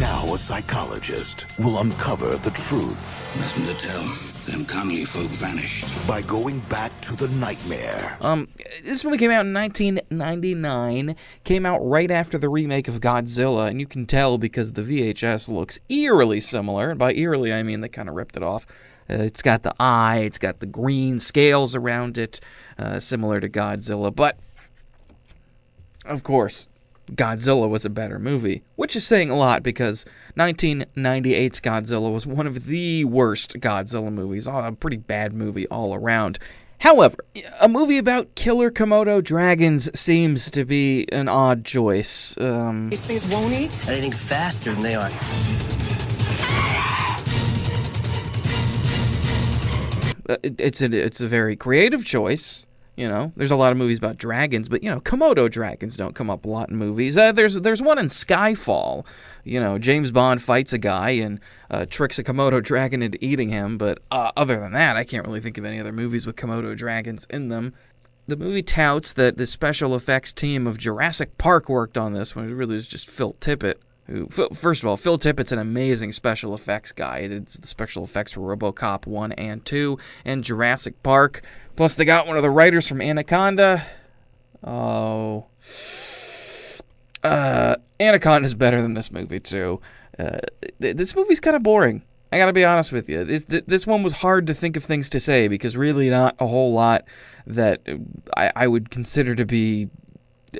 Now 0.00 0.34
a 0.34 0.36
psychologist 0.36 1.46
will 1.56 1.78
uncover 1.78 2.36
the 2.38 2.50
truth. 2.50 2.98
Nothing 3.36 3.66
to 3.66 3.74
tell. 3.74 4.02
Them 4.44 4.64
Connolly 4.64 5.04
folk 5.04 5.30
vanished. 5.30 5.86
By 6.08 6.22
going 6.22 6.58
back 6.68 7.00
to 7.02 7.14
the 7.14 7.28
nightmare. 7.28 8.18
Um, 8.20 8.48
this 8.82 9.04
movie 9.04 9.18
came 9.18 9.30
out 9.30 9.46
in 9.46 9.54
1999. 9.54 11.14
Came 11.44 11.64
out 11.64 11.78
right 11.78 12.10
after 12.10 12.38
the 12.38 12.48
remake 12.48 12.88
of 12.88 13.00
Godzilla, 13.00 13.70
and 13.70 13.78
you 13.78 13.86
can 13.86 14.04
tell 14.04 14.38
because 14.38 14.72
the 14.72 14.82
VHS 14.82 15.48
looks 15.48 15.78
eerily 15.88 16.40
similar. 16.40 16.90
And 16.90 16.98
by 16.98 17.12
eerily, 17.12 17.52
I 17.52 17.62
mean 17.62 17.82
they 17.82 17.88
kind 17.88 18.08
of 18.08 18.16
ripped 18.16 18.36
it 18.36 18.42
off. 18.42 18.66
Uh, 19.08 19.14
it's 19.14 19.42
got 19.42 19.62
the 19.62 19.74
eye, 19.78 20.18
it's 20.18 20.38
got 20.38 20.58
the 20.58 20.66
green 20.66 21.20
scales 21.20 21.76
around 21.76 22.18
it, 22.18 22.40
uh, 22.78 22.98
similar 22.98 23.38
to 23.38 23.48
Godzilla. 23.48 24.12
But 24.12 24.40
of 26.04 26.22
course, 26.22 26.68
Godzilla 27.12 27.68
was 27.68 27.84
a 27.84 27.90
better 27.90 28.18
movie, 28.18 28.62
which 28.76 28.96
is 28.96 29.06
saying 29.06 29.30
a 29.30 29.36
lot 29.36 29.62
because 29.62 30.04
1998's 30.36 31.60
Godzilla 31.60 32.12
was 32.12 32.26
one 32.26 32.46
of 32.46 32.66
the 32.66 33.04
worst 33.04 33.58
Godzilla 33.60 34.12
movies, 34.12 34.46
a 34.46 34.74
pretty 34.78 34.96
bad 34.96 35.32
movie 35.32 35.66
all 35.68 35.94
around. 35.94 36.38
However, 36.78 37.16
a 37.60 37.68
movie 37.68 37.98
about 37.98 38.34
killer 38.34 38.70
Komodo 38.70 39.22
dragons 39.22 39.88
seems 39.98 40.50
to 40.50 40.64
be 40.64 41.06
an 41.12 41.28
odd 41.28 41.64
choice. 41.64 42.36
Um, 42.38 42.90
These 42.90 43.06
things 43.06 43.28
won't 43.28 43.52
eat 43.52 43.88
anything 43.88 44.12
faster 44.12 44.72
than 44.72 44.82
they 44.82 44.94
are. 44.96 45.10
uh, 50.28 50.36
it's 50.42 50.82
a 50.82 50.86
it's 50.86 51.20
a 51.20 51.28
very 51.28 51.56
creative 51.56 52.04
choice. 52.04 52.66
You 52.94 53.08
know, 53.08 53.32
there's 53.36 53.50
a 53.50 53.56
lot 53.56 53.72
of 53.72 53.78
movies 53.78 53.96
about 53.96 54.18
dragons, 54.18 54.68
but 54.68 54.82
you 54.82 54.90
know, 54.90 55.00
Komodo 55.00 55.50
dragons 55.50 55.96
don't 55.96 56.14
come 56.14 56.28
up 56.28 56.44
a 56.44 56.48
lot 56.48 56.68
in 56.68 56.76
movies. 56.76 57.16
Uh, 57.16 57.32
there's 57.32 57.54
there's 57.54 57.80
one 57.80 57.98
in 57.98 58.06
Skyfall. 58.06 59.06
You 59.44 59.60
know, 59.60 59.78
James 59.78 60.10
Bond 60.10 60.42
fights 60.42 60.74
a 60.74 60.78
guy 60.78 61.10
and 61.10 61.40
uh, 61.70 61.86
tricks 61.86 62.18
a 62.18 62.24
Komodo 62.24 62.62
dragon 62.62 63.02
into 63.02 63.22
eating 63.24 63.48
him. 63.48 63.78
But 63.78 64.00
uh, 64.10 64.32
other 64.36 64.60
than 64.60 64.72
that, 64.72 64.96
I 64.96 65.04
can't 65.04 65.26
really 65.26 65.40
think 65.40 65.56
of 65.56 65.64
any 65.64 65.80
other 65.80 65.92
movies 65.92 66.26
with 66.26 66.36
Komodo 66.36 66.76
dragons 66.76 67.26
in 67.30 67.48
them. 67.48 67.72
The 68.28 68.36
movie 68.36 68.62
touts 68.62 69.14
that 69.14 69.38
the 69.38 69.46
special 69.46 69.96
effects 69.96 70.30
team 70.30 70.66
of 70.66 70.76
Jurassic 70.76 71.38
Park 71.38 71.68
worked 71.68 71.96
on 71.96 72.12
this 72.12 72.36
when 72.36 72.48
it 72.48 72.52
really 72.52 72.74
was 72.74 72.86
just 72.86 73.08
Phil 73.08 73.34
Tippett. 73.40 73.76
Who, 74.06 74.28
first 74.28 74.82
of 74.82 74.88
all, 74.88 74.96
Phil 74.96 75.16
Tippett's 75.16 75.52
an 75.52 75.58
amazing 75.58 76.12
special 76.12 76.54
effects 76.54 76.92
guy. 76.92 77.18
It's 77.18 77.56
the 77.56 77.66
special 77.66 78.02
effects 78.02 78.32
for 78.32 78.40
RoboCop 78.40 79.06
1 79.06 79.32
and 79.32 79.64
2 79.64 79.98
and 80.24 80.42
Jurassic 80.42 81.02
Park. 81.02 81.42
Plus, 81.76 81.94
they 81.94 82.04
got 82.04 82.26
one 82.26 82.36
of 82.36 82.42
the 82.42 82.50
writers 82.50 82.88
from 82.88 83.00
Anaconda. 83.00 83.86
Oh. 84.64 85.46
Uh, 87.22 87.76
Anaconda's 88.00 88.54
better 88.54 88.82
than 88.82 88.94
this 88.94 89.12
movie, 89.12 89.40
too. 89.40 89.80
Uh, 90.18 90.38
th- 90.80 90.96
this 90.96 91.14
movie's 91.14 91.40
kind 91.40 91.56
of 91.56 91.62
boring. 91.62 92.02
I 92.32 92.38
gotta 92.38 92.54
be 92.54 92.64
honest 92.64 92.92
with 92.92 93.10
you. 93.10 93.24
This 93.24 93.44
th- 93.44 93.64
this 93.66 93.86
one 93.86 94.02
was 94.02 94.14
hard 94.14 94.46
to 94.46 94.54
think 94.54 94.78
of 94.78 94.84
things 94.84 95.10
to 95.10 95.20
say 95.20 95.48
because 95.48 95.76
really 95.76 96.08
not 96.08 96.34
a 96.38 96.46
whole 96.46 96.72
lot 96.72 97.04
that 97.46 97.82
I, 98.34 98.50
I 98.56 98.66
would 98.66 98.90
consider 98.90 99.34
to 99.34 99.44
be 99.44 99.90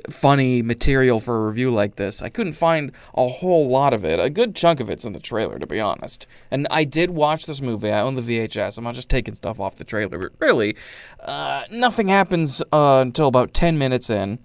funny 0.09 0.61
material 0.61 1.19
for 1.19 1.43
a 1.43 1.47
review 1.47 1.71
like 1.71 1.95
this. 1.95 2.21
I 2.21 2.29
couldn't 2.29 2.53
find 2.53 2.91
a 3.13 3.27
whole 3.27 3.67
lot 3.67 3.93
of 3.93 4.03
it. 4.05 4.19
A 4.19 4.29
good 4.29 4.55
chunk 4.55 4.79
of 4.79 4.89
it's 4.89 5.05
in 5.05 5.13
the 5.13 5.19
trailer, 5.19 5.59
to 5.59 5.67
be 5.67 5.79
honest. 5.79 6.27
And 6.51 6.67
I 6.71 6.83
did 6.83 7.11
watch 7.11 7.45
this 7.45 7.61
movie. 7.61 7.91
I 7.91 8.01
own 8.01 8.15
the 8.15 8.21
VHS. 8.21 8.77
I'm 8.77 8.83
not 8.83 8.95
just 8.95 9.09
taking 9.09 9.35
stuff 9.35 9.59
off 9.59 9.75
the 9.75 9.83
trailer, 9.83 10.17
but 10.17 10.31
really, 10.39 10.75
uh, 11.19 11.63
nothing 11.71 12.07
happens 12.07 12.61
uh, 12.71 12.99
until 13.01 13.27
about 13.27 13.53
10 13.53 13.77
minutes 13.77 14.09
in. 14.09 14.39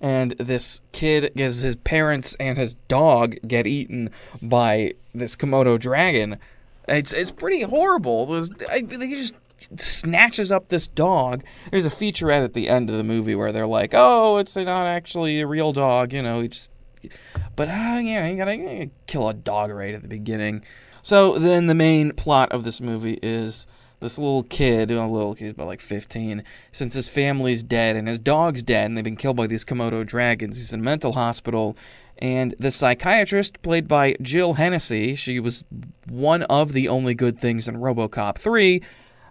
And 0.00 0.32
this 0.32 0.80
kid, 0.92 1.32
his, 1.34 1.62
his 1.62 1.76
parents 1.76 2.34
and 2.38 2.56
his 2.56 2.74
dog 2.88 3.36
get 3.46 3.66
eaten 3.66 4.10
by 4.40 4.94
this 5.14 5.34
Komodo 5.34 5.78
dragon. 5.78 6.38
It's 6.86 7.12
it's 7.12 7.30
pretty 7.30 7.62
horrible. 7.62 8.26
There's, 8.26 8.50
I, 8.70 8.80
they 8.80 9.10
just 9.10 9.34
snatches 9.76 10.50
up 10.50 10.68
this 10.68 10.88
dog. 10.88 11.44
There's 11.70 11.86
a 11.86 11.90
featurette 11.90 12.44
at 12.44 12.52
the 12.52 12.68
end 12.68 12.90
of 12.90 12.96
the 12.96 13.04
movie 13.04 13.34
where 13.34 13.52
they're 13.52 13.66
like, 13.66 13.92
"Oh, 13.94 14.36
it's 14.38 14.56
not 14.56 14.86
actually 14.86 15.40
a 15.40 15.46
real 15.46 15.72
dog," 15.72 16.12
you 16.12 16.22
know. 16.22 16.46
Just, 16.46 16.70
but 17.56 17.68
uh, 17.68 17.98
yeah, 18.02 18.26
you 18.26 18.36
gotta, 18.36 18.56
you 18.56 18.62
gotta 18.64 18.90
kill 19.06 19.28
a 19.28 19.34
dog 19.34 19.70
right 19.70 19.94
at 19.94 20.02
the 20.02 20.08
beginning. 20.08 20.62
So 21.02 21.38
then 21.38 21.66
the 21.66 21.74
main 21.74 22.12
plot 22.12 22.52
of 22.52 22.64
this 22.64 22.80
movie 22.80 23.18
is 23.22 23.66
this 24.00 24.18
little 24.18 24.44
kid, 24.44 24.90
a 24.90 25.06
little 25.06 25.34
kid, 25.34 25.50
about 25.50 25.66
like 25.66 25.80
15, 25.80 26.44
since 26.72 26.94
his 26.94 27.08
family's 27.08 27.62
dead 27.62 27.96
and 27.96 28.06
his 28.06 28.18
dog's 28.18 28.62
dead 28.62 28.86
and 28.86 28.96
they've 28.96 29.04
been 29.04 29.16
killed 29.16 29.36
by 29.36 29.46
these 29.46 29.64
Komodo 29.64 30.06
dragons. 30.06 30.56
He's 30.56 30.72
in 30.72 30.80
a 30.80 30.82
mental 30.82 31.12
hospital. 31.12 31.76
And 32.18 32.54
the 32.58 32.70
psychiatrist, 32.70 33.62
played 33.62 33.86
by 33.86 34.16
Jill 34.20 34.54
Hennessy, 34.54 35.14
she 35.14 35.38
was 35.40 35.64
one 36.08 36.42
of 36.44 36.72
the 36.72 36.88
only 36.88 37.14
good 37.14 37.38
things 37.40 37.68
in 37.68 37.76
Robocop 37.76 38.38
3. 38.38 38.82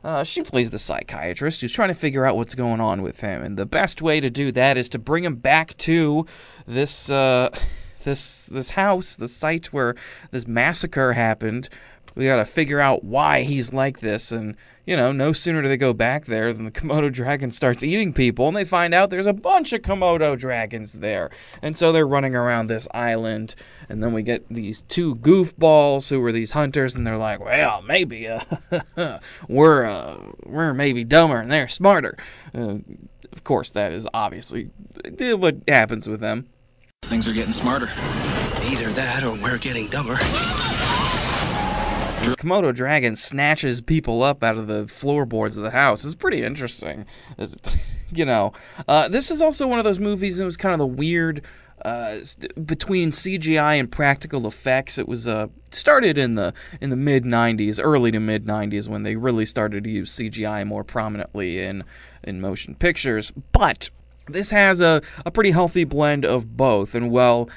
Uh, 0.03 0.23
she 0.23 0.41
plays 0.41 0.71
the 0.71 0.79
psychiatrist 0.79 1.61
who's 1.61 1.73
trying 1.73 1.89
to 1.89 1.95
figure 1.95 2.25
out 2.25 2.35
what's 2.35 2.55
going 2.55 2.79
on 2.79 3.01
with 3.01 3.19
him. 3.21 3.43
And 3.43 3.57
the 3.57 3.65
best 3.65 4.01
way 4.01 4.19
to 4.19 4.29
do 4.29 4.51
that 4.51 4.77
is 4.77 4.89
to 4.89 4.99
bring 4.99 5.23
him 5.23 5.35
back 5.35 5.77
to 5.77 6.25
this. 6.65 7.09
Uh, 7.09 7.49
this 8.07 8.45
this 8.45 8.69
house, 8.71 9.17
the 9.17 9.27
site 9.27 9.67
where 9.73 9.95
this 10.31 10.47
massacre 10.47 11.11
happened, 11.11 11.67
we 12.17 12.25
got 12.25 12.37
to 12.37 12.45
figure 12.45 12.79
out 12.79 13.03
why 13.03 13.43
he's 13.43 13.71
like 13.71 13.99
this. 13.99 14.31
And, 14.31 14.55
you 14.85 14.97
know, 14.97 15.11
no 15.11 15.33
sooner 15.33 15.61
do 15.61 15.67
they 15.67 15.77
go 15.77 15.93
back 15.93 16.25
there 16.25 16.51
than 16.51 16.65
the 16.65 16.71
Komodo 16.71 17.11
dragon 17.13 17.51
starts 17.51 17.83
eating 17.83 18.11
people, 18.11 18.47
and 18.47 18.57
they 18.57 18.65
find 18.65 18.93
out 18.93 19.11
there's 19.11 19.27
a 19.27 19.33
bunch 19.33 19.71
of 19.71 19.83
Komodo 19.83 20.37
dragons 20.37 20.93
there. 20.93 21.29
And 21.61 21.77
so 21.77 21.91
they're 21.91 22.07
running 22.07 22.35
around 22.35 22.67
this 22.67 22.87
island, 22.91 23.55
and 23.87 24.01
then 24.01 24.13
we 24.13 24.23
get 24.23 24.49
these 24.49 24.81
two 24.81 25.15
goofballs 25.17 26.09
who 26.09 26.23
are 26.25 26.31
these 26.31 26.53
hunters, 26.53 26.95
and 26.95 27.05
they're 27.05 27.17
like, 27.17 27.39
well, 27.39 27.83
maybe 27.83 28.27
uh, 28.27 28.41
we're, 29.47 29.85
uh, 29.85 30.17
we're 30.43 30.73
maybe 30.73 31.03
dumber 31.03 31.39
and 31.39 31.51
they're 31.51 31.67
smarter. 31.67 32.17
Uh, 32.53 32.79
of 33.31 33.43
course, 33.43 33.69
that 33.71 33.91
is 33.91 34.07
obviously 34.13 34.71
what 35.19 35.57
happens 35.67 36.07
with 36.07 36.19
them. 36.19 36.47
Things 37.03 37.27
are 37.27 37.33
getting 37.33 37.53
smarter. 37.53 37.87
Either 38.65 38.89
that 38.91 39.23
or 39.23 39.31
we're 39.43 39.59
getting 39.59 39.87
dumber. 39.89 40.17
Komodo 42.37 42.73
dragon 42.73 43.15
snatches 43.15 43.81
people 43.81 44.23
up 44.23 44.43
out 44.43 44.57
of 44.57 44.67
the 44.67 44.87
floorboards 44.87 45.57
of 45.57 45.63
the 45.63 45.71
house. 45.71 46.03
It's 46.03 46.15
pretty 46.15 46.43
interesting. 46.43 47.05
It's, 47.37 47.57
you 48.11 48.25
know, 48.25 48.53
uh, 48.87 49.07
this 49.07 49.31
is 49.31 49.41
also 49.41 49.67
one 49.67 49.79
of 49.79 49.85
those 49.85 49.99
movies. 49.99 50.39
It 50.39 50.45
was 50.45 50.57
kind 50.57 50.73
of 50.73 50.79
the 50.79 50.85
weird 50.85 51.43
uh, 51.83 52.17
between 52.65 53.11
CGI 53.11 53.79
and 53.79 53.91
practical 53.91 54.47
effects. 54.47 54.97
It 54.97 55.07
was 55.07 55.27
uh, 55.27 55.47
started 55.69 56.17
in 56.17 56.35
the 56.35 56.53
in 56.81 56.89
the 56.89 56.95
mid 56.95 57.23
'90s, 57.23 57.79
early 57.81 58.11
to 58.11 58.19
mid 58.19 58.45
'90s, 58.45 58.87
when 58.87 59.03
they 59.03 59.15
really 59.15 59.45
started 59.45 59.83
to 59.83 59.89
use 59.89 60.15
CGI 60.15 60.65
more 60.65 60.83
prominently 60.83 61.59
in 61.59 61.83
in 62.23 62.41
motion 62.41 62.73
pictures. 62.75 63.31
But 63.51 63.89
this 64.27 64.49
has 64.49 64.81
a, 64.81 65.01
a 65.25 65.31
pretty 65.31 65.51
healthy 65.51 65.83
blend 65.83 66.25
of 66.25 66.57
both, 66.57 66.95
and 66.95 67.11
well, 67.11 67.49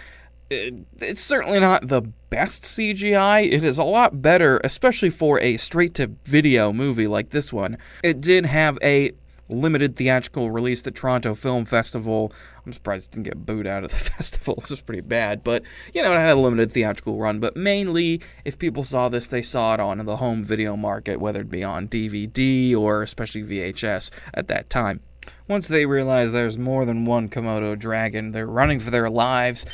it's 0.50 1.20
certainly 1.20 1.60
not 1.60 1.88
the 1.88 2.02
best 2.02 2.64
CGI. 2.64 3.50
It 3.50 3.62
is 3.62 3.78
a 3.78 3.84
lot 3.84 4.20
better, 4.20 4.60
especially 4.64 5.10
for 5.10 5.40
a 5.40 5.56
straight 5.56 5.94
to 5.94 6.08
video 6.24 6.72
movie 6.72 7.06
like 7.06 7.30
this 7.30 7.52
one. 7.52 7.78
It 8.02 8.20
did 8.20 8.46
have 8.46 8.76
a 8.82 9.12
limited 9.48 9.96
theatrical 9.96 10.50
release 10.50 10.86
at 10.86 10.94
Toronto 10.94 11.34
Film 11.34 11.64
Festival. 11.64 12.32
I'm 12.64 12.72
surprised 12.72 13.10
it 13.10 13.14
didn't 13.14 13.24
get 13.24 13.46
booed 13.46 13.66
out 13.66 13.84
of 13.84 13.90
the 13.90 13.96
festival. 14.16 14.56
This 14.60 14.70
is 14.70 14.80
pretty 14.80 15.02
bad, 15.02 15.44
but 15.44 15.62
you 15.94 16.02
know, 16.02 16.12
it 16.12 16.16
had 16.16 16.30
a 16.30 16.40
limited 16.40 16.72
theatrical 16.72 17.18
run. 17.18 17.40
But 17.40 17.56
mainly, 17.56 18.20
if 18.44 18.58
people 18.58 18.84
saw 18.84 19.08
this, 19.08 19.28
they 19.28 19.42
saw 19.42 19.74
it 19.74 19.80
on 19.80 20.04
the 20.04 20.16
home 20.16 20.42
video 20.42 20.76
market, 20.76 21.20
whether 21.20 21.40
it 21.40 21.50
be 21.50 21.64
on 21.64 21.88
DVD 21.88 22.76
or 22.76 23.02
especially 23.02 23.42
VHS 23.42 24.10
at 24.34 24.48
that 24.48 24.70
time. 24.70 25.00
Once 25.48 25.68
they 25.68 25.84
realize 25.84 26.32
there's 26.32 26.56
more 26.56 26.84
than 26.84 27.04
one 27.04 27.28
Komodo 27.28 27.78
dragon, 27.78 28.30
they're 28.30 28.46
running 28.46 28.80
for 28.80 28.90
their 28.90 29.10
lives. 29.10 29.66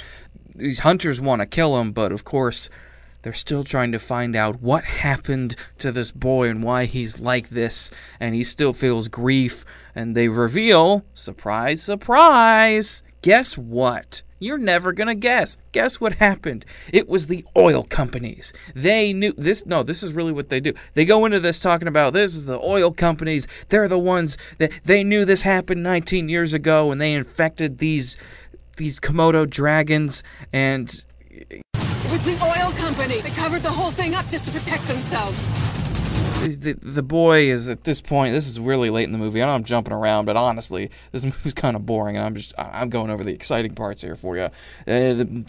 These 0.56 0.80
hunters 0.80 1.20
want 1.20 1.40
to 1.40 1.46
kill 1.46 1.78
him, 1.78 1.92
but 1.92 2.12
of 2.12 2.24
course, 2.24 2.70
they're 3.22 3.32
still 3.32 3.64
trying 3.64 3.92
to 3.92 3.98
find 3.98 4.36
out 4.36 4.62
what 4.62 4.84
happened 4.84 5.56
to 5.78 5.92
this 5.92 6.10
boy 6.10 6.48
and 6.48 6.62
why 6.62 6.84
he's 6.84 7.20
like 7.20 7.50
this, 7.50 7.90
and 8.20 8.34
he 8.34 8.44
still 8.44 8.72
feels 8.72 9.08
grief. 9.08 9.64
And 9.94 10.16
they 10.16 10.28
reveal, 10.28 11.04
surprise, 11.12 11.82
surprise, 11.82 13.02
guess 13.22 13.58
what? 13.58 14.22
You're 14.38 14.58
never 14.58 14.92
going 14.92 15.08
to 15.08 15.14
guess. 15.14 15.56
Guess 15.72 15.98
what 15.98 16.14
happened? 16.14 16.66
It 16.92 17.08
was 17.08 17.26
the 17.26 17.44
oil 17.56 17.84
companies. 17.84 18.52
They 18.74 19.12
knew 19.12 19.32
this. 19.32 19.64
No, 19.64 19.82
this 19.82 20.02
is 20.02 20.12
really 20.12 20.32
what 20.32 20.50
they 20.50 20.60
do. 20.60 20.74
They 20.92 21.06
go 21.06 21.24
into 21.24 21.40
this 21.40 21.58
talking 21.58 21.88
about 21.88 22.12
this 22.12 22.34
is 22.34 22.44
the 22.44 22.60
oil 22.60 22.92
companies. 22.92 23.48
They're 23.70 23.88
the 23.88 23.98
ones 23.98 24.36
that 24.58 24.72
they 24.84 25.02
knew 25.02 25.24
this 25.24 25.42
happened 25.42 25.82
19 25.82 26.28
years 26.28 26.52
ago 26.52 26.92
and 26.92 27.00
they 27.00 27.14
infected 27.14 27.78
these 27.78 28.18
these 28.76 29.00
Komodo 29.00 29.48
dragons 29.48 30.22
and 30.52 31.04
It 31.30 31.62
was 32.10 32.24
the 32.24 32.38
oil 32.44 32.70
company. 32.72 33.20
They 33.20 33.30
covered 33.30 33.62
the 33.62 33.70
whole 33.70 33.90
thing 33.90 34.14
up 34.14 34.28
just 34.28 34.44
to 34.46 34.50
protect 34.50 34.86
themselves. 34.86 35.50
the, 36.40 36.76
the 36.82 37.02
boy 37.02 37.50
is 37.50 37.70
at 37.70 37.84
this 37.84 38.00
point 38.00 38.34
this 38.34 38.46
is 38.46 38.60
really 38.60 38.90
late 38.90 39.04
in 39.04 39.12
the 39.12 39.18
movie 39.18 39.42
i 39.42 39.46
know 39.46 39.54
i'm 39.54 39.64
jumping 39.64 39.92
around 39.92 40.26
but 40.26 40.36
honestly 40.36 40.90
this 41.10 41.24
movie's 41.24 41.54
kind 41.54 41.74
of 41.74 41.86
boring 41.86 42.16
and 42.16 42.24
i'm 42.24 42.34
just 42.34 42.52
i'm 42.58 42.90
going 42.90 43.10
over 43.10 43.24
the 43.24 43.32
exciting 43.32 43.74
parts 43.74 44.02
here 44.02 44.14
for 44.14 44.36
you 44.36 44.42
uh, 44.42 44.50
the, 44.86 45.44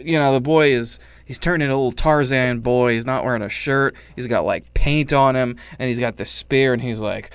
you 0.00 0.18
know 0.18 0.32
the 0.32 0.40
boy 0.40 0.70
is 0.72 1.00
he's 1.24 1.38
turning 1.38 1.64
into 1.64 1.74
a 1.74 1.76
little 1.76 1.90
tarzan 1.92 2.60
boy 2.60 2.94
he's 2.94 3.04
not 3.04 3.24
wearing 3.24 3.42
a 3.42 3.48
shirt 3.48 3.96
he's 4.14 4.28
got 4.28 4.44
like 4.44 4.72
paint 4.72 5.12
on 5.12 5.34
him 5.34 5.56
and 5.80 5.88
he's 5.88 5.98
got 5.98 6.16
this 6.16 6.30
spear 6.30 6.72
and 6.72 6.80
he's 6.80 7.00
like 7.00 7.34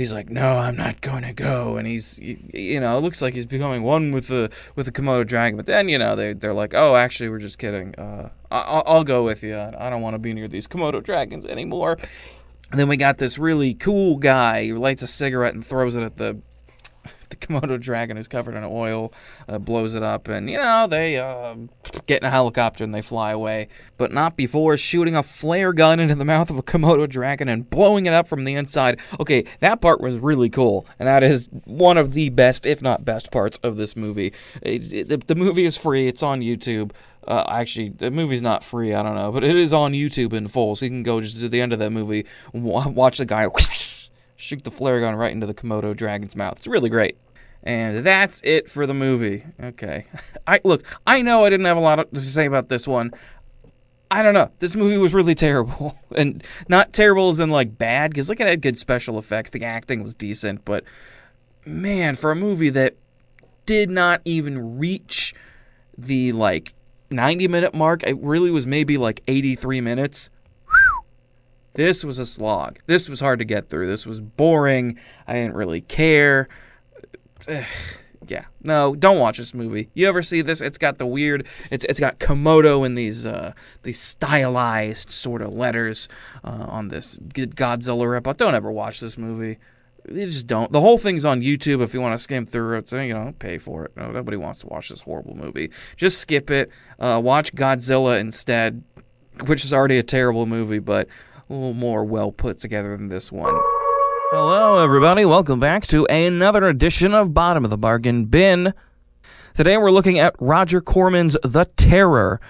he's 0.00 0.12
like 0.12 0.30
no 0.30 0.58
i'm 0.58 0.76
not 0.76 1.00
going 1.00 1.22
to 1.22 1.32
go. 1.32 1.76
And 1.76 1.86
he's 1.86 2.18
you 2.18 2.80
know 2.80 2.96
it 2.96 3.00
looks 3.00 3.22
like 3.22 3.34
he's 3.34 3.46
becoming 3.46 3.82
one 3.82 4.12
with 4.12 4.28
the 4.28 4.50
with 4.74 4.86
the 4.86 4.92
komodo 4.92 5.26
dragon. 5.26 5.56
But 5.56 5.66
then 5.66 5.88
you 5.88 5.98
know 5.98 6.16
they, 6.16 6.32
they're 6.32 6.54
like 6.54 6.74
oh 6.74 6.96
actually 6.96 7.28
we're 7.28 7.38
just 7.38 7.58
kidding. 7.58 7.94
Uh, 7.96 8.30
I, 8.50 8.58
i'll 8.58 9.04
go 9.04 9.22
with 9.22 9.44
you 9.44 9.56
i 9.56 9.88
don't 9.88 10.02
want 10.02 10.14
to 10.14 10.18
be 10.18 10.32
near 10.32 10.48
these 10.48 10.66
komodo 10.66 11.02
dragons 11.02 11.44
anymore. 11.44 11.98
And 12.70 12.78
then 12.78 12.88
we 12.88 12.96
got 12.96 13.18
this 13.18 13.36
really 13.36 13.74
cool 13.74 14.16
guy 14.16 14.68
who 14.68 14.78
lights 14.78 15.02
a 15.02 15.06
cigarette 15.06 15.54
and 15.54 15.64
throws 15.64 15.96
it 15.96 16.02
at 16.02 16.16
the 16.16 16.40
the 17.30 17.36
Komodo 17.36 17.80
dragon 17.80 18.16
who's 18.16 18.28
covered 18.28 18.54
in 18.54 18.64
oil, 18.64 19.12
uh, 19.48 19.58
blows 19.58 19.94
it 19.94 20.02
up, 20.02 20.28
and 20.28 20.50
you 20.50 20.56
know 20.56 20.86
they 20.86 21.18
uh, 21.18 21.54
get 22.06 22.22
in 22.22 22.26
a 22.26 22.30
helicopter 22.30 22.84
and 22.84 22.94
they 22.94 23.02
fly 23.02 23.30
away, 23.30 23.68
but 23.96 24.12
not 24.12 24.36
before 24.36 24.76
shooting 24.76 25.16
a 25.16 25.22
flare 25.22 25.72
gun 25.72 26.00
into 26.00 26.14
the 26.14 26.24
mouth 26.24 26.50
of 26.50 26.58
a 26.58 26.62
Komodo 26.62 27.08
dragon 27.08 27.48
and 27.48 27.68
blowing 27.68 28.06
it 28.06 28.12
up 28.12 28.26
from 28.26 28.44
the 28.44 28.54
inside. 28.54 29.00
Okay, 29.18 29.44
that 29.60 29.80
part 29.80 30.00
was 30.00 30.16
really 30.18 30.50
cool, 30.50 30.86
and 30.98 31.06
that 31.06 31.22
is 31.22 31.48
one 31.64 31.96
of 31.96 32.12
the 32.12 32.28
best, 32.30 32.66
if 32.66 32.82
not 32.82 33.04
best, 33.04 33.30
parts 33.30 33.58
of 33.62 33.76
this 33.76 33.96
movie. 33.96 34.32
It, 34.62 34.92
it, 34.92 35.08
the, 35.08 35.16
the 35.18 35.34
movie 35.34 35.64
is 35.64 35.76
free; 35.76 36.08
it's 36.08 36.22
on 36.22 36.40
YouTube. 36.40 36.92
Uh, 37.26 37.44
actually, 37.48 37.90
the 37.90 38.10
movie's 38.10 38.42
not 38.42 38.64
free. 38.64 38.94
I 38.94 39.02
don't 39.02 39.14
know, 39.14 39.30
but 39.30 39.44
it 39.44 39.54
is 39.56 39.72
on 39.72 39.92
YouTube 39.92 40.32
in 40.32 40.48
full, 40.48 40.74
so 40.74 40.86
you 40.86 40.90
can 40.90 41.02
go 41.02 41.20
just 41.20 41.40
to 41.40 41.48
the 41.48 41.60
end 41.60 41.72
of 41.72 41.78
that 41.78 41.90
movie, 41.90 42.26
watch 42.52 43.18
the 43.18 43.26
guy 43.26 43.46
shoot 44.40 44.64
the 44.64 44.70
flare 44.70 45.00
gun 45.00 45.14
right 45.14 45.32
into 45.32 45.46
the 45.46 45.54
Komodo 45.54 45.96
dragon's 45.96 46.34
mouth. 46.34 46.56
It's 46.58 46.66
really 46.66 46.88
great. 46.88 47.18
And 47.62 47.98
that's 48.04 48.40
it 48.42 48.70
for 48.70 48.86
the 48.86 48.94
movie. 48.94 49.44
Okay. 49.62 50.06
I 50.46 50.60
look, 50.64 50.84
I 51.06 51.22
know 51.22 51.44
I 51.44 51.50
didn't 51.50 51.66
have 51.66 51.76
a 51.76 51.80
lot 51.80 52.12
to 52.12 52.20
say 52.20 52.46
about 52.46 52.68
this 52.68 52.88
one. 52.88 53.12
I 54.10 54.22
don't 54.22 54.34
know. 54.34 54.50
This 54.58 54.74
movie 54.74 54.96
was 54.96 55.14
really 55.14 55.34
terrible. 55.46 55.96
And 56.16 56.42
not 56.68 56.92
terrible 56.92 57.28
as 57.28 57.38
in 57.38 57.50
like 57.50 57.76
bad, 57.76 58.10
because 58.10 58.28
like 58.28 58.40
it 58.40 58.48
had 58.48 58.62
good 58.62 58.78
special 58.78 59.18
effects. 59.18 59.50
The 59.50 59.64
acting 59.64 60.02
was 60.02 60.14
decent, 60.14 60.64
but 60.64 60.84
man, 61.66 62.16
for 62.16 62.30
a 62.30 62.36
movie 62.36 62.70
that 62.70 62.96
did 63.66 63.90
not 63.90 64.22
even 64.24 64.78
reach 64.78 65.34
the 65.98 66.32
like 66.32 66.74
90 67.10 67.46
minute 67.48 67.74
mark, 67.74 68.02
it 68.04 68.16
really 68.20 68.50
was 68.50 68.66
maybe 68.66 68.96
like 68.96 69.22
83 69.28 69.82
minutes. 69.82 70.30
This 71.74 72.04
was 72.04 72.18
a 72.18 72.26
slog. 72.26 72.80
This 72.86 73.08
was 73.08 73.20
hard 73.20 73.38
to 73.38 73.44
get 73.44 73.68
through. 73.68 73.86
This 73.86 74.06
was 74.06 74.20
boring. 74.20 74.98
I 75.26 75.34
didn't 75.34 75.54
really 75.54 75.80
care. 75.82 76.48
Yeah. 78.28 78.44
No, 78.62 78.94
don't 78.94 79.18
watch 79.18 79.38
this 79.38 79.54
movie. 79.54 79.88
You 79.94 80.06
ever 80.06 80.22
see 80.22 80.42
this? 80.42 80.60
It's 80.60 80.76
got 80.76 80.98
the 80.98 81.06
weird 81.06 81.46
it's 81.70 81.86
it's 81.86 81.98
got 81.98 82.20
Komodo 82.20 82.84
in 82.84 82.94
these 82.94 83.26
uh 83.26 83.54
these 83.82 83.98
stylized 83.98 85.10
sort 85.10 85.40
of 85.40 85.54
letters 85.54 86.06
uh, 86.44 86.66
on 86.68 86.88
this 86.88 87.16
Godzilla 87.16 88.08
rip. 88.08 88.36
Don't 88.36 88.54
ever 88.54 88.70
watch 88.70 89.00
this 89.00 89.16
movie. 89.16 89.58
You 90.08 90.26
just 90.26 90.46
don't. 90.46 90.72
The 90.72 90.80
whole 90.80 90.98
thing's 90.98 91.24
on 91.24 91.40
YouTube 91.40 91.82
if 91.82 91.94
you 91.94 92.00
want 92.00 92.14
to 92.14 92.22
skim 92.22 92.46
through 92.46 92.78
it. 92.78 92.88
So, 92.88 93.00
you 93.00 93.14
know, 93.14 93.34
pay 93.38 93.58
for 93.58 93.84
it. 93.84 93.92
No, 93.96 94.10
nobody 94.10 94.36
wants 94.36 94.60
to 94.60 94.66
watch 94.66 94.88
this 94.88 95.00
horrible 95.00 95.34
movie. 95.34 95.70
Just 95.96 96.18
skip 96.18 96.50
it. 96.50 96.70
Uh, 96.98 97.20
watch 97.22 97.54
Godzilla 97.54 98.18
instead, 98.18 98.82
which 99.46 99.64
is 99.64 99.72
already 99.72 99.98
a 99.98 100.02
terrible 100.02 100.46
movie, 100.46 100.78
but 100.78 101.08
a 101.50 101.52
little 101.52 101.74
more 101.74 102.04
well 102.04 102.30
put 102.30 102.60
together 102.60 102.96
than 102.96 103.08
this 103.08 103.32
one. 103.32 103.52
Hello, 104.30 104.78
everybody. 104.78 105.24
Welcome 105.24 105.58
back 105.58 105.84
to 105.88 106.06
another 106.06 106.68
edition 106.68 107.12
of 107.12 107.34
Bottom 107.34 107.64
of 107.64 107.70
the 107.70 107.76
Bargain 107.76 108.26
Bin. 108.26 108.72
Today 109.54 109.76
we're 109.76 109.90
looking 109.90 110.20
at 110.20 110.36
Roger 110.38 110.80
Corman's 110.80 111.36
The 111.42 111.64
Terror. 111.76 112.40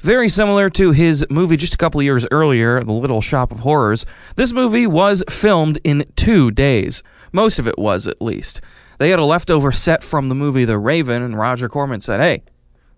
Very 0.00 0.28
similar 0.28 0.68
to 0.70 0.90
his 0.90 1.24
movie 1.30 1.56
just 1.56 1.74
a 1.74 1.76
couple 1.76 2.02
years 2.02 2.26
earlier, 2.32 2.82
The 2.82 2.90
Little 2.90 3.20
Shop 3.20 3.52
of 3.52 3.60
Horrors, 3.60 4.04
this 4.34 4.52
movie 4.52 4.88
was 4.88 5.22
filmed 5.30 5.78
in 5.84 6.04
two 6.16 6.50
days. 6.50 7.04
Most 7.30 7.60
of 7.60 7.68
it 7.68 7.78
was, 7.78 8.08
at 8.08 8.20
least. 8.20 8.60
They 8.98 9.10
had 9.10 9.20
a 9.20 9.24
leftover 9.24 9.70
set 9.70 10.02
from 10.02 10.28
the 10.28 10.34
movie 10.34 10.64
The 10.64 10.78
Raven, 10.78 11.22
and 11.22 11.38
Roger 11.38 11.68
Corman 11.68 12.00
said, 12.00 12.18
Hey, 12.18 12.42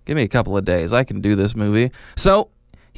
give 0.06 0.16
me 0.16 0.22
a 0.22 0.28
couple 0.28 0.56
of 0.56 0.64
days. 0.64 0.94
I 0.94 1.04
can 1.04 1.20
do 1.20 1.36
this 1.36 1.54
movie. 1.54 1.90
So 2.16 2.48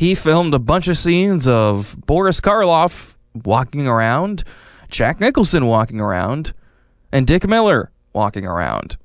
he 0.03 0.16
filmed 0.16 0.53
a 0.53 0.59
bunch 0.59 0.88
of 0.88 0.98
scenes 0.98 1.46
of 1.46 1.94
Boris 2.07 2.40
Karloff 2.40 3.14
walking 3.44 3.86
around, 3.86 4.42
Jack 4.90 5.20
Nicholson 5.20 5.66
walking 5.66 6.00
around, 6.00 6.53
and 7.12 7.24
Dick 7.24 7.46
Miller 7.46 7.92
walking 8.12 8.44
around. 8.44 8.96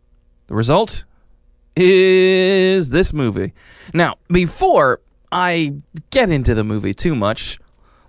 The 0.48 0.56
result 0.56 1.06
is 1.76 2.90
this 2.90 3.14
movie. 3.14 3.54
Now, 3.94 4.16
before 4.32 5.02
I 5.32 5.76
get 6.10 6.32
into 6.32 6.56
the 6.56 6.64
movie 6.64 6.96
too 6.96 7.14
much, 7.14 7.60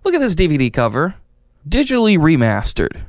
look 0.02 0.14
at 0.14 0.20
this 0.20 0.34
DVD 0.34 0.72
cover. 0.72 1.14
Digitally 1.68 2.16
remastered. 2.16 3.02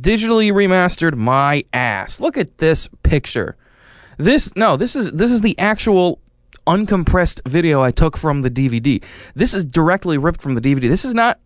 Digitally 0.00 0.52
remastered 0.52 1.16
my 1.16 1.64
ass. 1.72 2.20
Look 2.20 2.36
at 2.36 2.58
this 2.58 2.88
picture. 3.02 3.56
This 4.16 4.54
no, 4.54 4.76
this 4.76 4.94
is 4.94 5.10
this 5.10 5.32
is 5.32 5.40
the 5.40 5.58
actual 5.58 6.20
uncompressed 6.68 7.40
video 7.48 7.82
I 7.82 7.90
took 7.90 8.16
from 8.16 8.42
the 8.42 8.50
DVD. 8.50 9.02
This 9.34 9.54
is 9.54 9.64
directly 9.64 10.18
ripped 10.18 10.42
from 10.42 10.54
the 10.54 10.60
DVD. 10.60 10.82
This 10.82 11.04
is 11.04 11.14
not 11.14 11.40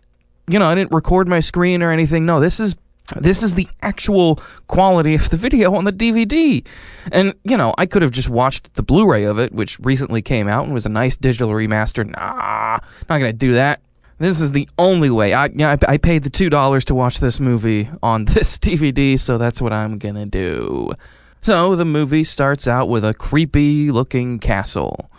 you 0.49 0.59
know, 0.59 0.67
I 0.67 0.75
didn't 0.75 0.93
record 0.93 1.29
my 1.29 1.41
screen 1.41 1.83
or 1.83 1.93
anything. 1.93 2.27
No, 2.27 2.41
this 2.41 2.59
is 2.59 2.75
this 3.17 3.43
is 3.43 3.55
the 3.55 3.69
actual 3.83 4.37
quality 4.69 5.15
of 5.15 5.29
the 5.31 5.37
video 5.37 5.75
on 5.75 5.85
the 5.85 5.93
DVD. 5.93 6.65
And, 7.11 7.35
you 7.45 7.57
know, 7.57 7.75
I 7.77 7.85
could 7.85 8.01
have 8.01 8.11
just 8.11 8.29
watched 8.29 8.75
the 8.75 8.83
Blu 8.83 9.11
ray 9.11 9.25
of 9.25 9.39
it, 9.39 9.53
which 9.53 9.79
recently 9.81 10.23
came 10.23 10.49
out 10.49 10.65
and 10.65 10.73
was 10.73 10.87
a 10.87 10.89
nice 10.89 11.17
digital 11.17 11.51
remaster. 11.51 12.07
Nah, 12.07 12.79
not 13.09 13.19
going 13.19 13.25
to 13.25 13.33
do 13.33 13.55
that. 13.55 13.81
This 14.19 14.41
is 14.41 14.53
the 14.53 14.69
only 14.79 15.11
way. 15.11 15.35
I, 15.35 15.47
yeah, 15.53 15.77
I, 15.89 15.93
I 15.95 15.97
paid 15.99 16.23
the 16.23 16.31
$2 16.31 16.85
to 16.85 16.95
watch 16.95 17.19
this 17.19 17.41
movie 17.41 17.91
on 18.03 18.25
this 18.27 18.57
DVD, 18.57 19.19
so 19.19 19.37
that's 19.37 19.61
what 19.61 19.73
I'm 19.73 19.99
going 19.99 20.15
to 20.15 20.27
do. 20.27 20.93
So 21.43 21.75
the 21.75 21.85
movie 21.85 22.25
starts 22.25 22.69
out 22.69 22.89
with 22.89 23.05
a 23.05 23.15
creepy 23.15 23.91
looking 23.91 24.39
castle. 24.39 25.11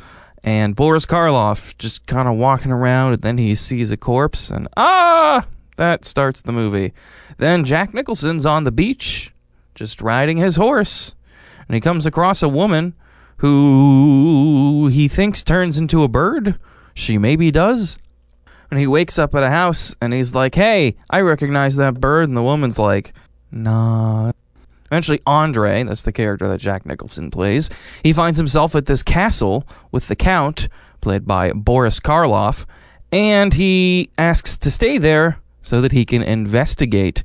And 0.41 0.75
Boris 0.75 1.05
Karloff 1.05 1.77
just 1.77 2.05
kind 2.07 2.27
of 2.27 2.35
walking 2.35 2.71
around, 2.71 3.13
and 3.13 3.21
then 3.21 3.37
he 3.37 3.55
sees 3.55 3.91
a 3.91 3.97
corpse, 3.97 4.49
and 4.49 4.67
ah! 4.75 5.45
That 5.77 6.05
starts 6.05 6.41
the 6.41 6.51
movie. 6.51 6.93
Then 7.37 7.65
Jack 7.65 7.93
Nicholson's 7.93 8.45
on 8.45 8.63
the 8.63 8.71
beach, 8.71 9.33
just 9.75 10.01
riding 10.01 10.37
his 10.37 10.55
horse, 10.55 11.15
and 11.67 11.75
he 11.75 11.81
comes 11.81 12.05
across 12.05 12.41
a 12.41 12.49
woman 12.49 12.93
who 13.37 14.89
he 14.91 15.09
thinks 15.09 15.43
turns 15.43 15.77
into 15.77 16.03
a 16.03 16.07
bird. 16.07 16.57
She 16.93 17.17
maybe 17.17 17.51
does. 17.51 17.99
And 18.71 18.79
he 18.79 18.87
wakes 18.87 19.19
up 19.19 19.35
at 19.35 19.43
a 19.43 19.49
house 19.49 19.95
and 20.01 20.13
he's 20.13 20.33
like, 20.33 20.55
Hey, 20.55 20.95
I 21.09 21.19
recognize 21.19 21.75
that 21.75 21.99
bird. 21.99 22.29
And 22.29 22.37
the 22.37 22.41
woman's 22.41 22.79
like, 22.79 23.13
Nah. 23.51 24.31
Eventually, 24.93 25.21
Andre, 25.25 25.81
that's 25.81 26.03
the 26.03 26.11
character 26.11 26.47
that 26.47 26.61
Jack 26.61 26.85
Nicholson 26.85 27.31
plays, 27.31 27.67
he 28.03 28.13
finds 28.13 28.37
himself 28.37 28.75
at 28.75 28.85
this 28.85 29.01
castle 29.01 29.67
with 29.91 30.07
the 30.07 30.15
Count, 30.15 30.69
played 31.01 31.25
by 31.25 31.51
Boris 31.51 31.99
Karloff, 31.99 32.67
and 33.11 33.55
he 33.55 34.11
asks 34.19 34.55
to 34.55 34.69
stay 34.69 34.99
there 34.99 35.39
so 35.63 35.81
that 35.81 35.93
he 35.93 36.05
can 36.05 36.21
investigate. 36.21 37.23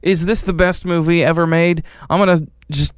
Is 0.00 0.24
this 0.24 0.40
the 0.40 0.54
best 0.54 0.86
movie 0.86 1.22
ever 1.22 1.46
made? 1.46 1.82
I'm 2.08 2.18
going 2.18 2.38
to 2.38 2.50
just 2.70 2.94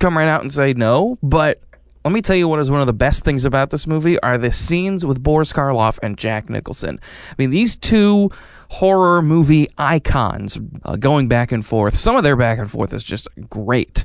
come 0.00 0.16
right 0.16 0.26
out 0.26 0.40
and 0.40 0.50
say 0.50 0.72
no, 0.72 1.18
but 1.22 1.60
let 2.06 2.14
me 2.14 2.22
tell 2.22 2.34
you 2.34 2.48
what 2.48 2.60
is 2.60 2.70
one 2.70 2.80
of 2.80 2.86
the 2.86 2.94
best 2.94 3.24
things 3.24 3.44
about 3.44 3.68
this 3.68 3.86
movie 3.86 4.18
are 4.20 4.38
the 4.38 4.50
scenes 4.50 5.04
with 5.04 5.22
Boris 5.22 5.52
Karloff 5.52 5.98
and 6.02 6.16
Jack 6.16 6.48
Nicholson. 6.48 6.98
I 7.30 7.34
mean, 7.36 7.50
these 7.50 7.76
two 7.76 8.30
horror 8.70 9.22
movie 9.22 9.68
icons 9.78 10.58
uh, 10.84 10.96
going 10.96 11.28
back 11.28 11.52
and 11.52 11.64
forth. 11.64 11.96
Some 11.96 12.16
of 12.16 12.22
their 12.22 12.36
back 12.36 12.58
and 12.58 12.70
forth 12.70 12.92
is 12.92 13.04
just 13.04 13.28
great. 13.48 14.04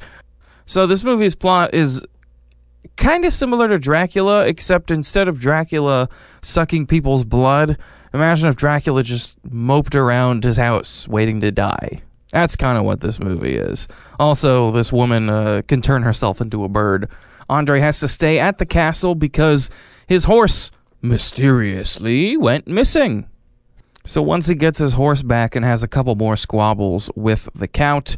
So 0.66 0.88
this 0.88 1.04
movie's 1.04 1.36
plot 1.36 1.74
is 1.74 2.06
kind 2.96 3.26
of 3.26 3.34
similar 3.34 3.68
to 3.68 3.78
Dracula, 3.78 4.46
except 4.46 4.92
instead 4.92 5.28
of 5.28 5.40
Dracula 5.40 6.08
sucking 6.42 6.88
people's 6.88 7.24
blood, 7.24 7.78
Imagine 8.14 8.48
if 8.48 8.56
Dracula 8.56 9.02
just 9.02 9.44
moped 9.44 9.96
around 9.96 10.44
his 10.44 10.58
house 10.58 11.08
waiting 11.08 11.42
to 11.42 11.52
die. 11.52 12.04
That's 12.32 12.56
kind 12.56 12.78
of 12.78 12.84
what 12.84 13.02
this 13.02 13.20
movie 13.20 13.56
is. 13.56 13.88
Also, 14.20 14.72
this 14.72 14.94
woman 14.94 15.30
uh, 15.30 15.64
can 15.68 15.82
turn 15.82 16.04
herself 16.04 16.40
into 16.40 16.64
a 16.64 16.70
bird. 16.70 17.10
Andre 17.50 17.80
has 17.80 18.00
to 18.02 18.08
stay 18.08 18.40
at 18.40 18.60
the 18.60 18.66
castle 18.68 19.16
because 19.16 19.72
his 20.08 20.26
horse 20.26 20.70
mysteriously 21.02 22.38
went 22.38 22.68
missing. 22.68 23.28
So 24.06 24.22
once 24.22 24.48
he 24.48 24.56
gets 24.56 24.80
his 24.80 24.94
horse 24.94 25.22
back 25.22 25.56
and 25.56 25.66
has 25.66 25.84
a 25.84 25.88
couple 25.88 26.16
more 26.16 26.36
squabbles 26.36 27.10
with 27.16 27.50
the 27.56 27.68
Count, 27.68 28.18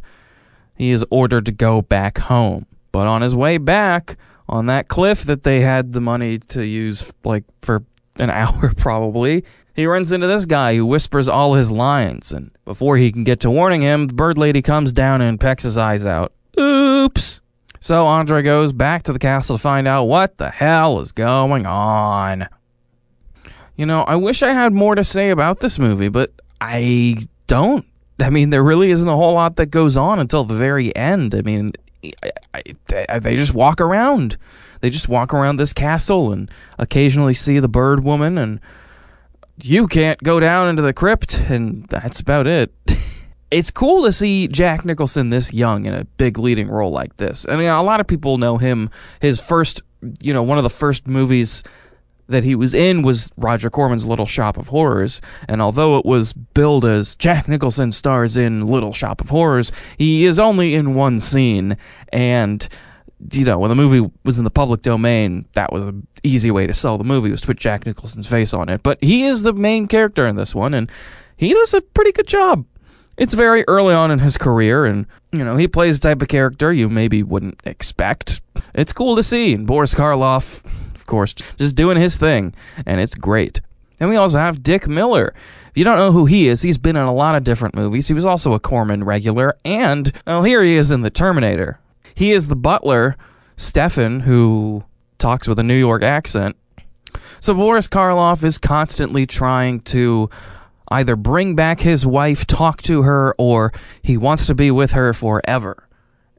he 0.76 0.90
is 0.90 1.04
ordered 1.10 1.46
to 1.46 1.52
go 1.52 1.82
back 1.82 2.18
home. 2.18 2.66
But 2.92 3.06
on 3.06 3.22
his 3.22 3.34
way 3.34 3.58
back, 3.58 4.16
on 4.48 4.66
that 4.66 4.88
cliff 4.88 5.24
that 5.24 5.42
they 5.42 5.60
had 5.60 5.92
the 5.92 6.00
money 6.00 6.38
to 6.38 6.62
use 6.64 7.12
like 7.24 7.44
for 7.62 7.84
an 8.18 8.30
hour 8.30 8.72
probably, 8.76 9.44
he 9.74 9.86
runs 9.86 10.12
into 10.12 10.26
this 10.26 10.46
guy 10.46 10.74
who 10.74 10.86
whispers 10.86 11.28
all 11.28 11.54
his 11.54 11.70
lines, 11.70 12.32
and 12.32 12.50
before 12.64 12.96
he 12.96 13.12
can 13.12 13.24
get 13.24 13.40
to 13.40 13.50
warning 13.50 13.82
him, 13.82 14.06
the 14.06 14.14
bird 14.14 14.38
lady 14.38 14.62
comes 14.62 14.92
down 14.92 15.20
and 15.20 15.38
pecks 15.38 15.64
his 15.64 15.76
eyes 15.76 16.06
out. 16.06 16.32
Oops! 16.58 17.42
So 17.78 18.06
Andre 18.06 18.42
goes 18.42 18.72
back 18.72 19.02
to 19.04 19.12
the 19.12 19.18
castle 19.18 19.58
to 19.58 19.62
find 19.62 19.86
out 19.86 20.04
what 20.04 20.38
the 20.38 20.50
hell 20.50 21.00
is 21.00 21.12
going 21.12 21.66
on. 21.66 22.48
You 23.76 23.86
know, 23.86 24.02
I 24.02 24.16
wish 24.16 24.42
I 24.42 24.52
had 24.52 24.72
more 24.72 24.94
to 24.94 25.04
say 25.04 25.30
about 25.30 25.60
this 25.60 25.78
movie, 25.78 26.08
but 26.08 26.32
I 26.60 27.28
don't. 27.46 27.84
I 28.18 28.30
mean, 28.30 28.50
there 28.50 28.62
really 28.62 28.90
isn't 28.90 29.08
a 29.08 29.14
whole 29.16 29.34
lot 29.34 29.56
that 29.56 29.66
goes 29.66 29.96
on 29.96 30.18
until 30.18 30.44
the 30.44 30.54
very 30.54 30.94
end. 30.96 31.34
I 31.34 31.42
mean, 31.42 31.72
I, 32.54 32.62
I, 33.08 33.18
they 33.18 33.36
just 33.36 33.52
walk 33.52 33.80
around. 33.80 34.38
They 34.80 34.88
just 34.88 35.08
walk 35.08 35.34
around 35.34 35.56
this 35.56 35.72
castle 35.72 36.32
and 36.32 36.50
occasionally 36.78 37.34
see 37.34 37.58
the 37.58 37.68
bird 37.68 38.02
woman 38.02 38.38
and 38.38 38.60
you 39.62 39.86
can't 39.86 40.22
go 40.22 40.38
down 40.38 40.68
into 40.68 40.82
the 40.82 40.92
crypt, 40.92 41.38
and 41.48 41.86
that's 41.86 42.20
about 42.20 42.46
it. 42.46 42.72
it's 43.50 43.70
cool 43.70 44.02
to 44.02 44.12
see 44.12 44.48
Jack 44.48 44.84
Nicholson 44.84 45.30
this 45.30 45.52
young 45.52 45.86
in 45.86 45.94
a 45.94 46.04
big 46.04 46.38
leading 46.38 46.68
role 46.68 46.90
like 46.90 47.16
this. 47.16 47.46
I 47.48 47.56
mean, 47.56 47.68
a 47.68 47.82
lot 47.82 48.00
of 48.00 48.06
people 48.06 48.38
know 48.38 48.58
him. 48.58 48.90
His 49.20 49.40
first, 49.40 49.82
you 50.20 50.34
know, 50.34 50.42
one 50.42 50.58
of 50.58 50.64
the 50.64 50.70
first 50.70 51.06
movies 51.06 51.62
that 52.28 52.44
he 52.44 52.54
was 52.54 52.74
in 52.74 53.02
was 53.02 53.30
Roger 53.36 53.70
Corman's 53.70 54.04
Little 54.04 54.26
Shop 54.26 54.56
of 54.56 54.68
Horrors, 54.68 55.20
and 55.48 55.62
although 55.62 55.98
it 55.98 56.04
was 56.04 56.32
billed 56.32 56.84
as 56.84 57.14
Jack 57.14 57.48
Nicholson 57.48 57.92
stars 57.92 58.36
in 58.36 58.66
Little 58.66 58.92
Shop 58.92 59.20
of 59.20 59.30
Horrors, 59.30 59.72
he 59.96 60.24
is 60.24 60.38
only 60.38 60.74
in 60.74 60.94
one 60.94 61.20
scene, 61.20 61.76
and 62.12 62.68
you 63.32 63.44
know, 63.44 63.58
when 63.58 63.70
the 63.70 63.74
movie 63.74 64.10
was 64.24 64.38
in 64.38 64.44
the 64.44 64.50
public 64.50 64.82
domain, 64.82 65.46
that 65.54 65.72
was 65.72 65.86
an 65.86 66.06
easy 66.22 66.50
way 66.50 66.66
to 66.66 66.74
sell 66.74 66.98
the 66.98 67.04
movie 67.04 67.30
was 67.30 67.40
to 67.40 67.46
put 67.46 67.58
Jack 67.58 67.86
Nicholson's 67.86 68.28
face 68.28 68.52
on 68.52 68.68
it. 68.68 68.82
But 68.82 69.02
he 69.02 69.24
is 69.24 69.42
the 69.42 69.52
main 69.52 69.88
character 69.88 70.26
in 70.26 70.36
this 70.36 70.54
one, 70.54 70.74
and 70.74 70.90
he 71.36 71.54
does 71.54 71.72
a 71.74 71.80
pretty 71.80 72.12
good 72.12 72.26
job. 72.26 72.66
It's 73.16 73.32
very 73.32 73.64
early 73.66 73.94
on 73.94 74.10
in 74.10 74.18
his 74.18 74.36
career, 74.36 74.84
and 74.84 75.06
you 75.32 75.44
know 75.44 75.56
he 75.56 75.66
plays 75.66 75.98
the 75.98 76.08
type 76.08 76.20
of 76.20 76.28
character 76.28 76.72
you 76.72 76.88
maybe 76.88 77.22
wouldn't 77.22 77.60
expect. 77.64 78.42
It's 78.74 78.92
cool 78.92 79.16
to 79.16 79.22
see, 79.22 79.54
and 79.54 79.66
Boris 79.66 79.94
Karloff, 79.94 80.62
of 81.06 81.08
course, 81.08 81.34
just 81.34 81.76
doing 81.76 81.96
his 81.96 82.18
thing, 82.18 82.52
and 82.84 83.00
it's 83.00 83.14
great. 83.14 83.60
And 84.00 84.10
we 84.10 84.16
also 84.16 84.38
have 84.38 84.64
Dick 84.64 84.88
Miller. 84.88 85.32
If 85.68 85.76
you 85.76 85.84
don't 85.84 85.98
know 85.98 86.10
who 86.10 86.26
he 86.26 86.48
is, 86.48 86.62
he's 86.62 86.78
been 86.78 86.96
in 86.96 87.04
a 87.04 87.14
lot 87.14 87.36
of 87.36 87.44
different 87.44 87.76
movies. 87.76 88.08
He 88.08 88.14
was 88.14 88.26
also 88.26 88.54
a 88.54 88.58
Corman 88.58 89.04
regular, 89.04 89.56
and 89.64 90.10
well, 90.26 90.42
here 90.42 90.64
he 90.64 90.74
is 90.74 90.90
in 90.90 91.02
The 91.02 91.10
Terminator. 91.10 91.78
He 92.12 92.32
is 92.32 92.48
the 92.48 92.56
butler, 92.56 93.16
Stefan, 93.56 94.20
who 94.20 94.82
talks 95.18 95.46
with 95.46 95.60
a 95.60 95.62
New 95.62 95.78
York 95.78 96.02
accent. 96.02 96.56
So 97.38 97.54
Boris 97.54 97.86
Karloff 97.86 98.42
is 98.42 98.58
constantly 98.58 99.26
trying 99.26 99.78
to 99.82 100.28
either 100.90 101.14
bring 101.14 101.54
back 101.54 101.80
his 101.80 102.04
wife, 102.04 102.48
talk 102.48 102.82
to 102.82 103.02
her, 103.02 103.32
or 103.38 103.72
he 104.02 104.16
wants 104.16 104.48
to 104.48 104.56
be 104.56 104.72
with 104.72 104.90
her 104.90 105.12
forever. 105.12 105.84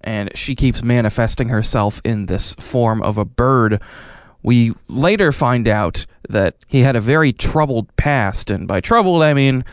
And 0.03 0.36
she 0.38 0.55
keeps 0.55 0.84
manifesting 0.84 1.49
herself 1.49 2.01
in 2.03 2.26
this 2.26 2.53
form 2.55 3.01
of 3.01 3.18
a 3.18 3.26
bird. 3.26 3.82
We 4.44 4.74
later 4.88 5.32
find 5.32 5.68
out 5.68 6.06
that 6.30 6.56
he 6.68 6.82
had 6.82 6.96
a 6.96 7.02
very 7.02 7.34
troubled 7.34 7.94
past, 7.96 8.50
and 8.50 8.68
by 8.68 8.82
troubled, 8.82 9.24
I 9.24 9.34
mean 9.34 9.66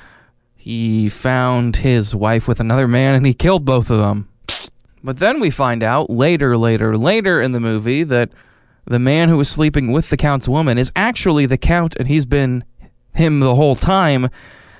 he 0.64 1.10
found 1.10 1.76
his 1.76 2.14
wife 2.14 2.48
with 2.48 2.58
another 2.58 2.88
man 2.88 3.14
and 3.14 3.26
he 3.26 3.34
killed 3.34 3.66
both 3.66 3.90
of 3.90 3.98
them. 3.98 4.30
But 5.02 5.18
then 5.18 5.38
we 5.38 5.50
find 5.50 5.82
out 5.82 6.08
later, 6.08 6.56
later, 6.56 6.96
later 6.96 7.42
in 7.42 7.52
the 7.52 7.60
movie 7.60 8.02
that 8.04 8.30
the 8.86 8.98
man 8.98 9.28
who 9.28 9.36
was 9.36 9.50
sleeping 9.50 9.92
with 9.92 10.08
the 10.08 10.16
Count's 10.16 10.48
woman 10.48 10.78
is 10.78 10.90
actually 10.96 11.44
the 11.44 11.58
Count 11.58 11.96
and 11.96 12.08
he's 12.08 12.24
been 12.24 12.64
him 13.12 13.40
the 13.40 13.56
whole 13.56 13.76
time. 13.76 14.30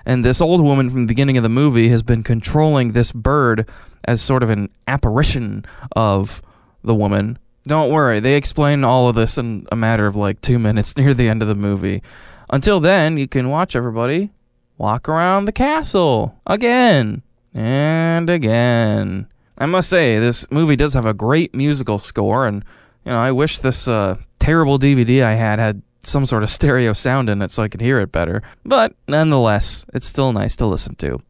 And 0.07 0.25
this 0.25 0.41
old 0.41 0.63
woman 0.63 0.89
from 0.89 1.03
the 1.03 1.07
beginning 1.07 1.37
of 1.37 1.43
the 1.43 1.51
movie 1.51 1.91
has 1.91 2.03
been 2.03 2.23
controlling 2.23 2.93
this 2.93 3.13
bird 3.13 3.69
as 4.05 4.23
sort 4.23 4.43
of 4.43 4.49
an 4.49 4.71
apparition 4.89 5.67
of 5.95 6.41
the 6.83 6.95
woman. 6.95 7.39
Don't 7.67 7.91
worry, 7.91 8.21
they 8.21 8.35
explain 8.35 8.85
all 8.85 9.09
of 9.09 9.17
this 9.17 9.39
in 9.39 9.67
a 9.73 9.77
matter 9.77 10.07
of 10.07 10.17
like 10.17 10.41
two 10.41 10.59
minutes 10.59 10.97
near 10.99 11.15
the 11.15 11.29
end 11.29 11.43
of 11.43 11.49
the 11.49 11.55
movie. 11.55 12.03
Until 12.51 12.79
then, 12.79 13.17
you 13.17 13.27
can 13.27 13.49
watch 13.49 13.75
everybody 13.75 14.31
walk 14.77 15.09
around 15.09 15.45
the 15.45 15.53
castle 15.53 16.41
again 16.47 17.23
and 17.55 18.29
again. 18.29 19.29
I 19.57 19.67
must 19.67 19.89
say, 19.89 20.19
this 20.19 20.51
movie 20.51 20.77
does 20.77 20.95
have 20.95 21.07
a 21.07 21.15
great 21.15 21.55
musical 21.55 21.99
score, 21.99 22.47
and 22.47 22.65
you 23.05 23.13
know, 23.13 23.19
I 23.19 23.31
wish 23.33 23.59
this 23.59 23.87
uh, 23.87 24.17
terrible 24.39 24.79
DVD 24.79 25.23
I 25.23 25.35
had 25.35 25.59
had 25.59 25.83
some 26.01 26.27
sort 26.27 26.43
of 26.43 26.51
stereo 26.59 26.93
sound 26.93 27.31
in 27.31 27.41
it 27.41 27.51
so 27.51 27.63
I 27.63 27.69
could 27.69 27.81
hear 27.81 28.01
it 28.01 28.13
better. 28.13 28.43
But 28.65 28.95
nonetheless, 29.09 29.87
it's 29.95 30.07
still 30.07 30.33
nice 30.33 30.57
to 30.57 30.67
listen 30.67 30.97
to. 30.97 31.21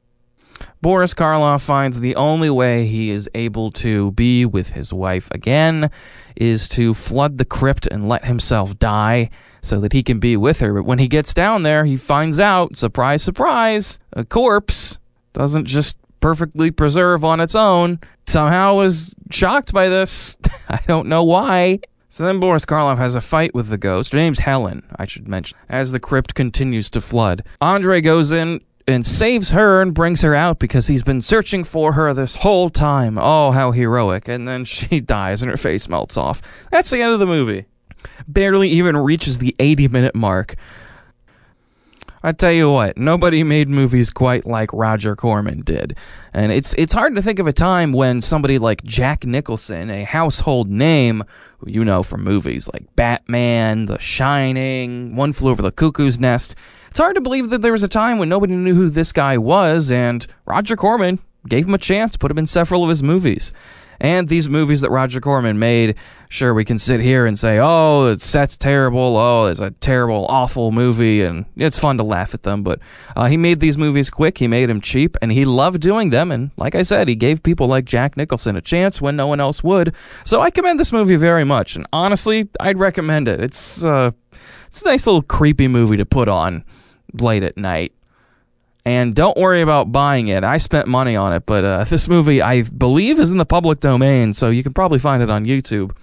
Boris 0.84 1.14
Karloff 1.14 1.64
finds 1.64 1.98
the 1.98 2.14
only 2.14 2.50
way 2.50 2.86
he 2.86 3.08
is 3.08 3.26
able 3.34 3.70
to 3.70 4.12
be 4.12 4.44
with 4.44 4.72
his 4.72 4.92
wife 4.92 5.30
again 5.30 5.90
is 6.36 6.68
to 6.68 6.92
flood 6.92 7.38
the 7.38 7.46
crypt 7.46 7.86
and 7.86 8.06
let 8.06 8.26
himself 8.26 8.78
die 8.78 9.30
so 9.62 9.80
that 9.80 9.94
he 9.94 10.02
can 10.02 10.18
be 10.18 10.36
with 10.36 10.60
her. 10.60 10.74
But 10.74 10.84
when 10.84 10.98
he 10.98 11.08
gets 11.08 11.32
down 11.32 11.62
there, 11.62 11.86
he 11.86 11.96
finds 11.96 12.38
out, 12.38 12.76
surprise, 12.76 13.22
surprise, 13.22 13.98
a 14.12 14.26
corpse 14.26 14.98
doesn't 15.32 15.64
just 15.64 15.96
perfectly 16.20 16.70
preserve 16.70 17.24
on 17.24 17.40
its 17.40 17.54
own. 17.54 17.98
Somehow 18.26 18.74
was 18.74 19.14
shocked 19.30 19.72
by 19.72 19.88
this. 19.88 20.36
I 20.68 20.80
don't 20.86 21.08
know 21.08 21.24
why. 21.24 21.78
So 22.10 22.26
then 22.26 22.40
Boris 22.40 22.66
Karloff 22.66 22.98
has 22.98 23.14
a 23.14 23.22
fight 23.22 23.54
with 23.54 23.68
the 23.68 23.78
ghost. 23.78 24.12
Her 24.12 24.18
name's 24.18 24.40
Helen, 24.40 24.82
I 24.96 25.06
should 25.06 25.28
mention, 25.28 25.56
as 25.66 25.92
the 25.92 25.98
crypt 25.98 26.34
continues 26.34 26.90
to 26.90 27.00
flood. 27.00 27.42
Andre 27.62 28.02
goes 28.02 28.32
in 28.32 28.60
and 28.86 29.06
saves 29.06 29.50
her 29.50 29.80
and 29.80 29.94
brings 29.94 30.22
her 30.22 30.34
out 30.34 30.58
because 30.58 30.88
he's 30.88 31.02
been 31.02 31.22
searching 31.22 31.64
for 31.64 31.92
her 31.92 32.12
this 32.12 32.36
whole 32.36 32.68
time. 32.68 33.18
Oh, 33.18 33.52
how 33.52 33.70
heroic. 33.72 34.28
And 34.28 34.46
then 34.46 34.64
she 34.66 35.00
dies 35.00 35.42
and 35.42 35.50
her 35.50 35.56
face 35.56 35.88
melts 35.88 36.16
off. 36.16 36.42
That's 36.70 36.90
the 36.90 37.00
end 37.00 37.12
of 37.12 37.20
the 37.20 37.26
movie. 37.26 37.66
Barely 38.28 38.68
even 38.68 38.96
reaches 38.96 39.38
the 39.38 39.54
80 39.58 39.88
minute 39.88 40.14
mark. 40.14 40.56
I 42.24 42.32
tell 42.32 42.52
you 42.52 42.70
what, 42.70 42.96
nobody 42.96 43.44
made 43.44 43.68
movies 43.68 44.08
quite 44.08 44.46
like 44.46 44.72
Roger 44.72 45.14
Corman 45.14 45.60
did. 45.60 45.94
And 46.32 46.52
it's 46.52 46.72
it's 46.78 46.94
hard 46.94 47.14
to 47.16 47.22
think 47.22 47.38
of 47.38 47.46
a 47.46 47.52
time 47.52 47.92
when 47.92 48.22
somebody 48.22 48.58
like 48.58 48.82
Jack 48.82 49.26
Nicholson, 49.26 49.90
a 49.90 50.04
household 50.04 50.70
name, 50.70 51.24
who 51.58 51.70
you 51.70 51.84
know 51.84 52.02
from 52.02 52.24
movies 52.24 52.66
like 52.72 52.86
Batman, 52.96 53.84
The 53.84 53.98
Shining, 53.98 55.16
One 55.16 55.34
Flew 55.34 55.50
Over 55.50 55.60
the 55.60 55.70
Cuckoo's 55.70 56.18
Nest, 56.18 56.54
it's 56.88 56.98
hard 56.98 57.14
to 57.16 57.20
believe 57.20 57.50
that 57.50 57.60
there 57.60 57.72
was 57.72 57.82
a 57.82 57.88
time 57.88 58.16
when 58.16 58.30
nobody 58.30 58.56
knew 58.56 58.74
who 58.74 58.88
this 58.88 59.12
guy 59.12 59.36
was, 59.36 59.92
and 59.92 60.26
Roger 60.46 60.76
Corman 60.76 61.18
gave 61.46 61.68
him 61.68 61.74
a 61.74 61.78
chance, 61.78 62.16
put 62.16 62.30
him 62.30 62.38
in 62.38 62.46
several 62.46 62.82
of 62.82 62.88
his 62.88 63.02
movies. 63.02 63.52
And 64.00 64.28
these 64.28 64.48
movies 64.48 64.80
that 64.80 64.90
Roger 64.90 65.20
Corman 65.20 65.58
made, 65.58 65.94
sure, 66.28 66.52
we 66.52 66.64
can 66.64 66.78
sit 66.78 67.00
here 67.00 67.26
and 67.26 67.38
say, 67.38 67.58
oh, 67.60 68.06
the 68.06 68.20
set's 68.20 68.56
terrible. 68.56 69.16
Oh, 69.16 69.46
it's 69.46 69.60
a 69.60 69.70
terrible, 69.70 70.26
awful 70.28 70.72
movie. 70.72 71.22
And 71.22 71.46
it's 71.56 71.78
fun 71.78 71.96
to 71.98 72.04
laugh 72.04 72.34
at 72.34 72.42
them. 72.42 72.62
But 72.62 72.80
uh, 73.16 73.26
he 73.26 73.36
made 73.36 73.60
these 73.60 73.78
movies 73.78 74.10
quick. 74.10 74.38
He 74.38 74.48
made 74.48 74.68
them 74.68 74.80
cheap. 74.80 75.16
And 75.22 75.32
he 75.32 75.44
loved 75.44 75.80
doing 75.80 76.10
them. 76.10 76.30
And 76.30 76.50
like 76.56 76.74
I 76.74 76.82
said, 76.82 77.08
he 77.08 77.14
gave 77.14 77.42
people 77.42 77.66
like 77.66 77.84
Jack 77.84 78.16
Nicholson 78.16 78.56
a 78.56 78.60
chance 78.60 79.00
when 79.00 79.16
no 79.16 79.26
one 79.26 79.40
else 79.40 79.62
would. 79.62 79.94
So 80.24 80.40
I 80.40 80.50
commend 80.50 80.80
this 80.80 80.92
movie 80.92 81.16
very 81.16 81.44
much. 81.44 81.76
And 81.76 81.86
honestly, 81.92 82.48
I'd 82.60 82.78
recommend 82.78 83.28
it. 83.28 83.40
It's, 83.40 83.84
uh, 83.84 84.10
it's 84.66 84.82
a 84.82 84.86
nice 84.86 85.06
little 85.06 85.22
creepy 85.22 85.68
movie 85.68 85.96
to 85.96 86.06
put 86.06 86.28
on 86.28 86.64
late 87.12 87.42
at 87.42 87.56
night. 87.56 87.92
And 88.84 89.14
don't 89.14 89.36
worry 89.38 89.62
about 89.62 89.92
buying 89.92 90.28
it. 90.28 90.44
I 90.44 90.58
spent 90.58 90.88
money 90.88 91.16
on 91.16 91.32
it, 91.32 91.46
but 91.46 91.64
uh, 91.64 91.84
this 91.84 92.06
movie, 92.06 92.42
I 92.42 92.62
believe, 92.62 93.18
is 93.18 93.30
in 93.30 93.38
the 93.38 93.46
public 93.46 93.80
domain, 93.80 94.34
so 94.34 94.50
you 94.50 94.62
can 94.62 94.74
probably 94.74 94.98
find 94.98 95.22
it 95.22 95.30
on 95.30 95.46
YouTube. 95.46 95.96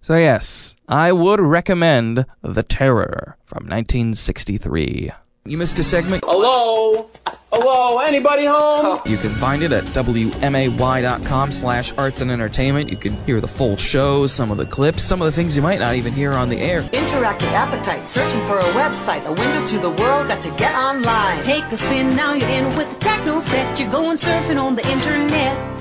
So, 0.00 0.16
yes, 0.16 0.74
I 0.88 1.12
would 1.12 1.38
recommend 1.38 2.26
The 2.42 2.64
Terror 2.64 3.36
from 3.44 3.68
1963. 3.68 5.12
You 5.44 5.58
missed 5.58 5.76
a 5.80 5.82
segment? 5.82 6.22
Hello? 6.24 7.10
Hello? 7.52 7.98
Anybody 7.98 8.44
home? 8.44 9.00
Oh. 9.00 9.02
You 9.04 9.16
can 9.16 9.34
find 9.34 9.64
it 9.64 9.72
at 9.72 9.82
wmay.com 9.86 11.50
slash 11.50 11.92
arts 11.98 12.20
and 12.20 12.30
entertainment. 12.30 12.90
You 12.90 12.96
can 12.96 13.14
hear 13.24 13.40
the 13.40 13.48
full 13.48 13.76
show, 13.76 14.28
some 14.28 14.52
of 14.52 14.56
the 14.56 14.66
clips, 14.66 15.02
some 15.02 15.20
of 15.20 15.26
the 15.26 15.32
things 15.32 15.56
you 15.56 15.62
might 15.62 15.80
not 15.80 15.96
even 15.96 16.12
hear 16.12 16.32
on 16.32 16.48
the 16.48 16.58
air. 16.58 16.82
Interactive 16.82 17.50
appetite, 17.50 18.08
searching 18.08 18.40
for 18.46 18.58
a 18.58 18.72
website, 18.74 19.26
a 19.26 19.32
window 19.32 19.66
to 19.66 19.78
the 19.80 19.90
world, 19.90 20.28
got 20.28 20.40
to 20.42 20.50
get 20.52 20.76
online. 20.76 21.42
Take 21.42 21.64
a 21.64 21.76
spin, 21.76 22.14
now 22.14 22.34
you're 22.34 22.48
in 22.48 22.66
with 22.76 22.92
the 22.94 23.00
techno 23.00 23.40
set. 23.40 23.80
You're 23.80 23.90
going 23.90 24.18
surfing 24.18 24.62
on 24.62 24.76
the 24.76 24.88
internet. 24.92 25.80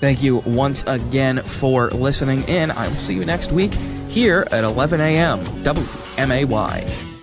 Thank 0.00 0.22
you 0.22 0.36
once 0.46 0.84
again 0.86 1.42
for 1.42 1.90
listening 1.90 2.44
in. 2.44 2.70
I 2.70 2.86
will 2.86 2.94
see 2.94 3.14
you 3.14 3.24
next 3.24 3.50
week 3.50 3.74
here 4.08 4.46
at 4.52 4.62
11 4.62 5.00
a.m. 5.00 5.44
WMAY. 5.64 7.17